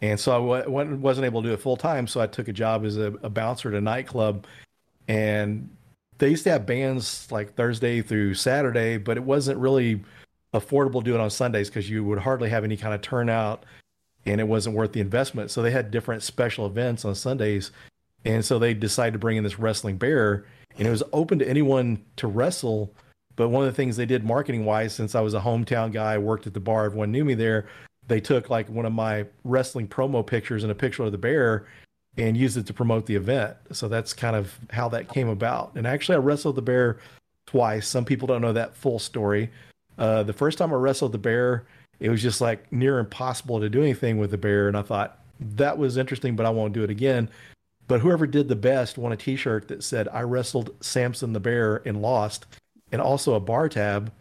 and 0.00 0.18
so 0.18 0.32
I 0.32 0.60
w- 0.60 0.96
wasn't 0.96 1.24
able 1.24 1.42
to 1.42 1.48
do 1.48 1.54
it 1.54 1.60
full 1.60 1.76
time. 1.76 2.06
So 2.06 2.20
I 2.20 2.26
took 2.26 2.48
a 2.48 2.52
job 2.52 2.84
as 2.84 2.96
a, 2.96 3.14
a 3.22 3.30
bouncer 3.30 3.68
at 3.68 3.74
a 3.74 3.80
nightclub, 3.80 4.46
and 5.08 5.68
they 6.18 6.28
used 6.28 6.44
to 6.44 6.50
have 6.50 6.66
bands 6.66 7.26
like 7.30 7.54
Thursday 7.54 8.02
through 8.02 8.34
Saturday, 8.34 8.96
but 8.98 9.16
it 9.16 9.24
wasn't 9.24 9.58
really 9.58 10.02
affordable 10.54 11.00
to 11.00 11.04
do 11.04 11.14
it 11.14 11.20
on 11.20 11.30
Sundays 11.30 11.68
because 11.68 11.90
you 11.90 12.04
would 12.04 12.18
hardly 12.18 12.48
have 12.48 12.64
any 12.64 12.76
kind 12.76 12.94
of 12.94 13.02
turnout 13.02 13.64
and 14.26 14.40
it 14.40 14.48
wasn't 14.48 14.76
worth 14.76 14.92
the 14.92 15.00
investment. 15.00 15.50
So 15.50 15.62
they 15.62 15.70
had 15.70 15.90
different 15.90 16.22
special 16.22 16.66
events 16.66 17.04
on 17.04 17.14
Sundays. 17.14 17.70
And 18.24 18.44
so 18.44 18.58
they 18.58 18.74
decided 18.74 19.12
to 19.12 19.18
bring 19.18 19.36
in 19.36 19.44
this 19.44 19.58
wrestling 19.58 19.96
bear 19.96 20.44
and 20.78 20.86
it 20.86 20.90
was 20.90 21.02
open 21.12 21.38
to 21.38 21.48
anyone 21.48 22.04
to 22.16 22.26
wrestle. 22.26 22.92
But 23.36 23.48
one 23.48 23.64
of 23.64 23.70
the 23.70 23.76
things 23.76 23.96
they 23.96 24.06
did 24.06 24.24
marketing 24.24 24.64
wise, 24.64 24.94
since 24.94 25.14
I 25.14 25.20
was 25.20 25.34
a 25.34 25.40
hometown 25.40 25.92
guy, 25.92 26.18
worked 26.18 26.46
at 26.46 26.54
the 26.54 26.60
bar, 26.60 26.84
everyone 26.84 27.12
knew 27.12 27.24
me 27.24 27.34
there. 27.34 27.66
They 28.06 28.20
took 28.20 28.50
like 28.50 28.68
one 28.68 28.86
of 28.86 28.92
my 28.92 29.26
wrestling 29.44 29.88
promo 29.88 30.26
pictures 30.26 30.62
and 30.62 30.72
a 30.72 30.76
picture 30.76 31.04
of 31.04 31.12
the 31.12 31.18
bear 31.18 31.66
and 32.16 32.36
used 32.36 32.56
it 32.56 32.66
to 32.66 32.72
promote 32.72 33.06
the 33.06 33.16
event. 33.16 33.56
So 33.72 33.88
that's 33.88 34.12
kind 34.12 34.36
of 34.36 34.58
how 34.70 34.88
that 34.90 35.08
came 35.08 35.28
about. 35.28 35.72
And 35.74 35.86
actually, 35.86 36.16
I 36.16 36.20
wrestled 36.20 36.56
the 36.56 36.62
bear 36.62 36.98
twice. 37.46 37.86
Some 37.86 38.04
people 38.04 38.26
don't 38.26 38.42
know 38.42 38.52
that 38.52 38.76
full 38.76 38.98
story. 38.98 39.50
Uh, 39.98 40.22
the 40.22 40.32
first 40.32 40.58
time 40.58 40.72
I 40.72 40.76
wrestled 40.76 41.12
the 41.12 41.18
bear, 41.18 41.66
it 42.00 42.10
was 42.10 42.22
just 42.22 42.40
like 42.40 42.70
near 42.72 42.98
impossible 42.98 43.60
to 43.60 43.68
do 43.68 43.82
anything 43.82 44.18
with 44.18 44.30
the 44.30 44.38
bear. 44.38 44.68
And 44.68 44.76
I 44.76 44.82
thought 44.82 45.18
that 45.40 45.78
was 45.78 45.96
interesting, 45.96 46.36
but 46.36 46.46
I 46.46 46.50
won't 46.50 46.72
do 46.72 46.84
it 46.84 46.90
again. 46.90 47.30
But 47.88 48.00
whoever 48.00 48.26
did 48.26 48.48
the 48.48 48.56
best 48.56 48.98
won 48.98 49.12
a 49.12 49.16
T-shirt 49.16 49.68
that 49.68 49.84
said 49.84 50.08
"I 50.08 50.22
wrestled 50.22 50.74
Samson 50.80 51.32
the 51.32 51.40
bear 51.40 51.82
and 51.86 52.02
lost," 52.02 52.46
and 52.90 53.00
also 53.00 53.34
a 53.34 53.40
bar 53.40 53.68
tab. 53.68 54.12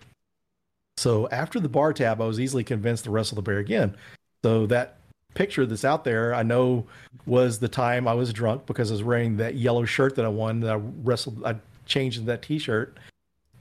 So 0.98 1.28
after 1.30 1.60
the 1.60 1.70
bar 1.70 1.92
tab, 1.92 2.22
I 2.22 2.26
was 2.26 2.40
easily 2.40 2.64
convinced 2.64 3.04
to 3.06 3.12
wrestle 3.12 3.36
the 3.36 3.42
bear 3.42 3.58
again. 3.58 3.96
So 4.44 4.66
that 4.68 4.98
picture 5.34 5.66
that's 5.66 5.84
out 5.84 6.04
there, 6.04 6.34
I 6.34 6.44
know 6.44 6.86
was 7.26 7.60
the 7.60 7.68
time 7.68 8.08
I 8.08 8.14
was 8.14 8.32
drunk 8.32 8.66
because 8.66 8.92
I 8.92 8.94
was 8.94 9.04
wearing 9.04 9.38
that 9.38 9.56
yellow 9.56 9.86
shirt 9.86 10.16
that 10.16 10.26
I 10.26 10.30
won. 10.30 10.62
That 10.62 10.74
I 10.74 10.76
wrestled, 11.04 11.44
I 11.44 11.56
changed 11.86 12.26
that 12.28 12.44
T-shirt, 12.44 12.98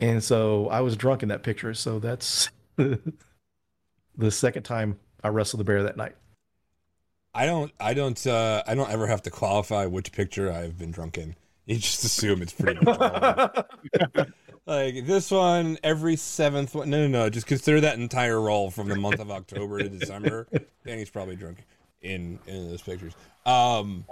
and 0.01 0.23
so 0.23 0.69
I 0.69 0.81
was 0.81 0.97
drunk 0.97 1.23
in 1.23 1.31
that 1.31 1.43
picture. 1.43 1.75
So 1.75 1.99
that's 1.99 2.51
the 4.17 4.31
second 4.31 4.63
time 4.63 4.99
I 5.23 5.29
wrestled 5.29 5.61
the 5.61 5.65
bear 5.65 5.83
that 5.83 5.97
night. 5.97 6.15
I 7.35 7.47
don't 7.47 7.73
I 7.81 7.95
don't 7.95 8.27
uh 8.27 8.63
I 8.67 8.75
don't 8.75 8.91
ever 8.91 9.07
have 9.07 9.23
to 9.23 9.31
qualify 9.31 9.87
which 9.87 10.13
picture 10.13 10.53
I've 10.53 10.79
been 10.79 10.93
drunk 10.93 11.19
in. 11.19 11.35
You 11.67 11.77
just 11.77 12.05
assume 12.05 12.43
it's 12.43 12.53
pretty 12.53 12.79
like 14.67 15.07
this 15.07 15.31
one 15.31 15.79
every 15.83 16.17
seventh 16.17 16.75
one. 16.75 16.91
No, 16.91 17.07
no, 17.07 17.09
no. 17.09 17.31
Just 17.31 17.47
consider 17.47 17.81
that 17.81 17.99
entire 17.99 18.41
roll 18.41 18.71
from 18.71 18.89
the 18.89 18.97
month 18.97 19.19
of 19.19 19.31
October 19.31 19.79
to 19.79 19.89
December. 19.89 20.47
Danny's 20.87 21.11
probably 21.11 21.37
drunk 21.37 21.65
in 22.03 22.39
in 22.47 22.69
those 22.69 22.83
pictures. 22.83 23.15
Um, 23.47 24.05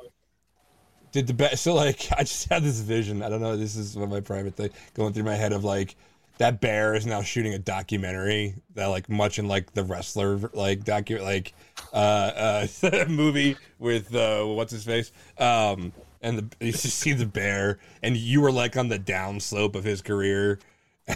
did 1.12 1.26
the 1.26 1.34
best. 1.34 1.62
So 1.62 1.74
like, 1.74 2.08
I 2.18 2.22
just 2.22 2.48
had 2.48 2.62
this 2.64 2.80
vision. 2.80 3.22
I 3.22 3.28
don't 3.28 3.40
know. 3.40 3.56
This 3.56 3.76
is 3.76 3.96
my 3.96 4.20
private 4.20 4.56
thing 4.56 4.70
going 4.94 5.12
through 5.12 5.24
my 5.24 5.34
head 5.34 5.52
of 5.52 5.62
like 5.62 5.94
that 6.42 6.60
bear 6.60 6.92
is 6.96 7.06
now 7.06 7.22
shooting 7.22 7.54
a 7.54 7.58
documentary 7.58 8.56
that 8.74 8.86
like 8.86 9.08
much 9.08 9.38
in 9.38 9.46
like 9.46 9.72
the 9.74 9.84
wrestler 9.84 10.50
like 10.54 10.82
docu 10.82 11.22
like 11.22 11.54
uh 11.92 12.66
uh 12.82 13.04
movie 13.08 13.56
with 13.78 14.12
uh 14.12 14.42
what's 14.44 14.72
his 14.72 14.82
face? 14.82 15.12
Um 15.38 15.92
and 16.20 16.38
the 16.38 16.66
you 16.66 16.72
see 16.72 17.12
the 17.12 17.26
bear 17.26 17.78
and 18.02 18.16
you 18.16 18.40
were 18.40 18.50
like 18.50 18.76
on 18.76 18.88
the 18.88 18.98
downslope 18.98 19.76
of 19.76 19.84
his 19.84 20.02
career. 20.02 20.58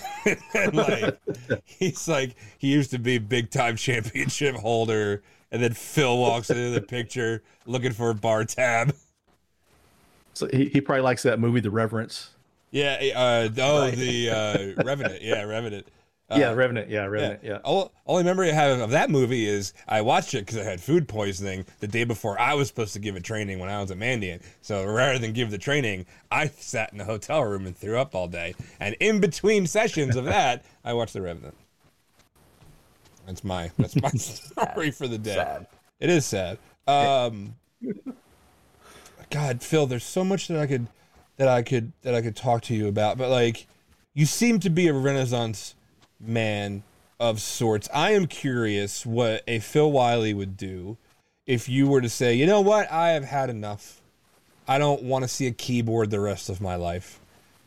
And 0.55 0.75
like 0.75 1.19
he's 1.65 2.07
like 2.07 2.37
he 2.59 2.69
used 2.69 2.93
to 2.93 2.99
be 3.01 3.19
big 3.19 3.51
time 3.51 3.75
championship 3.75 4.55
holder 4.55 5.25
and 5.51 5.61
then 5.61 5.73
Phil 5.73 6.17
walks 6.19 6.51
into 6.51 6.71
the 6.71 6.83
picture 6.83 7.43
looking 7.67 7.93
for 7.93 8.11
a 8.11 8.15
bar 8.15 8.45
tab. 8.45 8.95
So 10.35 10.49
he, 10.53 10.67
he 10.67 10.81
probably 10.81 11.03
likes 11.03 11.25
that 11.25 11.41
movie, 11.41 11.61
The 11.61 11.71
Reverence. 11.71 12.36
Yeah. 12.77 12.99
Uh, 13.17 13.49
oh, 13.59 13.81
right. 13.81 13.95
the 13.97 14.31
uh, 14.31 14.83
Revenant. 14.85 15.23
Yeah, 15.23 15.43
Revenant. 15.43 15.87
Uh, 16.29 16.39
yeah, 16.41 16.53
Revenant. 16.55 16.91
Yeah, 16.91 17.05
Revenant. 17.05 17.45
Yeah. 17.45 17.51
yeah. 17.51 17.59
All, 17.59 17.93
only 18.05 18.25
memory 18.25 18.51
I 18.51 18.55
have 18.55 18.81
of 18.81 18.91
that 18.91 19.11
movie 19.11 19.47
is 19.47 19.73
I 19.87 20.01
watched 20.01 20.35
it 20.35 20.45
because 20.45 20.59
I 20.59 20.65
had 20.65 20.81
food 20.81 21.07
poisoning 21.07 21.65
the 21.79 21.87
day 21.87 22.03
before 22.03 22.37
I 22.41 22.55
was 22.55 22.67
supposed 22.67 22.95
to 22.95 22.99
give 22.99 23.15
a 23.15 23.21
training 23.21 23.61
when 23.61 23.69
I 23.69 23.81
was 23.81 23.93
a 23.93 23.95
Mandiant. 23.95 24.43
So 24.61 24.85
rather 24.85 25.21
than 25.21 25.33
give 25.35 25.53
the 25.53 25.59
training, 25.59 26.05
I 26.33 26.49
sat 26.49 26.91
in 26.91 26.99
the 26.99 27.05
hotel 27.05 27.45
room 27.45 27.65
and 27.65 27.77
threw 27.77 27.97
up 27.97 28.17
all 28.17 28.27
day. 28.27 28.57
And 28.81 28.97
in 28.99 29.21
between 29.21 29.69
sessions 29.69 30.17
of 30.17 30.25
that, 30.25 30.65
I 30.85 30.95
watched 30.95 31.13
The 31.13 31.23
Revenant. 31.23 31.55
That's 33.25 33.45
my 33.45 33.71
that's 33.79 33.95
my 34.03 34.09
story 34.17 34.91
for 34.91 35.07
the 35.07 35.19
day. 35.19 35.37
Sad. 35.37 35.69
It 36.01 36.11
is 36.11 36.27
sad. 36.27 36.59
Um, 36.89 37.55
God, 39.31 39.63
Phil, 39.63 39.87
there's 39.87 40.03
so 40.03 40.25
much 40.25 40.49
that 40.49 40.59
I 40.59 40.67
could 40.67 40.89
that 41.37 41.49
I 41.49 41.63
could 41.63 41.93
that 42.03 42.15
I 42.15 42.23
could 42.23 42.37
talk 42.37 42.63
to 42.63 42.75
you 42.75 42.89
about, 42.89 43.19
but 43.19 43.31
like 43.31 43.67
you 44.15 44.27
seem 44.27 44.59
to 44.61 44.71
be 44.71 44.89
a 44.89 44.93
renaissance 44.93 45.75
man 46.21 46.83
of 47.21 47.41
sorts. 47.41 47.89
I 47.93 48.13
am 48.13 48.27
curious 48.27 49.05
what 49.07 49.43
a 49.47 49.59
Phil 49.59 49.91
Wylie 49.91 50.35
would 50.35 50.57
do 50.57 50.97
if 51.47 51.69
you 51.69 51.87
were 51.87 52.01
to 52.01 52.09
say, 52.09 52.35
"You 52.35 52.47
know 52.47 52.61
what? 52.61 52.91
I 52.91 53.11
have 53.11 53.25
had 53.25 53.51
enough. 53.51 54.01
I 54.69 54.79
don't 54.79 55.03
want 55.03 55.23
to 55.25 55.29
see 55.29 55.47
a 55.47 55.53
keyboard 55.53 56.11
the 56.11 56.21
rest 56.21 56.49
of 56.49 56.61
my 56.61 56.77
life. 56.77 57.21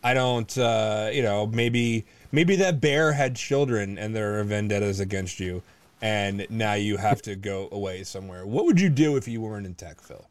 I 0.03 0.13
don't 0.13 0.57
uh, 0.57 1.09
you 1.13 1.21
know, 1.21 1.47
maybe 1.47 2.05
maybe 2.31 2.55
that 2.57 2.81
bear 2.81 3.13
had 3.13 3.35
children 3.35 3.97
and 3.97 4.15
there 4.15 4.39
are 4.39 4.43
vendettas 4.43 4.99
against 4.99 5.39
you." 5.39 5.63
And 6.01 6.47
now 6.49 6.75
you 6.75 6.95
have 6.95 7.21
to 7.23 7.35
go 7.35 7.67
away 7.73 8.05
somewhere. 8.05 8.45
What 8.45 8.63
would 8.63 8.79
you 8.79 8.87
do 8.87 9.17
if 9.17 9.27
you 9.27 9.41
weren't 9.41 9.65
in 9.65 9.75
tech, 9.75 9.99
Phil? 9.99 10.28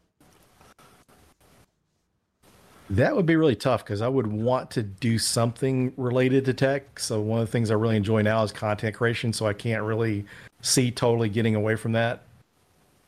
That 2.89 3.15
would 3.15 3.25
be 3.25 3.35
really 3.35 3.55
tough 3.55 3.83
because 3.85 4.01
I 4.01 4.07
would 4.07 4.27
want 4.27 4.71
to 4.71 4.83
do 4.83 5.19
something 5.19 5.93
related 5.95 6.45
to 6.45 6.53
tech. 6.53 6.99
So 6.99 7.21
one 7.21 7.39
of 7.39 7.47
the 7.47 7.51
things 7.51 7.69
I 7.69 7.75
really 7.75 7.95
enjoy 7.95 8.23
now 8.23 8.43
is 8.43 8.51
content 8.51 8.95
creation. 8.95 9.31
So 9.31 9.45
I 9.45 9.53
can't 9.53 9.83
really 9.83 10.25
see 10.61 10.89
totally 10.89 11.29
getting 11.29 11.55
away 11.55 11.75
from 11.75 11.91
that. 11.91 12.23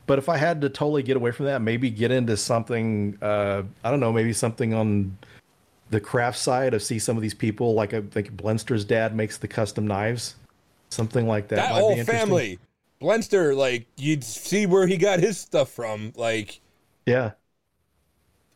But 0.06 0.20
if 0.20 0.30
I 0.30 0.38
had 0.38 0.62
to 0.62 0.70
totally 0.70 1.04
get 1.04 1.18
away 1.18 1.32
from 1.32 1.46
that, 1.48 1.62
maybe 1.62 1.90
get 1.90 2.12
into 2.12 2.38
something, 2.38 3.18
uh, 3.22 3.64
I 3.84 3.90
don't 3.90 4.00
know, 4.00 4.12
maybe 4.12 4.34
something 4.34 4.74
on 4.74 5.18
the 5.90 6.00
craft 6.00 6.38
side 6.38 6.74
of 6.74 6.82
see 6.82 7.00
some 7.00 7.18
of 7.18 7.22
these 7.22 7.34
people, 7.34 7.74
like 7.74 7.94
I 7.94 8.02
think 8.02 8.36
Blenster's 8.36 8.86
dad 8.86 9.16
makes 9.16 9.38
the 9.38 9.48
custom 9.48 9.88
knives, 9.88 10.36
something 10.90 11.28
like 11.28 11.50
that. 11.50 11.58
That 11.58 11.72
whole 11.72 12.04
family, 12.04 12.60
Blenster, 13.02 13.56
like 13.56 13.88
you'd 13.98 14.24
see 14.24 14.66
where 14.66 14.88
he 14.88 14.98
got 14.98 15.20
his 15.20 15.38
stuff 15.38 15.70
from, 15.70 16.14
like 16.16 16.60
yeah 17.06 17.32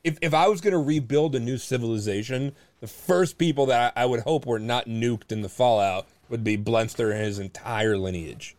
if, 0.06 0.20
if 0.22 0.34
I 0.34 0.48
was 0.48 0.62
going 0.62 0.72
to 0.72 0.80
rebuild 0.80 1.36
a 1.36 1.40
new 1.40 1.58
civilization, 1.58 2.54
the 2.80 2.88
first 2.88 3.40
people 3.40 3.66
that 3.66 3.94
I, 3.98 4.04
I, 4.04 4.06
would 4.06 4.22
hope 4.22 4.46
were 4.46 4.60
not 4.60 4.86
nuked 4.86 5.32
in 5.32 5.42
the 5.42 5.50
fallout 5.50 6.08
would 6.30 6.44
be 6.44 6.58
Blenster 6.58 7.12
and 7.12 7.22
his 7.22 7.40
entire 7.40 7.98
lineage. 7.98 8.56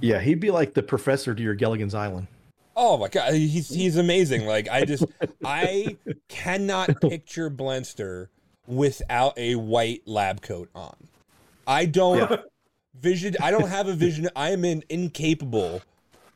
Yeah, 0.00 0.18
he'd 0.20 0.40
be 0.40 0.50
like 0.50 0.72
the 0.72 0.82
professor 0.82 1.34
to 1.34 1.42
your 1.42 1.54
Gilligan's 1.54 1.94
Island. 1.94 2.28
Oh 2.74 2.96
my 2.96 3.08
god, 3.08 3.32
he's 3.34 3.68
he's 3.68 3.96
amazing. 3.96 4.46
Like 4.46 4.68
I 4.68 4.84
just 4.84 5.04
I 5.44 5.96
cannot 6.28 7.00
picture 7.00 7.50
Blenster 7.50 8.28
without 8.66 9.36
a 9.38 9.56
white 9.56 10.02
lab 10.06 10.40
coat 10.40 10.68
on. 10.74 10.94
I 11.66 11.86
don't 11.86 12.30
yeah. 12.30 12.36
vision. 12.98 13.36
I 13.42 13.50
don't 13.50 13.68
have 13.68 13.88
a 13.88 13.94
vision. 13.94 14.28
I 14.36 14.50
am 14.50 14.64
in, 14.64 14.84
incapable 14.88 15.82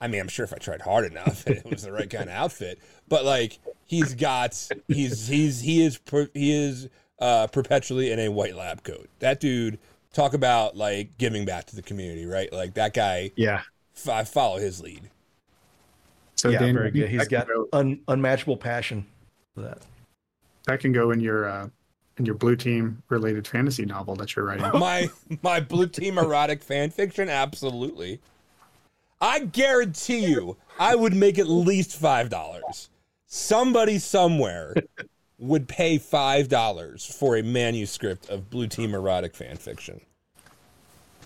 I 0.00 0.08
mean, 0.08 0.20
I'm 0.20 0.28
sure 0.28 0.44
if 0.44 0.52
I 0.52 0.56
tried 0.56 0.80
hard 0.80 1.04
enough, 1.04 1.46
it 1.46 1.68
was 1.68 1.82
the 1.82 1.92
right 1.92 2.08
kind 2.08 2.28
of 2.28 2.34
outfit. 2.34 2.78
But 3.08 3.24
like, 3.24 3.58
he's 3.86 4.14
got, 4.14 4.54
he's 4.88 5.28
he's 5.28 5.60
he 5.60 5.84
is 5.84 6.00
he 6.34 6.52
is 6.52 6.88
uh, 7.18 7.46
perpetually 7.48 8.10
in 8.10 8.18
a 8.18 8.28
white 8.28 8.56
lab 8.56 8.82
coat. 8.82 9.08
That 9.18 9.40
dude, 9.40 9.78
talk 10.12 10.34
about 10.34 10.76
like 10.76 11.18
giving 11.18 11.44
back 11.44 11.66
to 11.66 11.76
the 11.76 11.82
community, 11.82 12.26
right? 12.26 12.52
Like 12.52 12.74
that 12.74 12.94
guy. 12.94 13.32
Yeah, 13.36 13.62
I 14.10 14.24
follow 14.24 14.58
his 14.58 14.80
lead. 14.80 15.10
So 16.36 16.48
yeah, 16.48 16.60
Dan, 16.60 16.74
very 16.74 16.90
good. 16.90 17.10
He's 17.10 17.28
got 17.28 17.48
un, 17.72 18.00
unmatchable 18.08 18.56
passion 18.56 19.06
for 19.54 19.60
that. 19.60 19.82
That 20.66 20.80
can 20.80 20.92
go 20.92 21.10
in 21.10 21.20
your 21.20 21.46
uh, 21.46 21.68
in 22.16 22.24
your 22.24 22.34
blue 22.34 22.56
team 22.56 23.02
related 23.08 23.46
fantasy 23.46 23.84
novel 23.84 24.14
that 24.16 24.34
you're 24.34 24.46
writing. 24.46 24.78
my 24.78 25.10
my 25.42 25.60
blue 25.60 25.86
team 25.86 26.16
erotic 26.16 26.62
fan 26.62 26.90
fiction, 26.90 27.28
absolutely. 27.28 28.20
I 29.20 29.40
guarantee 29.40 30.26
you, 30.26 30.56
I 30.78 30.94
would 30.94 31.14
make 31.14 31.38
at 31.38 31.48
least 31.48 31.96
five 31.96 32.30
dollars. 32.30 32.88
Somebody 33.26 33.98
somewhere 33.98 34.74
would 35.38 35.68
pay 35.68 35.98
five 35.98 36.48
dollars 36.48 37.04
for 37.04 37.36
a 37.36 37.42
manuscript 37.42 38.28
of 38.30 38.50
Blue 38.50 38.66
Team 38.66 38.94
erotic 38.94 39.34
fan 39.34 39.56
fiction. 39.56 40.00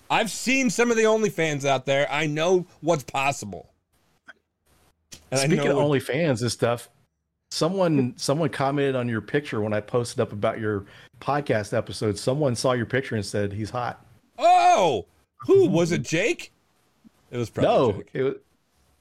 I've 0.09 0.29
seen 0.29 0.69
some 0.69 0.91
of 0.91 0.97
the 0.97 1.03
OnlyFans 1.03 1.65
out 1.65 1.85
there. 1.85 2.07
I 2.11 2.27
know 2.27 2.67
what's 2.81 3.03
possible. 3.03 3.71
And 5.31 5.39
Speaking 5.39 5.67
of 5.67 5.77
what... 5.77 5.85
OnlyFans 5.85 6.41
and 6.41 6.51
stuff, 6.51 6.89
someone 7.49 8.13
someone 8.17 8.49
commented 8.49 8.95
on 8.95 9.07
your 9.07 9.21
picture 9.21 9.61
when 9.61 9.73
I 9.73 9.79
posted 9.79 10.19
up 10.19 10.31
about 10.31 10.59
your 10.59 10.85
podcast 11.21 11.75
episode. 11.75 12.17
Someone 12.17 12.55
saw 12.55 12.73
your 12.73 12.85
picture 12.85 13.15
and 13.15 13.25
said 13.25 13.53
he's 13.53 13.69
hot. 13.69 14.05
Oh, 14.37 15.05
who 15.37 15.67
was 15.67 15.91
it? 15.91 16.03
Jake? 16.03 16.51
It 17.31 17.37
was 17.37 17.49
probably 17.49 17.93
no. 17.93 18.03
It 18.13 18.23
was, 18.23 18.33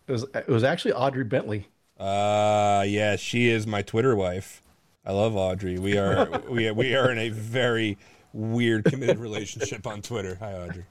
it 0.06 0.12
was 0.12 0.22
it 0.34 0.48
was 0.48 0.64
actually 0.64 0.92
Audrey 0.92 1.24
Bentley. 1.24 1.68
Uh 1.98 2.84
yeah, 2.86 3.16
she 3.16 3.48
is 3.48 3.66
my 3.66 3.82
Twitter 3.82 4.16
wife. 4.16 4.62
I 5.06 5.12
love 5.12 5.36
Audrey. 5.36 5.78
We 5.78 5.98
are 5.98 6.28
we 6.48 6.70
we 6.70 6.94
are 6.94 7.10
in 7.10 7.18
a 7.18 7.28
very 7.28 7.98
weird 8.32 8.84
committed 8.84 9.18
relationship 9.18 9.86
on 9.86 10.02
Twitter. 10.02 10.36
Hi 10.40 10.54
Audrey. 10.54 10.84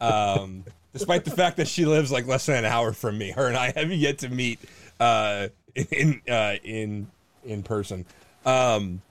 Um, 0.00 0.64
despite 0.92 1.24
the 1.24 1.30
fact 1.30 1.56
that 1.56 1.68
she 1.68 1.84
lives 1.84 2.10
like 2.10 2.26
less 2.26 2.46
than 2.46 2.64
an 2.64 2.64
hour 2.64 2.92
from 2.92 3.18
me, 3.18 3.30
her 3.30 3.46
and 3.46 3.56
I 3.56 3.72
have 3.74 3.90
yet 3.92 4.18
to 4.18 4.28
meet 4.28 4.60
uh, 5.00 5.48
in 5.74 6.20
uh, 6.28 6.56
in 6.62 7.08
in 7.44 7.62
person. 7.62 8.04
Um, 8.44 9.02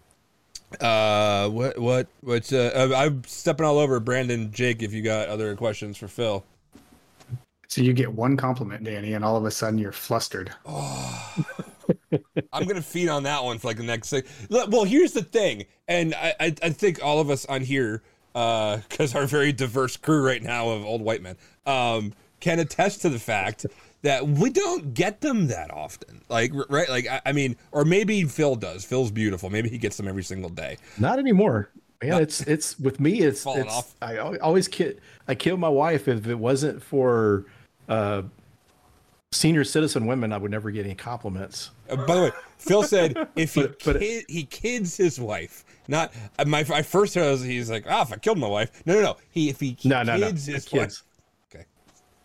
uh, 0.81 1.49
what 1.49 1.77
what 1.77 2.07
what's 2.21 2.51
uh, 2.51 2.91
I'm 2.95 3.23
stepping 3.25 3.65
all 3.65 3.79
over 3.79 3.99
Brandon, 3.99 4.51
Jake. 4.51 4.81
If 4.81 4.93
you 4.93 5.01
got 5.01 5.29
other 5.29 5.55
questions 5.55 5.97
for 5.97 6.07
Phil. 6.07 6.43
So 7.67 7.81
you 7.81 7.93
get 7.93 8.11
one 8.11 8.37
compliment, 8.37 8.83
Danny, 8.83 9.13
and 9.13 9.25
all 9.25 9.35
of 9.35 9.45
a 9.45 9.51
sudden 9.51 9.77
you're 9.77 9.91
flustered. 9.91 10.51
Oh. 10.65 11.35
I'm 12.53 12.65
gonna 12.65 12.81
feed 12.81 13.09
on 13.09 13.23
that 13.23 13.43
one 13.43 13.59
for 13.59 13.67
like 13.67 13.77
the 13.77 13.83
next 13.83 14.09
six. 14.09 14.29
Well, 14.49 14.83
here's 14.83 15.13
the 15.13 15.23
thing, 15.23 15.65
and 15.87 16.13
I, 16.15 16.33
I, 16.39 16.55
I 16.63 16.69
think 16.69 17.03
all 17.03 17.19
of 17.19 17.29
us 17.29 17.45
on 17.45 17.61
here, 17.61 18.01
because 18.33 19.15
uh, 19.15 19.19
our 19.19 19.25
very 19.25 19.51
diverse 19.51 19.97
crew 19.97 20.25
right 20.25 20.41
now 20.41 20.69
of 20.69 20.85
old 20.85 21.01
white 21.01 21.21
men, 21.21 21.35
um, 21.65 22.13
can 22.39 22.59
attest 22.59 23.01
to 23.01 23.09
the 23.09 23.19
fact 23.19 23.65
that 24.01 24.27
we 24.27 24.49
don't 24.49 24.93
get 24.93 25.21
them 25.21 25.47
that 25.47 25.71
often. 25.71 26.21
Like, 26.29 26.51
right? 26.69 26.89
Like, 26.89 27.07
I, 27.07 27.21
I 27.25 27.31
mean, 27.31 27.55
or 27.71 27.83
maybe 27.83 28.23
Phil 28.23 28.55
does. 28.55 28.85
Phil's 28.85 29.11
beautiful. 29.11 29.49
Maybe 29.49 29.69
he 29.69 29.77
gets 29.77 29.97
them 29.97 30.07
every 30.07 30.23
single 30.23 30.49
day. 30.49 30.77
Not 30.97 31.19
anymore. 31.19 31.69
Man, 32.01 32.21
it's 32.21 32.41
it's 32.41 32.79
with 32.79 32.99
me. 32.99 33.21
It's, 33.21 33.45
it's 33.47 33.73
off. 33.73 33.95
I 34.01 34.17
always 34.17 34.67
kid. 34.67 35.01
I 35.27 35.35
kill 35.35 35.57
my 35.57 35.69
wife 35.69 36.07
if 36.07 36.27
it 36.27 36.35
wasn't 36.35 36.81
for 36.81 37.45
uh, 37.87 38.23
senior 39.31 39.63
citizen 39.63 40.05
women, 40.05 40.31
I 40.33 40.37
would 40.37 40.51
never 40.51 40.71
get 40.71 40.85
any 40.85 40.95
compliments. 40.95 41.71
Uh, 41.89 41.95
by 41.97 42.15
the 42.15 42.21
way, 42.23 42.31
Phil 42.57 42.83
said 42.95 43.27
if 43.35 43.53
he 43.53 43.61
but, 43.61 43.83
but 43.83 43.99
kid, 43.99 44.25
he 44.27 44.43
kids 44.43 44.97
his 44.97 45.19
wife, 45.19 45.65
not 45.87 46.13
uh, 46.39 46.45
my. 46.45 46.63
First 46.63 47.15
heard 47.15 47.29
was 47.29 47.43
he's 47.43 47.69
like, 47.69 47.85
ah, 47.87 47.99
oh, 47.99 48.01
if 48.03 48.13
I 48.13 48.17
killed 48.17 48.37
my 48.37 48.47
wife. 48.47 48.85
No, 48.85 48.95
no, 48.95 49.01
no. 49.01 49.17
He 49.31 49.49
if 49.49 49.59
he 49.59 49.77
no, 49.83 50.03
no, 50.03 50.17
kids 50.17 50.47
no. 50.47 50.53
his 50.53 50.65
kids. 50.65 51.03
wife. 51.51 51.55
Okay. 51.55 51.65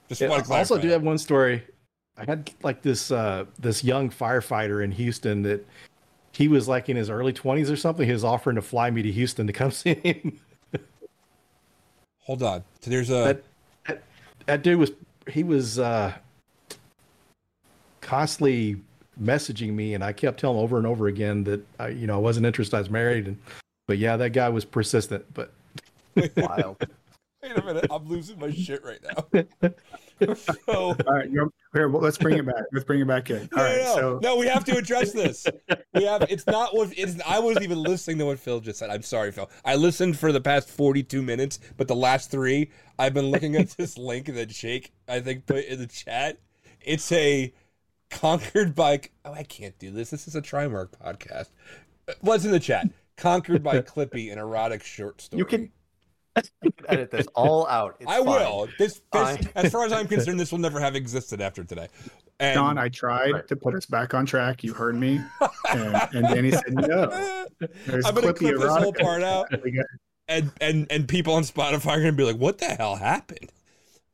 Just 0.08 0.20
yeah, 0.20 0.28
want 0.28 0.44
to 0.44 0.52
Also, 0.52 0.78
do 0.78 0.88
have 0.88 1.02
one 1.02 1.18
story. 1.18 1.62
I 2.16 2.24
had 2.24 2.50
like 2.62 2.82
this 2.82 3.10
uh, 3.10 3.46
this 3.58 3.82
young 3.82 4.10
firefighter 4.10 4.84
in 4.84 4.92
Houston 4.92 5.42
that 5.42 5.66
he 6.32 6.48
was 6.48 6.68
like 6.68 6.88
in 6.88 6.96
his 6.96 7.10
early 7.10 7.32
twenties 7.32 7.70
or 7.70 7.76
something. 7.76 8.06
He 8.06 8.12
was 8.12 8.24
offering 8.24 8.56
to 8.56 8.62
fly 8.62 8.90
me 8.90 9.02
to 9.02 9.10
Houston 9.10 9.46
to 9.46 9.52
come 9.52 9.70
see 9.70 9.94
him. 9.94 10.40
Hold 12.20 12.42
on. 12.42 12.62
So 12.80 12.90
there's 12.90 13.10
a 13.10 13.12
that, 13.12 13.42
that, 13.86 14.02
that 14.46 14.62
dude 14.62 14.78
was 14.78 14.92
he 15.28 15.44
was 15.44 15.78
uh, 15.78 16.14
constantly 18.00 18.76
messaging 19.20 19.72
me, 19.72 19.94
and 19.94 20.02
I 20.02 20.12
kept 20.12 20.40
telling 20.40 20.58
him 20.58 20.64
over 20.64 20.78
and 20.78 20.86
over 20.86 21.06
again 21.06 21.44
that 21.44 21.66
I, 21.78 21.88
you 21.88 22.06
know 22.06 22.14
I 22.14 22.18
wasn't 22.18 22.46
interested. 22.46 22.76
I 22.76 22.80
was 22.80 22.90
married, 22.90 23.26
and 23.26 23.38
but 23.86 23.98
yeah, 23.98 24.16
that 24.16 24.30
guy 24.30 24.48
was 24.48 24.64
persistent. 24.64 25.24
But 25.34 25.52
wild. 26.36 26.76
Wait 27.42 27.58
a 27.58 27.64
minute, 27.64 27.86
I'm 27.90 28.06
losing 28.08 28.38
my 28.38 28.52
shit 28.52 28.84
right 28.84 29.00
now. 29.02 29.70
so, 30.36 30.52
all 30.66 30.94
right, 31.06 31.28
here, 31.30 31.88
well, 31.88 32.02
let's 32.02 32.18
bring 32.18 32.38
it 32.38 32.46
back. 32.46 32.64
Let's 32.72 32.84
bring 32.84 33.00
it 33.00 33.06
back 33.06 33.30
in. 33.30 33.48
All 33.52 33.58
no, 33.58 33.64
right, 33.64 33.76
no, 33.78 33.94
so 33.94 34.20
no, 34.22 34.36
we 34.36 34.46
have 34.46 34.64
to 34.64 34.76
address 34.76 35.12
this. 35.12 35.46
We 35.94 36.04
have. 36.04 36.22
It's 36.30 36.46
not 36.46 36.74
what 36.74 36.90
it's. 36.96 37.20
I 37.26 37.38
wasn't 37.38 37.64
even 37.64 37.82
listening 37.82 38.16
to 38.18 38.24
what 38.24 38.38
Phil 38.38 38.60
just 38.60 38.78
said. 38.78 38.88
I'm 38.88 39.02
sorry, 39.02 39.30
Phil. 39.30 39.50
I 39.62 39.74
listened 39.74 40.18
for 40.18 40.32
the 40.32 40.40
past 40.40 40.70
42 40.70 41.20
minutes, 41.20 41.60
but 41.76 41.86
the 41.86 41.94
last 41.94 42.30
three, 42.30 42.70
I've 42.98 43.12
been 43.12 43.26
looking 43.26 43.56
at 43.56 43.68
this 43.76 43.98
link 43.98 44.26
that 44.26 44.48
Jake 44.48 44.90
I 45.06 45.20
think 45.20 45.44
put 45.44 45.66
in 45.66 45.78
the 45.78 45.86
chat. 45.86 46.38
It's 46.80 47.12
a 47.12 47.52
conquered 48.10 48.74
by. 48.74 49.00
Oh, 49.26 49.34
I 49.34 49.42
can't 49.42 49.78
do 49.78 49.90
this. 49.90 50.08
This 50.08 50.26
is 50.26 50.34
a 50.34 50.40
Trimarc 50.40 50.92
podcast. 50.92 51.50
Uh, 52.08 52.14
what's 52.22 52.46
in 52.46 52.52
the 52.52 52.60
chat? 52.60 52.88
Conquered 53.18 53.62
by 53.62 53.80
Clippy, 53.82 54.32
an 54.32 54.38
erotic 54.38 54.82
short 54.82 55.20
story. 55.20 55.38
You 55.38 55.44
can 55.44 55.60
you 55.60 55.66
can 55.66 55.72
edit 56.88 57.10
this 57.10 57.26
all 57.34 57.66
out. 57.66 57.96
It's 58.00 58.10
I 58.10 58.18
fine. 58.18 58.26
will. 58.26 58.68
This, 58.78 59.00
this 59.12 59.48
as 59.54 59.72
far 59.72 59.84
as 59.84 59.92
I'm 59.92 60.08
concerned, 60.08 60.38
this 60.40 60.52
will 60.52 60.58
never 60.58 60.80
have 60.80 60.94
existed 60.94 61.40
after 61.40 61.64
today. 61.64 61.88
And, 62.40 62.54
John, 62.54 62.78
I 62.78 62.88
tried 62.88 63.32
right. 63.32 63.48
to 63.48 63.56
put 63.56 63.74
us 63.74 63.86
back 63.86 64.14
on 64.14 64.26
track. 64.26 64.64
You 64.64 64.72
heard 64.72 64.96
me, 64.96 65.20
and, 65.70 66.08
and 66.12 66.26
Danny 66.28 66.50
said 66.50 66.74
no. 66.74 67.46
There's 67.86 68.04
I'm 68.06 68.14
going 68.14 68.26
to 68.26 68.32
clip 68.32 68.58
this 68.58 68.76
whole 68.76 68.92
part 68.92 69.22
out, 69.22 69.48
and 70.28 70.50
and 70.60 70.86
and 70.90 71.08
people 71.08 71.34
on 71.34 71.44
Spotify 71.44 71.86
are 71.86 72.00
going 72.00 72.06
to 72.06 72.12
be 72.12 72.24
like, 72.24 72.36
"What 72.36 72.58
the 72.58 72.66
hell 72.66 72.96
happened?" 72.96 73.50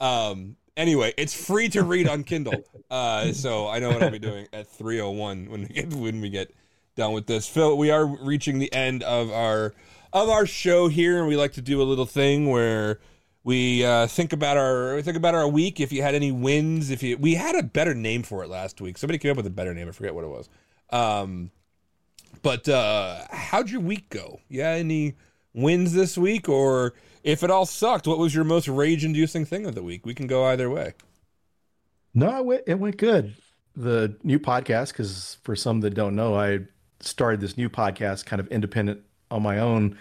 Um. 0.01 0.57
Anyway, 0.77 1.13
it's 1.17 1.35
free 1.35 1.69
to 1.71 1.83
read 1.83 2.09
on 2.09 2.25
Kindle. 2.25 2.65
Uh. 2.91 3.35
So 3.35 3.69
I 3.69 3.81
know 3.81 3.91
what 3.91 4.03
I'll 4.03 4.11
be 4.11 4.19
doing 4.19 4.49
at 4.51 4.67
3:01 4.67 5.51
when 5.51 5.61
we 5.63 5.67
get 5.67 5.93
when 5.93 6.23
we 6.23 6.31
get 6.31 6.55
done 6.97 7.13
with 7.13 7.27
this. 7.27 7.47
Phil, 7.47 7.77
we 7.77 7.91
are 7.91 8.07
reaching 8.07 8.59
the 8.59 8.73
end 8.73 9.03
of 9.03 9.31
our 9.31 9.75
of 10.13 10.29
our 10.29 10.47
show 10.47 10.89
here, 10.89 11.19
and 11.19 11.29
we 11.29 11.37
like 11.37 11.53
to 11.53 11.63
do 11.63 11.81
a 11.81 11.85
little 11.85 12.07
thing 12.07 12.51
where 12.51 13.01
we 13.45 13.85
uh, 13.85 14.07
think 14.07 14.33
about 14.33 14.57
our 14.57 15.01
think 15.03 15.17
about 15.17 15.35
our 15.35 15.49
week. 15.49 15.81
If 15.81 15.93
you 15.93 16.03
had 16.03 16.15
any 16.15 16.33
wins, 16.33 16.91
if 16.91 17.03
you 17.03 17.17
we 17.17 17.35
had 17.35 17.55
a 17.55 17.63
better 17.63 17.95
name 17.95 18.23
for 18.23 18.43
it 18.43 18.49
last 18.49 18.81
week. 18.81 18.99
Somebody 18.99 19.19
came 19.19 19.31
up 19.31 19.37
with 19.37 19.47
a 19.47 19.51
better 19.51 19.75
name. 19.75 19.89
I 19.89 19.93
forget 19.93 20.15
what 20.15 20.25
it 20.25 20.29
was. 20.29 20.49
Um, 20.91 21.51
but 22.43 22.69
uh, 22.69 23.25
how'd 23.31 23.71
your 23.71 23.81
week 23.81 24.11
go? 24.11 24.41
Yeah, 24.49 24.71
any 24.71 25.15
wins 25.55 25.93
this 25.93 26.17
week, 26.17 26.49
or 26.49 26.95
if 27.25 27.43
it 27.43 27.51
all 27.51 27.67
sucked, 27.67 28.07
what 28.07 28.19
was 28.19 28.35
your 28.35 28.45
most 28.45 28.69
rage-inducing 28.69 29.45
thing 29.45 29.67
of 29.67 29.75
the 29.75 29.83
week? 29.83 30.07
We 30.07 30.15
can 30.15 30.27
go 30.27 30.45
either 30.45 30.71
way. 30.71 30.95
No, 32.15 32.39
it 32.39 32.45
went, 32.45 32.63
it 32.67 32.79
went 32.79 32.97
good. 32.97 33.35
The 33.77 34.17
new 34.23 34.39
podcast, 34.39 34.89
because 34.89 35.39
for 35.43 35.57
some 35.57 35.81
that 35.81 35.95
don't 35.95 36.15
know, 36.15 36.35
I 36.35 36.61
started 37.01 37.41
this 37.41 37.57
new 37.57 37.69
podcast, 37.69 38.25
kind 38.27 38.41
of 38.41 38.49
independent 38.49 39.03
on 39.31 39.43
my 39.43 39.59
own. 39.59 39.99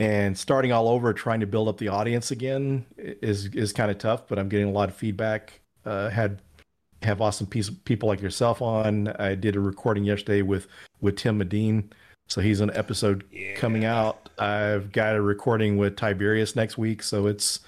And 0.00 0.38
starting 0.38 0.70
all 0.70 0.88
over 0.88 1.12
trying 1.12 1.40
to 1.40 1.46
build 1.46 1.68
up 1.68 1.78
the 1.78 1.88
audience 1.88 2.30
again 2.30 2.86
is 2.96 3.46
is 3.46 3.72
kind 3.72 3.90
of 3.90 3.98
tough 3.98 4.28
but 4.28 4.38
i'm 4.38 4.48
getting 4.48 4.68
a 4.68 4.72
lot 4.72 4.88
of 4.88 4.94
feedback. 4.94 5.60
Uh, 5.84 6.08
had 6.08 6.40
have 7.02 7.20
awesome 7.20 7.46
piece, 7.46 7.70
people 7.70 8.08
like 8.08 8.20
yourself 8.20 8.60
on. 8.60 9.08
I 9.18 9.34
did 9.34 9.56
a 9.56 9.60
recording 9.60 10.04
yesterday 10.04 10.42
with 10.42 10.66
with 11.00 11.16
Tim 11.16 11.40
Medin. 11.40 11.90
So 12.28 12.40
he's 12.40 12.60
an 12.60 12.70
episode 12.74 13.24
yeah. 13.32 13.54
coming 13.54 13.84
out. 13.84 14.28
I've 14.38 14.92
got 14.92 15.16
a 15.16 15.22
recording 15.22 15.78
with 15.78 15.96
tiberius 15.96 16.54
next 16.54 16.76
week. 16.76 17.02
So 17.02 17.26
it's 17.26 17.60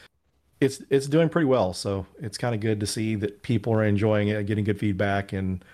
it's 0.60 0.82
it's 0.90 1.06
doing 1.06 1.28
pretty 1.28 1.46
well. 1.46 1.72
So 1.72 2.06
it's 2.20 2.36
kind 2.36 2.54
of 2.54 2.60
good 2.60 2.80
to 2.80 2.86
see 2.86 3.14
that 3.16 3.42
people 3.42 3.72
are 3.72 3.84
enjoying 3.84 4.28
it 4.28 4.46
getting 4.46 4.64
good 4.64 4.78
feedback. 4.78 5.32
And 5.32 5.64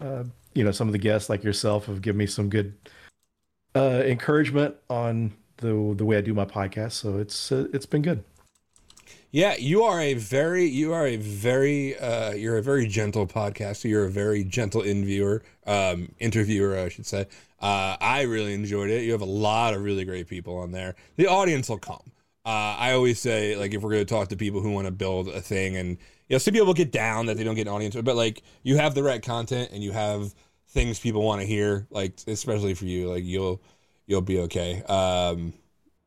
uh, 0.00 0.24
you 0.54 0.64
know 0.64 0.72
some 0.72 0.88
of 0.88 0.92
the 0.92 0.98
guests 0.98 1.28
like 1.28 1.44
yourself 1.44 1.86
have 1.86 2.02
given 2.02 2.18
me 2.18 2.26
some 2.26 2.48
good 2.48 2.74
uh, 3.74 4.02
encouragement 4.04 4.76
on 4.88 5.32
the 5.58 5.94
the 5.96 6.04
way 6.04 6.16
I 6.16 6.20
do 6.20 6.34
my 6.34 6.44
podcast. 6.44 6.92
So 6.92 7.18
it's 7.18 7.52
uh, 7.52 7.66
it's 7.72 7.86
been 7.86 8.02
good. 8.02 8.24
Yeah, 9.30 9.56
you 9.56 9.82
are 9.82 10.00
a 10.00 10.14
very 10.14 10.64
you 10.66 10.92
are 10.92 11.06
a 11.06 11.16
very 11.16 11.98
uh, 11.98 12.32
you're 12.32 12.56
a 12.56 12.62
very 12.62 12.86
gentle 12.86 13.26
podcaster. 13.26 13.90
You're 13.90 14.04
a 14.04 14.10
very 14.10 14.44
gentle 14.44 14.82
interviewer, 14.82 15.42
um, 15.66 16.12
interviewer, 16.20 16.78
I 16.78 16.88
should 16.88 17.06
say. 17.06 17.26
Uh, 17.60 17.96
I 18.00 18.22
really 18.22 18.54
enjoyed 18.54 18.90
it. 18.90 19.02
You 19.02 19.12
have 19.12 19.22
a 19.22 19.26
lot 19.26 19.74
of 19.74 19.82
really 19.82 20.04
great 20.04 20.28
people 20.28 20.56
on 20.58 20.70
there. 20.70 20.94
The 21.16 21.26
audience 21.26 21.68
will 21.68 21.78
come. 21.78 22.12
Uh, 22.46 22.76
I 22.78 22.92
always 22.92 23.18
say 23.18 23.56
like 23.56 23.74
if 23.74 23.82
we're 23.82 23.90
going 23.90 24.06
to 24.06 24.14
talk 24.14 24.28
to 24.28 24.36
people 24.36 24.60
who 24.60 24.70
want 24.70 24.86
to 24.86 24.92
build 24.92 25.28
a 25.28 25.40
thing, 25.40 25.76
and 25.76 25.98
you 26.28 26.34
know, 26.34 26.38
some 26.38 26.54
people 26.54 26.72
get 26.72 26.92
down 26.92 27.26
that 27.26 27.36
they 27.36 27.42
don't 27.42 27.56
get 27.56 27.66
an 27.66 27.72
audience, 27.72 27.96
but 27.96 28.14
like 28.14 28.42
you 28.62 28.76
have 28.76 28.94
the 28.94 29.02
right 29.02 29.20
content 29.22 29.70
and 29.72 29.82
you 29.82 29.90
have 29.90 30.32
things 30.74 30.98
people 30.98 31.22
want 31.22 31.40
to 31.40 31.46
hear, 31.46 31.86
like 31.90 32.18
especially 32.26 32.74
for 32.74 32.84
you, 32.84 33.10
like 33.10 33.24
you'll 33.24 33.62
you'll 34.06 34.20
be 34.20 34.40
okay. 34.40 34.82
Um, 34.82 35.54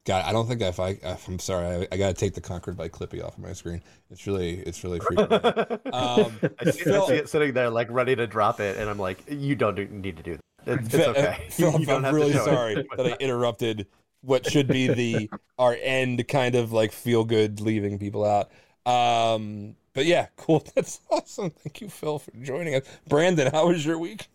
God, 0.06 0.24
I 0.24 0.32
don't 0.32 0.48
think 0.48 0.62
if 0.62 0.80
I, 0.80 0.92
if 1.02 1.28
I'm 1.28 1.38
sorry, 1.38 1.68
I, 1.68 1.88
I 1.92 1.98
got 1.98 2.08
to 2.08 2.14
take 2.14 2.34
the 2.34 2.40
Conquered 2.40 2.78
by 2.78 2.88
Clippy 2.88 3.22
off 3.22 3.38
of 3.38 3.44
my 3.44 3.52
screen. 3.52 3.82
It's 4.10 4.26
really, 4.26 4.60
it's 4.60 4.82
really 4.82 5.00
freaking. 5.00 5.30
um, 5.94 6.40
I, 6.62 6.72
see, 6.72 6.84
Phil, 6.84 7.04
I 7.04 7.08
see 7.08 7.14
it 7.16 7.30
sitting 7.30 7.54
there 7.54 7.70
like 7.70 7.90
ready 7.92 8.16
to 8.16 8.26
drop 8.26 8.62
it, 8.62 8.78
and 8.78 8.90
I'm 8.90 9.00
like, 9.00 9.22
you 9.28 9.56
don't 9.56 9.78
need 9.92 10.16
to 10.16 10.24
do 10.24 10.38
that. 10.66 10.80
It's, 10.80 10.94
it's 10.94 11.08
okay. 11.08 11.48
Phil, 11.50 11.76
I'm 11.90 12.16
really 12.16 12.34
sorry 12.34 12.76
that 12.76 13.06
I 13.06 13.18
interrupted 13.20 13.88
what 14.22 14.50
should 14.50 14.68
be 14.70 14.88
the 14.88 15.30
our 15.58 15.78
end 15.82 16.26
kind 16.30 16.56
of 16.56 16.72
like 16.72 16.94
feel 16.94 17.26
good 17.26 17.60
leaving 17.60 18.00
people 18.00 18.24
out. 18.24 18.50
Um, 18.86 19.76
but 19.94 20.06
yeah, 20.06 20.28
cool. 20.38 20.66
That's 20.74 21.02
awesome. 21.12 21.50
Thank 21.50 21.82
you, 21.82 21.90
Phil, 21.90 22.20
for 22.20 22.32
joining 22.42 22.76
us. 22.76 22.84
Brandon, 23.10 23.52
how 23.52 23.68
was 23.68 23.86
your 23.86 24.00
week? 24.00 24.30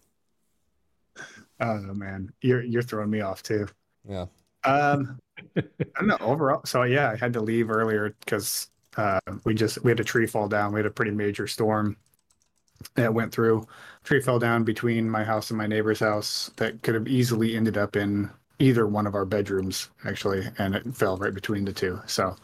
Oh 1.62 1.94
man, 1.94 2.32
you're 2.42 2.62
you're 2.62 2.82
throwing 2.82 3.10
me 3.10 3.20
off 3.20 3.42
too. 3.42 3.68
Yeah. 4.06 4.26
Um, 4.64 5.18
I 5.56 5.62
don't 5.96 6.08
know 6.08 6.18
overall. 6.20 6.62
So 6.64 6.82
yeah, 6.82 7.10
I 7.10 7.16
had 7.16 7.32
to 7.34 7.40
leave 7.40 7.70
earlier 7.70 8.16
because 8.20 8.68
uh, 8.96 9.20
we 9.44 9.54
just 9.54 9.82
we 9.84 9.90
had 9.92 10.00
a 10.00 10.04
tree 10.04 10.26
fall 10.26 10.48
down. 10.48 10.72
We 10.72 10.80
had 10.80 10.86
a 10.86 10.90
pretty 10.90 11.12
major 11.12 11.46
storm 11.46 11.96
that 12.96 13.14
went 13.14 13.32
through. 13.32 13.64
Tree 14.02 14.20
fell 14.20 14.40
down 14.40 14.64
between 14.64 15.08
my 15.08 15.22
house 15.22 15.50
and 15.50 15.58
my 15.58 15.68
neighbor's 15.68 16.00
house 16.00 16.50
that 16.56 16.82
could 16.82 16.96
have 16.96 17.06
easily 17.06 17.56
ended 17.56 17.78
up 17.78 17.94
in 17.94 18.28
either 18.58 18.88
one 18.88 19.06
of 19.06 19.14
our 19.14 19.24
bedrooms 19.24 19.88
actually, 20.04 20.44
and 20.58 20.74
it 20.74 20.96
fell 20.96 21.16
right 21.16 21.32
between 21.32 21.64
the 21.64 21.72
two. 21.72 22.00
So 22.06 22.34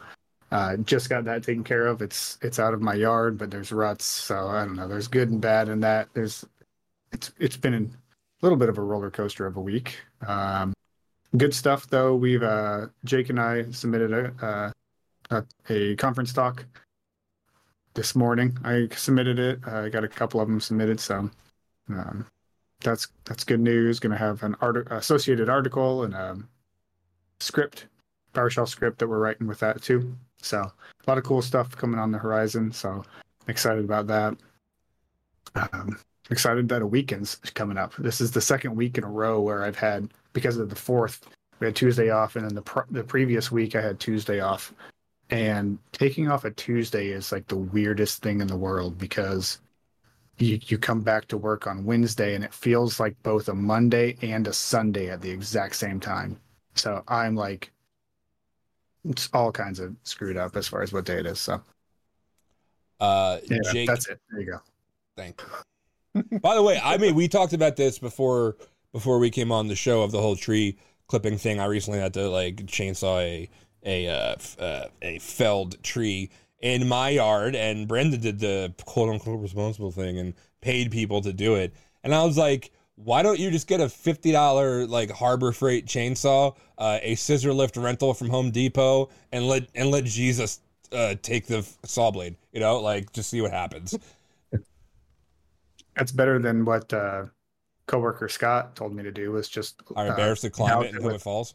uh, 0.52 0.76
just 0.76 1.08
got 1.08 1.24
that 1.24 1.42
taken 1.42 1.64
care 1.64 1.86
of. 1.88 2.02
It's 2.02 2.38
it's 2.40 2.60
out 2.60 2.72
of 2.72 2.80
my 2.80 2.94
yard, 2.94 3.36
but 3.36 3.50
there's 3.50 3.72
ruts. 3.72 4.04
So 4.04 4.46
I 4.46 4.64
don't 4.64 4.76
know. 4.76 4.86
There's 4.86 5.08
good 5.08 5.30
and 5.30 5.40
bad 5.40 5.68
in 5.68 5.80
that. 5.80 6.08
There's 6.14 6.44
it's 7.10 7.32
it's 7.40 7.56
been 7.56 7.74
in 7.74 7.96
little 8.42 8.58
bit 8.58 8.68
of 8.68 8.78
a 8.78 8.82
roller 8.82 9.10
coaster 9.10 9.46
of 9.46 9.56
a 9.56 9.60
week. 9.60 9.98
Um, 10.26 10.72
good 11.36 11.54
stuff 11.54 11.88
though. 11.88 12.14
We've 12.14 12.42
uh, 12.42 12.86
Jake 13.04 13.30
and 13.30 13.40
I 13.40 13.70
submitted 13.70 14.12
a, 14.12 14.72
a, 15.30 15.44
a 15.68 15.96
conference 15.96 16.32
talk 16.32 16.64
this 17.94 18.14
morning. 18.14 18.56
I 18.64 18.88
submitted 18.94 19.38
it. 19.38 19.66
I 19.66 19.88
got 19.88 20.04
a 20.04 20.08
couple 20.08 20.40
of 20.40 20.48
them 20.48 20.60
submitted, 20.60 21.00
so 21.00 21.30
um, 21.90 22.26
that's 22.80 23.08
that's 23.24 23.44
good 23.44 23.60
news. 23.60 23.98
Going 23.98 24.12
to 24.12 24.18
have 24.18 24.42
an 24.42 24.56
art- 24.60 24.88
associated 24.90 25.48
article 25.48 26.04
and 26.04 26.14
a 26.14 26.38
script, 27.40 27.86
PowerShell 28.34 28.68
script 28.68 28.98
that 28.98 29.08
we're 29.08 29.18
writing 29.18 29.46
with 29.46 29.60
that 29.60 29.82
too. 29.82 30.16
So 30.40 30.60
a 30.60 31.10
lot 31.10 31.18
of 31.18 31.24
cool 31.24 31.42
stuff 31.42 31.76
coming 31.76 31.98
on 31.98 32.12
the 32.12 32.18
horizon. 32.18 32.70
So 32.70 33.04
excited 33.48 33.84
about 33.84 34.06
that. 34.06 34.36
Um, 35.72 35.98
excited 36.30 36.68
that 36.68 36.82
a 36.82 36.86
weekend's 36.86 37.36
coming 37.54 37.78
up. 37.78 37.94
This 37.96 38.20
is 38.20 38.32
the 38.32 38.40
second 38.40 38.74
week 38.74 38.98
in 38.98 39.04
a 39.04 39.10
row 39.10 39.40
where 39.40 39.64
I've 39.64 39.78
had 39.78 40.10
because 40.32 40.56
of 40.56 40.68
the 40.68 40.76
fourth. 40.76 41.26
We 41.60 41.66
had 41.66 41.76
Tuesday 41.76 42.10
off, 42.10 42.36
and 42.36 42.44
then 42.44 42.54
the 42.54 42.62
pr- 42.62 42.80
the 42.90 43.02
previous 43.02 43.50
week 43.50 43.74
I 43.74 43.82
had 43.82 43.98
Tuesday 43.98 44.40
off. 44.40 44.72
And 45.30 45.78
taking 45.92 46.28
off 46.28 46.44
a 46.44 46.50
Tuesday 46.50 47.08
is 47.08 47.32
like 47.32 47.48
the 47.48 47.56
weirdest 47.56 48.22
thing 48.22 48.40
in 48.40 48.46
the 48.46 48.56
world 48.56 48.96
because 48.96 49.60
you 50.38 50.58
you 50.66 50.78
come 50.78 51.00
back 51.00 51.26
to 51.28 51.36
work 51.36 51.66
on 51.66 51.84
Wednesday 51.84 52.34
and 52.34 52.44
it 52.44 52.54
feels 52.54 53.00
like 53.00 53.20
both 53.22 53.48
a 53.48 53.54
Monday 53.54 54.16
and 54.22 54.46
a 54.46 54.52
Sunday 54.52 55.10
at 55.10 55.20
the 55.20 55.30
exact 55.30 55.76
same 55.76 56.00
time. 56.00 56.38
So 56.74 57.02
I'm 57.08 57.34
like 57.34 57.72
it's 59.04 59.28
all 59.32 59.52
kinds 59.52 59.80
of 59.80 59.94
screwed 60.04 60.36
up 60.36 60.56
as 60.56 60.68
far 60.68 60.82
as 60.82 60.92
what 60.92 61.04
day 61.04 61.18
it 61.18 61.26
is. 61.26 61.40
So 61.40 61.60
uh 63.00 63.38
yeah, 63.44 63.58
Jake, 63.72 63.88
that's 63.88 64.08
it. 64.08 64.20
There 64.30 64.40
you 64.40 64.52
go. 64.52 64.60
Thank 65.16 65.40
you. 65.40 65.48
By 66.40 66.54
the 66.54 66.62
way, 66.62 66.80
I 66.82 66.98
mean 66.98 67.14
we 67.14 67.28
talked 67.28 67.52
about 67.52 67.76
this 67.76 67.98
before 67.98 68.56
before 68.92 69.18
we 69.18 69.30
came 69.30 69.52
on 69.52 69.68
the 69.68 69.76
show 69.76 70.02
of 70.02 70.12
the 70.12 70.20
whole 70.20 70.36
tree 70.36 70.76
clipping 71.06 71.38
thing. 71.38 71.60
I 71.60 71.66
recently 71.66 71.98
had 71.98 72.14
to 72.14 72.28
like 72.28 72.56
chainsaw 72.66 73.20
a 73.20 73.50
a 73.84 74.08
uh, 74.08 74.36
uh, 74.58 74.86
a 75.02 75.18
felled 75.18 75.82
tree 75.82 76.30
in 76.60 76.88
my 76.88 77.10
yard, 77.10 77.54
and 77.54 77.86
Brenda 77.86 78.18
did 78.18 78.38
the 78.40 78.74
quote 78.84 79.08
unquote 79.08 79.40
responsible 79.40 79.90
thing 79.90 80.18
and 80.18 80.34
paid 80.60 80.90
people 80.90 81.20
to 81.22 81.32
do 81.32 81.54
it. 81.54 81.72
And 82.02 82.14
I 82.14 82.24
was 82.24 82.36
like, 82.36 82.72
why 82.96 83.22
don't 83.22 83.38
you 83.38 83.50
just 83.50 83.66
get 83.66 83.80
a 83.80 83.88
fifty 83.88 84.32
dollar 84.32 84.86
like 84.86 85.10
Harbor 85.10 85.52
Freight 85.52 85.86
chainsaw, 85.86 86.56
uh, 86.78 86.98
a 87.02 87.14
scissor 87.14 87.52
lift 87.52 87.76
rental 87.76 88.14
from 88.14 88.28
Home 88.30 88.50
Depot, 88.50 89.10
and 89.32 89.46
let 89.46 89.68
and 89.74 89.90
let 89.90 90.04
Jesus 90.04 90.60
uh, 90.92 91.14
take 91.22 91.46
the 91.46 91.66
saw 91.84 92.10
blade? 92.10 92.36
You 92.52 92.60
know, 92.60 92.80
like 92.80 93.12
just 93.12 93.30
see 93.30 93.40
what 93.40 93.52
happens. 93.52 93.96
That's 95.98 96.12
better 96.12 96.38
than 96.38 96.64
what 96.64 96.92
uh, 96.92 97.26
coworker 97.86 98.28
Scott 98.28 98.76
told 98.76 98.94
me 98.94 99.02
to 99.02 99.10
do 99.10 99.32
was 99.32 99.48
just 99.48 99.82
I 99.96 100.06
embarrassed 100.06 100.44
uh, 100.44 100.48
to 100.48 100.52
climb 100.52 100.82
it 100.82 100.94
in 100.94 101.00
Klamath 101.00 101.22
Falls. 101.22 101.54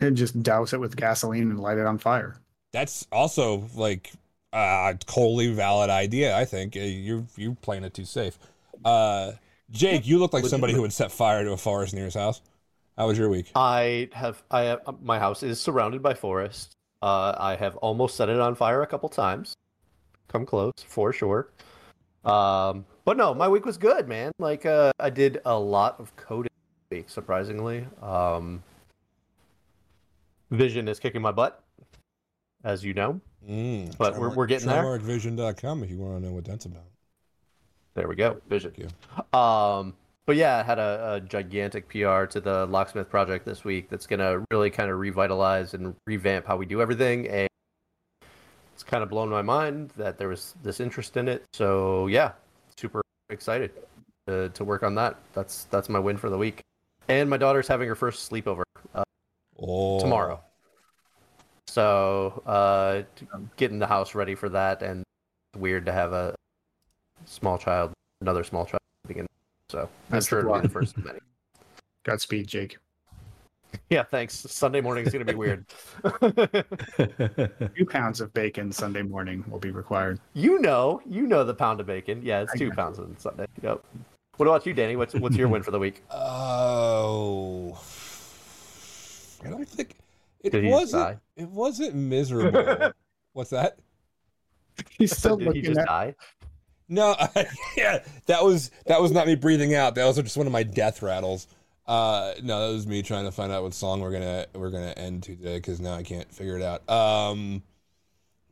And 0.00 0.16
just 0.16 0.42
douse 0.42 0.72
it 0.72 0.80
with 0.80 0.96
gasoline 0.96 1.50
and 1.50 1.60
light 1.60 1.78
it 1.78 1.86
on 1.86 1.98
fire. 1.98 2.36
That's 2.72 3.06
also 3.12 3.68
like 3.74 4.10
a 4.52 4.96
totally 5.06 5.52
valid 5.52 5.90
idea. 5.90 6.36
I 6.36 6.44
think 6.44 6.76
uh, 6.76 6.80
you're 6.80 7.24
you're 7.36 7.54
playing 7.54 7.84
it 7.84 7.94
too 7.94 8.04
safe. 8.04 8.38
Uh, 8.84 9.32
Jake, 9.70 10.06
you 10.06 10.18
look 10.18 10.32
like 10.32 10.44
somebody 10.46 10.72
who 10.72 10.82
would 10.82 10.92
set 10.92 11.12
fire 11.12 11.44
to 11.44 11.52
a 11.52 11.56
forest 11.56 11.94
near 11.94 12.06
his 12.06 12.14
house. 12.14 12.40
How 12.96 13.06
was 13.06 13.18
your 13.18 13.28
week? 13.28 13.50
I 13.54 14.08
have 14.12 14.42
I 14.50 14.62
have, 14.62 14.80
my 15.02 15.18
house 15.18 15.42
is 15.42 15.60
surrounded 15.60 16.02
by 16.02 16.14
forest. 16.14 16.76
Uh, 17.02 17.34
I 17.38 17.56
have 17.56 17.76
almost 17.76 18.16
set 18.16 18.28
it 18.28 18.40
on 18.40 18.54
fire 18.54 18.82
a 18.82 18.86
couple 18.86 19.08
times. 19.08 19.54
Come 20.28 20.44
close 20.44 20.74
for 20.86 21.12
sure. 21.12 21.50
Um, 22.24 22.84
but 23.10 23.16
no, 23.16 23.34
my 23.34 23.48
week 23.48 23.66
was 23.66 23.76
good, 23.76 24.06
man. 24.06 24.30
Like 24.38 24.64
uh, 24.64 24.92
I 25.00 25.10
did 25.10 25.40
a 25.44 25.58
lot 25.58 25.98
of 25.98 26.14
coding 26.14 26.52
week, 26.92 27.10
surprisingly. 27.10 27.84
Um, 28.00 28.62
Vision 30.52 30.86
is 30.86 31.00
kicking 31.00 31.20
my 31.20 31.32
butt, 31.32 31.60
as 32.62 32.84
you 32.84 32.94
know. 32.94 33.20
Mm, 33.44 33.98
but 33.98 34.16
we're, 34.16 34.32
we're 34.32 34.46
getting 34.46 34.68
there. 34.68 34.96
Vision.com 34.98 35.82
if 35.82 35.90
you 35.90 35.98
want 35.98 36.22
to 36.22 36.24
know 36.24 36.32
what 36.32 36.44
that's 36.44 36.66
about. 36.66 36.84
There 37.94 38.06
we 38.06 38.14
go. 38.14 38.40
Vision. 38.48 38.72
Um, 39.32 39.92
but 40.24 40.36
yeah, 40.36 40.58
I 40.58 40.62
had 40.62 40.78
a, 40.78 41.14
a, 41.14 41.20
gigantic 41.20 41.88
PR 41.88 42.26
to 42.26 42.40
the 42.40 42.66
Locksmith 42.66 43.10
project 43.10 43.44
this 43.44 43.64
week 43.64 43.90
that's 43.90 44.06
going 44.06 44.20
to 44.20 44.44
really 44.52 44.70
kind 44.70 44.88
of 44.88 45.00
revitalize 45.00 45.74
and 45.74 45.96
revamp 46.06 46.46
how 46.46 46.56
we 46.56 46.64
do 46.64 46.80
everything. 46.80 47.26
And 47.26 47.48
it's 48.72 48.84
kind 48.84 49.02
of 49.02 49.08
blown 49.08 49.30
my 49.30 49.42
mind 49.42 49.90
that 49.96 50.16
there 50.16 50.28
was 50.28 50.54
this 50.62 50.78
interest 50.78 51.16
in 51.16 51.26
it. 51.26 51.42
So 51.52 52.06
yeah, 52.06 52.34
super 52.80 53.02
excited 53.28 53.72
to, 54.26 54.48
to 54.50 54.64
work 54.64 54.82
on 54.82 54.94
that. 54.96 55.16
That's 55.32 55.64
that's 55.64 55.88
my 55.88 55.98
win 55.98 56.16
for 56.16 56.30
the 56.30 56.38
week. 56.38 56.62
And 57.08 57.28
my 57.28 57.36
daughter's 57.36 57.68
having 57.68 57.88
her 57.88 57.94
first 57.94 58.30
sleepover 58.30 58.62
uh, 58.94 59.04
oh. 59.58 60.00
tomorrow. 60.00 60.40
So 61.66 62.42
uh, 62.46 63.02
getting 63.56 63.78
the 63.78 63.86
house 63.86 64.14
ready 64.14 64.34
for 64.34 64.48
that, 64.48 64.82
and 64.82 65.04
it's 65.52 65.60
weird 65.60 65.86
to 65.86 65.92
have 65.92 66.12
a 66.12 66.34
small 67.26 67.58
child, 67.58 67.92
another 68.20 68.42
small 68.42 68.64
child 68.64 68.80
begin. 69.06 69.26
So 69.68 69.88
I'm 70.10 70.20
sure 70.20 70.40
it'll 70.40 70.54
be 70.54 70.62
the 70.62 70.68
first 70.68 70.96
of 70.96 71.04
many. 71.04 71.20
Godspeed, 72.04 72.48
Jake. 72.48 72.78
Yeah, 73.90 74.04
thanks. 74.04 74.34
Sunday 74.34 74.80
morning 74.80 75.04
is 75.04 75.12
going 75.12 75.26
to 75.26 75.32
be 75.32 75.36
weird. 75.36 75.66
two 77.76 77.86
pounds 77.86 78.20
of 78.20 78.32
bacon 78.32 78.70
Sunday 78.70 79.02
morning 79.02 79.44
will 79.48 79.58
be 79.58 79.72
required. 79.72 80.20
You 80.32 80.60
know, 80.60 81.02
you 81.06 81.26
know 81.26 81.42
the 81.42 81.54
pound 81.54 81.80
of 81.80 81.86
bacon. 81.86 82.20
Yeah, 82.22 82.42
it's 82.42 82.52
I 82.52 82.56
two 82.56 82.68
know. 82.68 82.76
pounds 82.76 83.00
on 83.00 83.16
Sunday. 83.18 83.46
Yep. 83.62 83.84
What 84.36 84.46
about 84.46 84.64
you, 84.64 84.74
Danny? 84.74 84.94
What's 84.94 85.14
what's 85.14 85.36
your 85.36 85.48
win 85.48 85.62
for 85.62 85.70
the 85.72 85.78
week? 85.78 86.02
Oh, 86.12 87.80
I 89.44 89.48
don't 89.48 89.68
think 89.68 89.96
it 90.40 90.50
Did 90.50 90.64
wasn't. 90.64 91.18
It 91.36 91.48
wasn't 91.48 91.94
miserable. 91.94 92.92
What's 93.32 93.50
that? 93.50 93.78
He's 94.98 95.16
still 95.16 95.36
Did 95.36 95.46
looking 95.46 95.62
he 95.62 95.66
just 95.68 95.80
at... 95.80 95.86
die? 95.86 96.14
No, 96.88 97.16
yeah, 97.76 98.02
that 98.26 98.44
was 98.44 98.70
that 98.86 99.00
was 99.00 99.12
not 99.12 99.26
me 99.26 99.34
breathing 99.36 99.74
out. 99.74 99.94
That 99.94 100.06
was 100.06 100.16
just 100.16 100.36
one 100.36 100.46
of 100.46 100.52
my 100.52 100.62
death 100.62 101.02
rattles. 101.02 101.46
Uh, 101.86 102.34
no, 102.42 102.66
that 102.66 102.72
was 102.72 102.86
me 102.86 103.02
trying 103.02 103.24
to 103.24 103.32
find 103.32 103.50
out 103.50 103.62
what 103.62 103.74
song 103.74 104.00
we're 104.00 104.12
gonna 104.12 104.46
we're 104.54 104.70
gonna 104.70 104.94
end 104.96 105.22
to 105.24 105.34
today 105.34 105.56
because 105.56 105.80
now 105.80 105.94
I 105.94 106.02
can't 106.02 106.32
figure 106.32 106.56
it 106.56 106.62
out. 106.62 106.88
Um, 106.88 107.62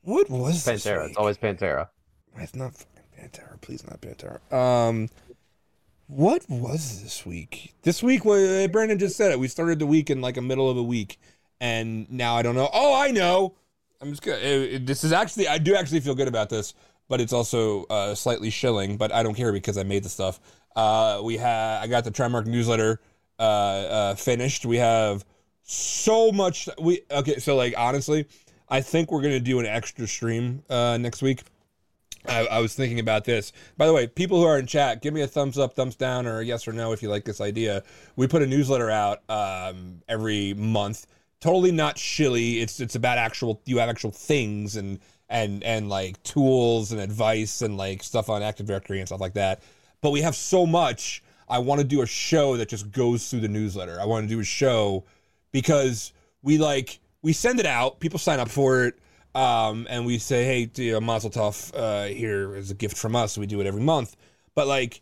what 0.02 0.28
was 0.28 0.64
Pantera? 0.64 1.06
It's 1.08 1.16
always 1.16 1.38
Pantera. 1.38 1.88
It's 2.36 2.54
not 2.54 2.74
fucking 2.74 3.02
Pantera. 3.16 3.60
Please, 3.60 3.84
not 3.86 4.00
Pantera. 4.00 4.40
Um, 4.52 5.08
what 6.06 6.48
was 6.48 7.02
this 7.02 7.26
week? 7.26 7.74
This 7.82 8.02
week, 8.02 8.24
well, 8.24 8.66
Brandon 8.68 8.98
just 8.98 9.16
said 9.16 9.30
it. 9.30 9.38
We 9.38 9.48
started 9.48 9.78
the 9.78 9.86
week 9.86 10.08
in 10.10 10.20
like 10.20 10.36
a 10.36 10.42
middle 10.42 10.70
of 10.70 10.76
a 10.76 10.82
week, 10.82 11.20
and 11.60 12.10
now 12.10 12.36
I 12.36 12.42
don't 12.42 12.54
know. 12.54 12.70
Oh, 12.72 13.00
I 13.00 13.10
know. 13.10 13.54
I'm 14.00 14.10
just 14.10 14.22
good. 14.22 14.86
This 14.86 15.04
is 15.04 15.12
actually 15.12 15.48
I 15.48 15.58
do 15.58 15.74
actually 15.74 16.00
feel 16.00 16.14
good 16.14 16.28
about 16.28 16.48
this, 16.48 16.74
but 17.08 17.20
it's 17.20 17.32
also 17.32 17.84
uh, 17.84 18.14
slightly 18.14 18.50
shilling. 18.50 18.96
But 18.96 19.12
I 19.12 19.22
don't 19.22 19.34
care 19.34 19.52
because 19.52 19.76
I 19.76 19.82
made 19.82 20.02
the 20.02 20.08
stuff. 20.08 20.40
Uh, 20.74 21.20
we 21.22 21.36
had 21.36 21.82
I 21.82 21.86
got 21.86 22.04
the 22.04 22.10
Trimarc 22.10 22.46
newsletter 22.46 23.00
uh, 23.38 23.42
uh, 23.42 24.14
finished. 24.14 24.66
We 24.66 24.78
have 24.78 25.24
so 25.62 26.32
much. 26.32 26.68
We 26.80 27.02
okay. 27.10 27.38
So 27.38 27.56
like 27.56 27.74
honestly, 27.76 28.26
I 28.68 28.80
think 28.80 29.10
we're 29.10 29.22
gonna 29.22 29.40
do 29.40 29.60
an 29.60 29.66
extra 29.66 30.06
stream 30.06 30.62
uh, 30.68 30.98
next 30.98 31.22
week. 31.22 31.42
I, 32.26 32.46
I, 32.46 32.58
was 32.58 32.74
thinking 32.74 32.98
about 32.98 33.24
this. 33.24 33.52
By 33.78 33.86
the 33.86 33.92
way, 33.92 34.06
people 34.06 34.38
who 34.38 34.44
are 34.44 34.58
in 34.58 34.66
chat, 34.66 35.00
give 35.00 35.14
me 35.14 35.22
a 35.22 35.26
thumbs 35.26 35.56
up, 35.56 35.74
thumbs 35.74 35.94
down, 35.94 36.26
or 36.26 36.42
yes 36.42 36.68
or 36.68 36.72
no 36.72 36.92
if 36.92 37.02
you 37.02 37.08
like 37.08 37.24
this 37.24 37.40
idea. 37.40 37.84
We 38.16 38.26
put 38.26 38.42
a 38.42 38.46
newsletter 38.46 38.90
out 38.90 39.22
um, 39.30 40.02
every 40.08 40.52
month 40.54 41.06
totally 41.40 41.72
not 41.72 41.98
shilly. 41.98 42.60
It's 42.60 42.80
it's 42.80 42.94
about 42.94 43.18
actual 43.18 43.60
you 43.64 43.78
have 43.78 43.88
actual 43.88 44.10
things 44.10 44.76
and 44.76 44.98
and 45.28 45.62
and 45.62 45.88
like 45.88 46.22
tools 46.22 46.92
and 46.92 47.00
advice 47.00 47.62
and 47.62 47.76
like 47.76 48.02
stuff 48.02 48.28
on 48.28 48.42
Active 48.42 48.66
Directory 48.66 48.98
and 48.98 49.08
stuff 49.08 49.20
like 49.20 49.34
that. 49.34 49.62
But 50.00 50.10
we 50.10 50.22
have 50.22 50.36
so 50.36 50.66
much. 50.66 51.22
I 51.50 51.58
want 51.58 51.80
to 51.80 51.86
do 51.86 52.02
a 52.02 52.06
show 52.06 52.56
that 52.56 52.68
just 52.68 52.90
goes 52.92 53.28
through 53.28 53.40
the 53.40 53.48
newsletter. 53.48 54.00
I 54.00 54.06
want 54.06 54.28
to 54.28 54.34
do 54.34 54.40
a 54.40 54.44
show 54.44 55.04
because 55.52 56.12
we 56.42 56.58
like 56.58 57.00
we 57.22 57.32
send 57.32 57.60
it 57.60 57.66
out, 57.66 58.00
people 58.00 58.18
sign 58.18 58.40
up 58.40 58.48
for 58.48 58.84
it, 58.84 58.98
um, 59.34 59.86
and 59.90 60.06
we 60.06 60.18
say, 60.18 60.44
hey, 60.44 60.70
you 60.74 61.00
Mazel 61.00 61.30
Tov, 61.30 61.72
uh, 61.74 62.06
here 62.06 62.54
is 62.54 62.70
a 62.70 62.74
gift 62.74 62.96
from 62.96 63.16
us. 63.16 63.36
We 63.38 63.46
do 63.46 63.60
it 63.60 63.66
every 63.66 63.82
month, 63.82 64.16
but 64.54 64.66
like. 64.66 65.00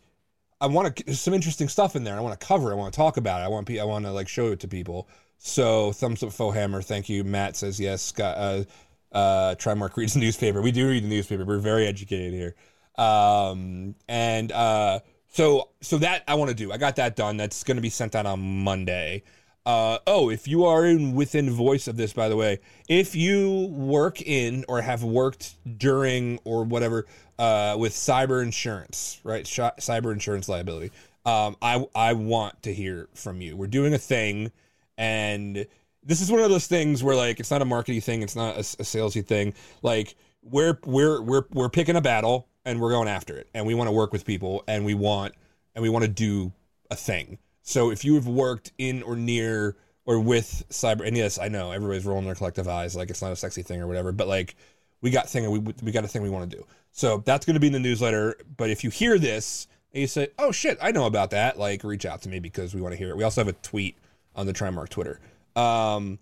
I 0.59 0.65
want 0.65 0.95
to. 0.95 1.05
There's 1.05 1.21
some 1.21 1.35
interesting 1.35 1.67
stuff 1.67 1.95
in 1.95 2.03
there. 2.03 2.17
I 2.17 2.19
want 2.19 2.39
to 2.39 2.43
cover. 2.43 2.71
I 2.71 2.75
want 2.75 2.91
to 2.91 2.97
talk 2.97 3.17
about 3.17 3.41
it. 3.41 3.43
I 3.43 3.47
want. 3.47 3.69
I 3.69 3.83
want 3.83 4.05
to 4.05 4.11
like 4.11 4.27
show 4.27 4.47
it 4.47 4.59
to 4.61 4.67
people. 4.67 5.07
So 5.37 5.91
thumbs 5.91 6.23
up, 6.23 6.29
Fohammer. 6.29 6.83
Thank 6.83 7.09
you. 7.09 7.23
Matt 7.23 7.55
says 7.55 7.79
yes. 7.79 8.01
Scott, 8.01 8.37
uh, 8.37 8.63
uh, 9.11 9.55
Trimarc 9.55 9.95
reads 9.95 10.13
the 10.13 10.19
newspaper. 10.27 10.61
We 10.61 10.71
do 10.71 10.87
read 10.89 11.03
the 11.03 11.09
newspaper. 11.09 11.45
We're 11.45 11.59
very 11.59 11.85
educated 11.85 12.33
here. 12.33 12.55
Um, 12.97 13.95
and 14.07 14.51
uh, 14.51 14.99
so 15.37 15.69
so 15.81 15.99
that 15.99 16.23
I 16.27 16.33
want 16.33 16.49
to 16.49 16.55
do. 16.55 16.71
I 16.71 16.77
got 16.77 16.95
that 16.95 17.15
done. 17.15 17.37
That's 17.37 17.63
going 17.63 17.77
to 17.77 17.81
be 17.81 17.91
sent 17.91 18.15
out 18.15 18.25
on 18.25 18.63
Monday. 18.63 19.21
Uh, 19.67 19.99
oh, 20.07 20.31
if 20.31 20.47
you 20.47 20.65
are 20.65 20.83
in 20.85 21.13
within 21.13 21.51
voice 21.51 21.87
of 21.87 21.95
this, 21.95 22.11
by 22.11 22.27
the 22.27 22.35
way, 22.35 22.59
if 22.89 23.15
you 23.15 23.67
work 23.71 24.19
in 24.21 24.65
or 24.67 24.81
have 24.81 25.03
worked 25.03 25.55
during 25.77 26.39
or 26.43 26.63
whatever 26.63 27.05
uh, 27.37 27.75
with 27.77 27.93
cyber 27.93 28.41
insurance, 28.41 29.19
right? 29.23 29.45
Sh- 29.45 29.59
cyber 29.79 30.11
insurance 30.11 30.49
liability. 30.49 30.91
Um, 31.23 31.55
I 31.61 31.85
I 31.93 32.13
want 32.13 32.63
to 32.63 32.73
hear 32.73 33.07
from 33.13 33.39
you. 33.39 33.55
We're 33.55 33.67
doing 33.67 33.93
a 33.93 33.99
thing 33.99 34.51
and 34.97 35.67
this 36.03 36.21
is 36.21 36.31
one 36.31 36.41
of 36.41 36.49
those 36.49 36.65
things 36.65 37.03
where 37.03 37.15
like 37.15 37.39
it's 37.39 37.51
not 37.51 37.61
a 37.61 37.65
marketing 37.65 38.01
thing, 38.01 38.23
it's 38.23 38.35
not 38.35 38.55
a, 38.55 38.59
a 38.59 38.83
salesy 38.83 39.23
thing. 39.23 39.53
Like 39.83 40.15
we're 40.41 40.77
we're 40.85 41.21
we're 41.21 41.43
we're 41.51 41.69
picking 41.69 41.95
a 41.95 42.01
battle 42.01 42.47
and 42.65 42.81
we're 42.81 42.91
going 42.91 43.07
after 43.07 43.35
it, 43.35 43.49
and 43.53 43.65
we 43.65 43.73
want 43.73 43.87
to 43.87 43.91
work 43.91 44.11
with 44.11 44.25
people, 44.25 44.63
and 44.67 44.85
we 44.85 44.93
want 44.93 45.33
and 45.75 45.81
we 45.81 45.89
want 45.89 46.03
to 46.03 46.09
do 46.09 46.51
a 46.91 46.95
thing. 46.95 47.37
So 47.63 47.91
if 47.91 48.05
you 48.05 48.15
have 48.15 48.27
worked 48.27 48.71
in 48.77 49.03
or 49.03 49.15
near 49.15 49.75
or 50.05 50.19
with 50.19 50.63
cyber, 50.69 51.05
and 51.05 51.17
yes, 51.17 51.37
I 51.37 51.49
know 51.49 51.71
everybody's 51.71 52.05
rolling 52.05 52.25
their 52.25 52.35
collective 52.35 52.67
eyes, 52.67 52.95
like 52.95 53.09
it's 53.09 53.21
not 53.21 53.31
a 53.31 53.35
sexy 53.35 53.61
thing 53.61 53.81
or 53.81 53.87
whatever, 53.87 54.11
but 54.11 54.27
like 54.27 54.55
we 55.01 55.11
got 55.11 55.29
thing 55.29 55.49
we 55.51 55.59
we 55.59 55.91
got 55.91 56.03
a 56.03 56.07
thing 56.07 56.21
we 56.21 56.29
want 56.29 56.49
to 56.49 56.57
do. 56.57 56.65
So 56.91 57.21
that's 57.25 57.45
going 57.45 57.55
to 57.55 57.59
be 57.59 57.67
in 57.67 57.73
the 57.73 57.79
newsletter. 57.79 58.37
But 58.55 58.69
if 58.69 58.83
you 58.83 58.89
hear 58.89 59.19
this 59.19 59.67
and 59.93 60.01
you 60.01 60.07
say, 60.07 60.29
"Oh 60.39 60.51
shit, 60.51 60.77
I 60.81 60.91
know 60.91 61.05
about 61.05 61.31
that," 61.31 61.59
like 61.59 61.83
reach 61.83 62.05
out 62.05 62.21
to 62.23 62.29
me 62.29 62.39
because 62.39 62.73
we 62.73 62.81
want 62.81 62.93
to 62.93 62.97
hear 62.97 63.09
it. 63.09 63.17
We 63.17 63.23
also 63.23 63.41
have 63.41 63.47
a 63.47 63.53
tweet 63.53 63.95
on 64.35 64.45
the 64.45 64.53
Trimarc 64.53 64.89
Twitter. 64.89 65.19
Um, 65.55 66.19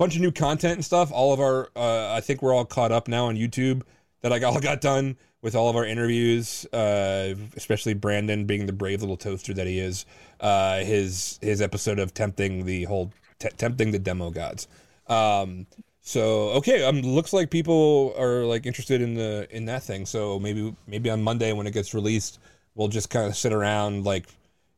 bunch 0.00 0.16
of 0.16 0.22
new 0.22 0.32
content 0.32 0.76
and 0.76 0.84
stuff. 0.84 1.12
All 1.12 1.34
of 1.34 1.40
our, 1.40 1.68
uh, 1.76 2.14
I 2.14 2.22
think 2.22 2.40
we're 2.40 2.54
all 2.54 2.64
caught 2.64 2.90
up 2.90 3.06
now 3.06 3.26
on 3.26 3.36
YouTube. 3.36 3.82
That 4.22 4.32
I 4.32 4.42
all 4.44 4.58
got 4.58 4.80
done 4.80 5.18
with 5.42 5.54
all 5.54 5.68
of 5.68 5.76
our 5.76 5.84
interviews, 5.84 6.64
uh, 6.72 7.34
especially 7.54 7.92
Brandon 7.92 8.46
being 8.46 8.64
the 8.64 8.72
brave 8.72 9.02
little 9.02 9.18
toaster 9.18 9.52
that 9.52 9.66
he 9.66 9.78
is. 9.78 10.06
Uh, 10.40 10.78
his 10.78 11.38
his 11.42 11.60
episode 11.60 11.98
of 11.98 12.14
tempting 12.14 12.64
the 12.64 12.84
whole 12.84 13.12
t- 13.38 13.50
tempting 13.58 13.90
the 13.90 13.98
demo 13.98 14.30
gods. 14.30 14.68
Um, 15.06 15.66
so 16.00 16.48
okay, 16.52 16.82
um, 16.82 17.02
looks 17.02 17.34
like 17.34 17.50
people 17.50 18.14
are 18.18 18.44
like 18.46 18.64
interested 18.64 19.02
in 19.02 19.14
the 19.14 19.46
in 19.50 19.66
that 19.66 19.82
thing. 19.82 20.06
So 20.06 20.38
maybe 20.38 20.74
maybe 20.86 21.10
on 21.10 21.22
Monday 21.22 21.52
when 21.52 21.66
it 21.66 21.72
gets 21.72 21.92
released, 21.92 22.38
we'll 22.74 22.88
just 22.88 23.10
kind 23.10 23.26
of 23.26 23.36
sit 23.36 23.52
around 23.52 24.06
like 24.06 24.26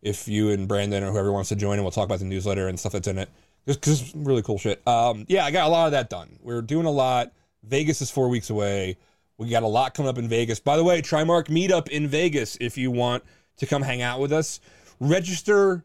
if 0.03 0.27
you 0.27 0.51
and 0.51 0.67
Brandon 0.67 1.05
or 1.05 1.13
whoever 1.13 1.31
wants 1.31 1.51
to 1.51 1.57
join, 1.57 1.75
and 1.75 1.83
we'll 1.83 1.93
talk 1.93 2.07
about 2.07 2.19
the 2.19 2.25
newsletter 2.25 2.67
and 2.67 2.79
stuff 2.79 2.93
that's 2.93 3.07
in 3.07 3.19
it. 3.19 3.29
Just 3.67 3.81
because 3.81 4.15
really 4.15 4.43
cool 4.43 4.59
shit. 4.59 4.87
Um, 4.87 5.25
yeah, 5.29 5.45
I 5.45 5.51
got 5.51 5.67
a 5.67 5.71
lot 5.71 5.87
of 5.87 5.93
that 5.93 6.11
done. 6.11 6.39
We're 6.43 6.63
doing 6.63 6.87
a 6.87 6.91
lot. 6.91 7.33
Vegas 7.63 8.01
is 8.03 8.11
four 8.11 8.29
weeks 8.29 8.51
away. 8.51 8.97
We 9.39 9.49
got 9.49 9.63
a 9.63 9.69
lot 9.69 9.95
coming 9.95 10.09
up 10.09 10.19
in 10.19 10.29
Vegas. 10.29 10.61
By 10.61 10.77
the 10.77 10.85
way, 10.85 11.01
Trimarc 11.01 11.47
meetup 11.47 11.89
in 11.89 12.09
Vegas 12.09 12.57
if 12.61 12.77
you 12.77 12.91
want 12.91 13.25
to 13.57 13.67
come 13.67 13.83
hang 13.83 14.03
out 14.03 14.21
with 14.21 14.33
us. 14.33 14.61
Register 15.01 15.85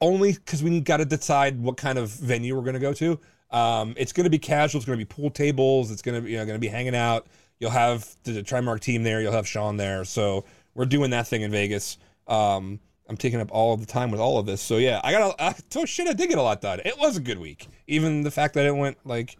only 0.00 0.32
because 0.32 0.62
we 0.62 0.80
got 0.80 0.98
to 0.98 1.04
decide 1.04 1.60
what 1.60 1.76
kind 1.76 1.98
of 1.98 2.10
venue 2.10 2.56
we're 2.56 2.62
going 2.62 2.74
to 2.74 2.80
go 2.80 2.92
to. 2.94 3.18
Um, 3.50 3.94
it's 3.96 4.12
going 4.12 4.24
to 4.24 4.30
be 4.30 4.38
casual. 4.38 4.78
It's 4.78 4.86
going 4.86 4.98
to 4.98 5.04
be 5.04 5.08
pool 5.08 5.30
tables. 5.30 5.90
It's 5.90 6.02
going 6.02 6.16
to 6.16 6.20
be 6.20 6.32
you 6.32 6.38
know, 6.38 6.44
going 6.44 6.56
to 6.56 6.60
be 6.60 6.68
hanging 6.68 6.94
out. 6.94 7.26
You'll 7.58 7.70
have 7.70 8.08
the 8.24 8.42
Trimarc 8.42 8.80
team 8.80 9.02
there. 9.02 9.20
You'll 9.20 9.32
have 9.32 9.48
Sean 9.48 9.76
there. 9.76 10.04
So 10.04 10.44
we're 10.74 10.86
doing 10.86 11.10
that 11.10 11.26
thing 11.26 11.42
in 11.42 11.50
Vegas. 11.50 11.98
Um, 12.26 12.78
I'm 13.08 13.16
taking 13.16 13.40
up 13.40 13.50
all 13.50 13.76
the 13.76 13.86
time 13.86 14.10
with 14.10 14.20
all 14.20 14.38
of 14.38 14.46
this. 14.46 14.60
So 14.60 14.76
yeah, 14.76 15.00
I 15.02 15.12
got 15.12 15.34
a 15.38 15.54
oh 15.76 15.84
shit, 15.84 16.08
I 16.08 16.12
did 16.12 16.28
get 16.28 16.38
a 16.38 16.42
lot 16.42 16.60
done. 16.60 16.80
It 16.84 16.98
was 16.98 17.16
a 17.16 17.20
good 17.20 17.38
week. 17.38 17.68
Even 17.86 18.22
the 18.22 18.30
fact 18.30 18.54
that 18.54 18.66
it 18.66 18.76
went 18.76 18.98
like 19.04 19.36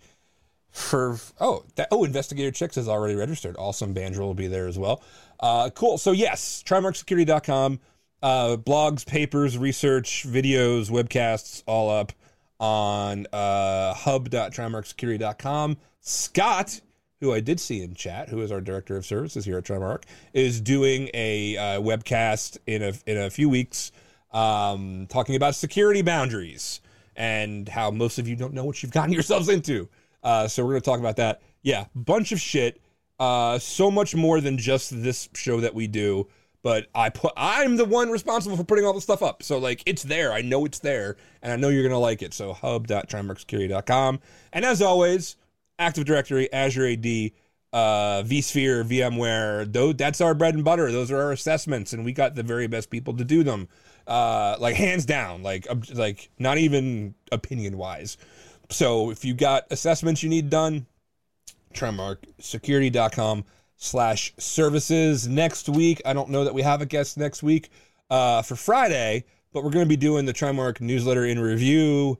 for 0.70 1.18
oh 1.40 1.64
that 1.76 1.88
oh 1.90 2.04
investigator 2.04 2.50
chicks 2.50 2.76
is 2.76 2.88
already 2.88 3.14
registered. 3.14 3.56
Awesome, 3.58 3.94
Bandrel 3.94 4.20
will 4.20 4.34
be 4.34 4.48
there 4.48 4.66
as 4.66 4.78
well. 4.78 5.02
Uh, 5.40 5.70
cool. 5.70 5.98
So 5.98 6.12
yes, 6.12 6.62
trimarcsecurity.com. 6.66 7.80
Uh, 8.20 8.56
blogs, 8.56 9.06
papers, 9.06 9.56
research, 9.56 10.26
videos, 10.26 10.90
webcasts, 10.90 11.62
all 11.66 11.88
up 11.88 12.12
on 12.58 13.26
uh, 13.32 13.94
hub.trimarcsecurity.com. 13.94 15.76
Scott 16.00 16.80
who 17.20 17.32
I 17.32 17.40
did 17.40 17.58
see 17.60 17.82
in 17.82 17.94
chat, 17.94 18.28
who 18.28 18.40
is 18.42 18.52
our 18.52 18.60
director 18.60 18.96
of 18.96 19.04
services 19.04 19.44
here 19.44 19.58
at 19.58 19.64
Trimarc, 19.64 20.04
is 20.32 20.60
doing 20.60 21.10
a 21.14 21.56
uh, 21.56 21.80
webcast 21.80 22.58
in 22.66 22.82
a 22.82 22.92
in 23.06 23.18
a 23.18 23.30
few 23.30 23.48
weeks, 23.48 23.92
um, 24.32 25.06
talking 25.08 25.34
about 25.34 25.54
security 25.54 26.02
boundaries 26.02 26.80
and 27.16 27.68
how 27.68 27.90
most 27.90 28.18
of 28.18 28.28
you 28.28 28.36
don't 28.36 28.54
know 28.54 28.64
what 28.64 28.82
you've 28.82 28.92
gotten 28.92 29.12
yourselves 29.18 29.48
into. 29.48 29.88
Uh, 30.22 30.48
so 30.48 30.64
we're 30.64 30.72
going 30.72 30.82
to 30.82 30.84
talk 30.84 31.00
about 31.00 31.16
that. 31.16 31.42
Yeah, 31.62 31.86
bunch 31.94 32.32
of 32.32 32.40
shit. 32.40 32.80
Uh, 33.18 33.58
so 33.58 33.90
much 33.90 34.14
more 34.14 34.40
than 34.40 34.56
just 34.56 35.02
this 35.02 35.28
show 35.34 35.60
that 35.60 35.74
we 35.74 35.88
do. 35.88 36.28
But 36.62 36.86
I 36.94 37.08
put 37.08 37.32
I'm 37.36 37.76
the 37.76 37.84
one 37.84 38.10
responsible 38.10 38.56
for 38.56 38.64
putting 38.64 38.84
all 38.84 38.92
the 38.92 39.00
stuff 39.00 39.22
up. 39.22 39.42
So 39.42 39.58
like 39.58 39.82
it's 39.86 40.02
there. 40.02 40.32
I 40.32 40.42
know 40.42 40.64
it's 40.64 40.80
there, 40.80 41.16
and 41.40 41.52
I 41.52 41.56
know 41.56 41.68
you're 41.68 41.84
gonna 41.84 41.98
like 41.98 42.20
it. 42.20 42.34
So 42.34 42.52
hub.trimarcsecurity.com. 42.52 44.20
And 44.52 44.64
as 44.64 44.82
always, 44.82 45.36
Active 45.78 46.04
Directory, 46.04 46.52
Azure 46.52 46.86
AD, 46.86 47.32
uh, 47.72 48.22
vSphere, 48.22 48.84
VMware. 48.84 49.72
Though 49.72 49.92
that's 49.92 50.20
our 50.20 50.34
bread 50.34 50.54
and 50.54 50.64
butter. 50.64 50.90
Those 50.90 51.10
are 51.10 51.20
our 51.20 51.32
assessments, 51.32 51.92
and 51.92 52.04
we 52.04 52.12
got 52.12 52.34
the 52.34 52.42
very 52.42 52.66
best 52.66 52.90
people 52.90 53.16
to 53.16 53.24
do 53.24 53.42
them. 53.42 53.68
Uh, 54.06 54.56
like 54.58 54.74
hands 54.74 55.04
down, 55.04 55.42
like 55.42 55.66
like 55.94 56.30
not 56.38 56.58
even 56.58 57.14
opinion 57.30 57.76
wise. 57.76 58.16
So 58.70 59.10
if 59.10 59.24
you 59.24 59.34
got 59.34 59.66
assessments 59.70 60.22
you 60.22 60.28
need 60.28 60.50
done, 60.50 60.86
trimarcsecurity.com 61.74 63.44
slash 63.76 64.34
services. 64.38 65.28
Next 65.28 65.68
week, 65.68 66.02
I 66.04 66.12
don't 66.12 66.30
know 66.30 66.44
that 66.44 66.54
we 66.54 66.62
have 66.62 66.82
a 66.82 66.86
guest 66.86 67.16
next 67.16 67.42
week 67.42 67.70
uh, 68.10 68.42
for 68.42 68.56
Friday, 68.56 69.24
but 69.52 69.64
we're 69.64 69.70
going 69.70 69.84
to 69.84 69.88
be 69.88 69.96
doing 69.96 70.26
the 70.26 70.32
Trimarc 70.32 70.80
newsletter 70.80 71.24
in 71.24 71.38
review 71.38 72.18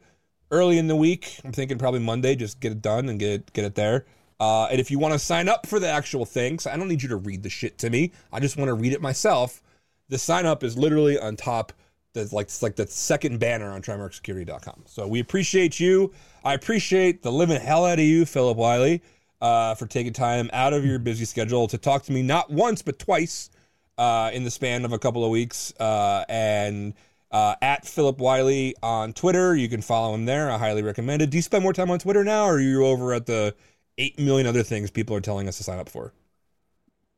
early 0.50 0.78
in 0.78 0.86
the 0.86 0.96
week. 0.96 1.40
I'm 1.44 1.52
thinking 1.52 1.78
probably 1.78 2.00
Monday, 2.00 2.34
just 2.34 2.60
get 2.60 2.72
it 2.72 2.82
done 2.82 3.08
and 3.08 3.18
get 3.18 3.30
it, 3.30 3.52
get 3.52 3.64
it 3.64 3.74
there. 3.74 4.06
Uh, 4.40 4.66
and 4.66 4.80
if 4.80 4.90
you 4.90 4.98
want 4.98 5.12
to 5.12 5.18
sign 5.18 5.48
up 5.48 5.66
for 5.66 5.80
the 5.80 5.88
actual 5.88 6.24
thing, 6.24 6.58
so 6.58 6.70
I 6.70 6.76
don't 6.76 6.88
need 6.88 7.02
you 7.02 7.08
to 7.08 7.16
read 7.16 7.42
the 7.42 7.50
shit 7.50 7.78
to 7.78 7.90
me. 7.90 8.12
I 8.32 8.40
just 8.40 8.56
want 8.56 8.68
to 8.68 8.74
read 8.74 8.92
it 8.92 9.02
myself. 9.02 9.62
The 10.08 10.18
sign 10.18 10.46
up 10.46 10.62
is 10.62 10.78
literally 10.78 11.18
on 11.18 11.36
top. 11.36 11.72
That's 12.14 12.32
like 12.32 12.46
it's 12.46 12.62
like 12.62 12.76
the 12.76 12.86
second 12.86 13.38
banner 13.40 13.70
on 13.70 13.82
TrimarcSecurity.com. 13.82 14.84
So 14.86 15.06
we 15.06 15.20
appreciate 15.20 15.78
you. 15.78 16.12
I 16.44 16.54
appreciate 16.54 17.22
the 17.22 17.32
living 17.32 17.60
hell 17.60 17.84
out 17.84 17.98
of 17.98 18.04
you, 18.04 18.24
Philip 18.24 18.56
Wylie, 18.56 19.02
uh, 19.40 19.74
for 19.74 19.86
taking 19.86 20.12
time 20.12 20.48
out 20.52 20.72
of 20.72 20.84
your 20.84 20.98
busy 20.98 21.24
schedule 21.24 21.68
to 21.68 21.76
talk 21.76 22.04
to 22.04 22.12
me 22.12 22.22
not 22.22 22.50
once 22.50 22.80
but 22.80 22.98
twice 22.98 23.50
uh, 23.98 24.30
in 24.32 24.44
the 24.44 24.50
span 24.50 24.84
of 24.84 24.92
a 24.92 24.98
couple 24.98 25.24
of 25.24 25.30
weeks. 25.30 25.74
Uh, 25.78 26.24
and 26.28 26.94
uh, 27.30 27.54
at 27.62 27.86
Philip 27.86 28.18
Wylie 28.18 28.74
on 28.82 29.12
Twitter. 29.12 29.56
You 29.56 29.68
can 29.68 29.82
follow 29.82 30.14
him 30.14 30.24
there. 30.24 30.50
I 30.50 30.58
highly 30.58 30.82
recommend 30.82 31.22
it. 31.22 31.30
Do 31.30 31.36
you 31.36 31.42
spend 31.42 31.62
more 31.62 31.72
time 31.72 31.90
on 31.90 31.98
Twitter 31.98 32.24
now, 32.24 32.44
or 32.44 32.54
are 32.54 32.60
you 32.60 32.86
over 32.86 33.14
at 33.14 33.26
the 33.26 33.54
eight 33.98 34.18
million 34.18 34.46
other 34.46 34.62
things 34.62 34.90
people 34.90 35.14
are 35.16 35.20
telling 35.20 35.48
us 35.48 35.58
to 35.58 35.64
sign 35.64 35.78
up 35.78 35.88
for? 35.88 36.12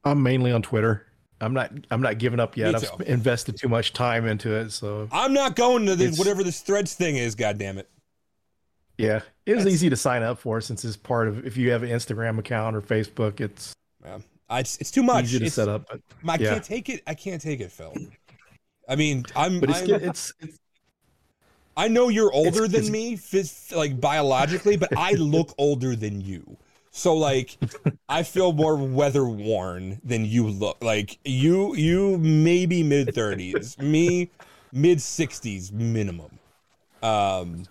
I'm 0.04 0.22
mainly 0.22 0.52
on 0.52 0.62
Twitter. 0.62 1.06
I'm 1.40 1.54
not. 1.54 1.72
I'm 1.90 2.02
not 2.02 2.18
giving 2.18 2.40
up 2.40 2.56
yet. 2.56 2.74
I've 2.74 3.08
invested 3.08 3.56
too 3.56 3.68
much 3.68 3.92
time 3.92 4.26
into 4.26 4.54
it, 4.54 4.70
so 4.70 5.08
I'm 5.10 5.32
not 5.32 5.56
going 5.56 5.86
to 5.86 5.96
this 5.96 6.18
whatever 6.18 6.44
this 6.44 6.60
Threads 6.60 6.94
thing 6.94 7.16
is. 7.16 7.34
God 7.34 7.56
damn 7.56 7.78
it! 7.78 7.88
Yeah, 8.98 9.20
it 9.46 9.54
was 9.54 9.66
easy 9.66 9.88
to 9.88 9.96
sign 9.96 10.22
up 10.22 10.38
for 10.38 10.60
since 10.60 10.84
it's 10.84 10.96
part 10.96 11.28
of. 11.28 11.46
If 11.46 11.56
you 11.56 11.70
have 11.70 11.82
an 11.82 11.88
Instagram 11.88 12.38
account 12.38 12.76
or 12.76 12.82
Facebook, 12.82 13.40
it's 13.40 13.72
yeah, 14.04 14.18
it's, 14.50 14.76
it's 14.78 14.90
too 14.90 15.02
much. 15.02 15.24
Easy 15.24 15.38
to 15.38 15.44
it's, 15.46 15.54
set 15.54 15.68
up. 15.68 15.88
But, 15.90 16.00
I 16.28 16.36
can't 16.36 16.64
take 16.64 16.90
it. 16.90 17.02
I 17.06 17.14
can't 17.14 17.40
take 17.40 17.60
it, 17.60 17.72
Phil. 17.72 17.94
I 18.90 18.96
mean, 18.96 19.24
I'm. 19.36 19.60
But 19.60 19.70
it's 19.70 19.80
I'm, 19.82 19.90
it's, 19.90 20.32
it's, 20.40 20.58
I 21.76 21.88
know 21.88 22.08
you're 22.08 22.32
older 22.32 22.64
it's, 22.64 22.74
than 22.74 22.92
me, 22.92 23.18
like 23.74 24.00
biologically, 24.00 24.76
but 24.76 24.94
I 24.96 25.12
look 25.18 25.54
older 25.56 25.94
than 25.94 26.20
you. 26.20 26.58
So 26.90 27.16
like, 27.16 27.56
I 28.08 28.24
feel 28.24 28.52
more 28.52 28.74
weather 28.76 29.24
worn 29.24 30.00
than 30.02 30.24
you 30.24 30.48
look. 30.48 30.82
Like 30.82 31.18
you, 31.24 31.76
you 31.76 32.18
maybe 32.18 32.82
mid 32.82 33.14
thirties, 33.14 33.78
me 33.78 34.30
mid 34.72 35.00
sixties 35.00 35.72
minimum. 35.72 36.38
Um. 37.02 37.64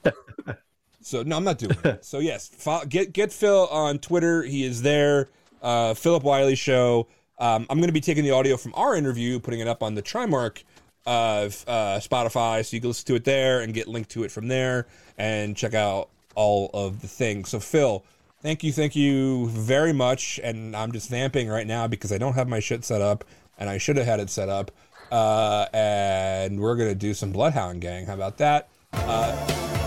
So 1.01 1.23
no, 1.23 1.37
I'm 1.37 1.43
not 1.43 1.57
doing 1.57 1.77
it. 1.83 2.05
So 2.05 2.19
yes, 2.19 2.51
get 2.87 3.13
get 3.13 3.33
Phil 3.33 3.67
on 3.71 3.99
Twitter. 3.99 4.43
He 4.43 4.63
is 4.63 4.81
there. 4.81 5.29
Uh, 5.61 5.93
Philip 5.93 6.23
Wylie 6.23 6.55
Show. 6.55 7.07
Um, 7.39 7.65
I'm 7.69 7.77
going 7.77 7.87
to 7.87 7.93
be 7.93 8.01
taking 8.01 8.23
the 8.23 8.31
audio 8.31 8.57
from 8.57 8.73
our 8.75 8.95
interview, 8.95 9.39
putting 9.39 9.61
it 9.61 9.67
up 9.67 9.81
on 9.81 9.95
the 9.95 10.01
Trimarc 10.01 10.63
of 11.09 11.65
uh, 11.67 11.99
Spotify, 11.99 12.63
so 12.63 12.75
you 12.75 12.81
can 12.81 12.91
listen 12.91 13.07
to 13.07 13.15
it 13.15 13.23
there 13.23 13.61
and 13.61 13.73
get 13.73 13.87
linked 13.87 14.11
to 14.11 14.23
it 14.23 14.31
from 14.31 14.47
there 14.47 14.85
and 15.17 15.57
check 15.57 15.73
out 15.73 16.09
all 16.35 16.69
of 16.71 17.01
the 17.01 17.07
things. 17.07 17.49
So, 17.49 17.59
Phil, 17.59 18.05
thank 18.43 18.63
you, 18.63 18.71
thank 18.71 18.95
you 18.95 19.47
very 19.47 19.91
much. 19.91 20.39
And 20.43 20.75
I'm 20.75 20.91
just 20.91 21.09
vamping 21.09 21.49
right 21.49 21.65
now 21.65 21.87
because 21.87 22.11
I 22.11 22.19
don't 22.19 22.35
have 22.35 22.47
my 22.47 22.59
shit 22.59 22.85
set 22.85 23.01
up, 23.01 23.25
and 23.57 23.67
I 23.67 23.79
should 23.79 23.97
have 23.97 24.05
had 24.05 24.19
it 24.19 24.29
set 24.29 24.49
up. 24.49 24.69
Uh, 25.11 25.65
and 25.73 26.59
we're 26.59 26.75
gonna 26.75 26.93
do 26.93 27.15
some 27.15 27.31
Bloodhound 27.31 27.81
Gang. 27.81 28.05
How 28.05 28.13
about 28.13 28.37
that? 28.37 28.69
Uh, 28.93 29.35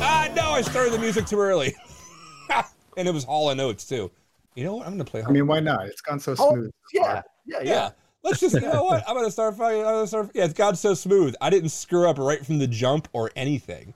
ah, 0.02 0.28
no, 0.34 0.50
I 0.50 0.62
started 0.62 0.92
the 0.92 0.98
music 0.98 1.26
too 1.26 1.38
early, 1.38 1.72
and 2.96 3.06
it 3.06 3.14
was 3.14 3.22
Hall 3.22 3.50
and 3.50 3.60
Oates 3.60 3.84
too. 3.84 4.10
You 4.56 4.64
know 4.64 4.74
what? 4.74 4.88
I'm 4.88 4.94
gonna 4.94 5.04
play. 5.04 5.20
Hall 5.20 5.30
I 5.30 5.34
mean, 5.34 5.46
why 5.46 5.60
not? 5.60 5.86
It's 5.86 6.00
gone 6.00 6.18
so 6.18 6.34
smooth. 6.34 6.72
Oh, 6.74 6.88
yeah, 6.92 7.22
yeah, 7.46 7.58
yeah. 7.58 7.62
yeah. 7.62 7.90
Let's 8.24 8.40
just, 8.40 8.54
you 8.54 8.60
know 8.60 8.84
what? 8.84 9.02
I'm 9.08 9.16
gonna 9.16 9.30
start 9.30 9.56
fighting. 9.56 9.80
I'm 9.80 9.94
gonna 9.94 10.06
start. 10.06 10.30
Yeah, 10.34 10.44
it's 10.44 10.54
God's 10.54 10.80
so 10.80 10.94
smooth. 10.94 11.34
I 11.40 11.50
didn't 11.50 11.70
screw 11.70 12.08
up 12.08 12.18
right 12.18 12.44
from 12.44 12.58
the 12.58 12.68
jump 12.68 13.08
or 13.12 13.30
anything. 13.34 13.94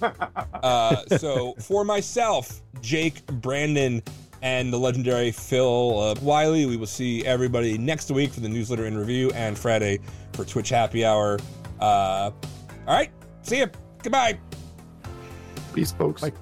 uh, 0.02 1.04
so 1.18 1.54
for 1.58 1.84
myself, 1.84 2.62
Jake, 2.80 3.26
Brandon, 3.26 4.02
and 4.42 4.72
the 4.72 4.78
legendary 4.78 5.32
Phil 5.32 5.98
uh, 6.00 6.14
Wylie, 6.20 6.66
we 6.66 6.76
will 6.76 6.86
see 6.86 7.24
everybody 7.24 7.78
next 7.78 8.10
week 8.10 8.32
for 8.32 8.40
the 8.40 8.48
newsletter 8.48 8.86
in 8.86 8.96
review 8.96 9.30
and 9.34 9.58
Friday 9.58 9.98
for 10.32 10.44
Twitch 10.44 10.68
Happy 10.68 11.04
Hour. 11.04 11.38
Uh, 11.80 12.30
all 12.86 12.94
right, 12.94 13.10
see 13.42 13.58
you. 13.58 13.66
Goodbye. 14.02 14.38
Peace, 15.72 15.92
folks. 15.92 16.22
Bye. 16.22 16.32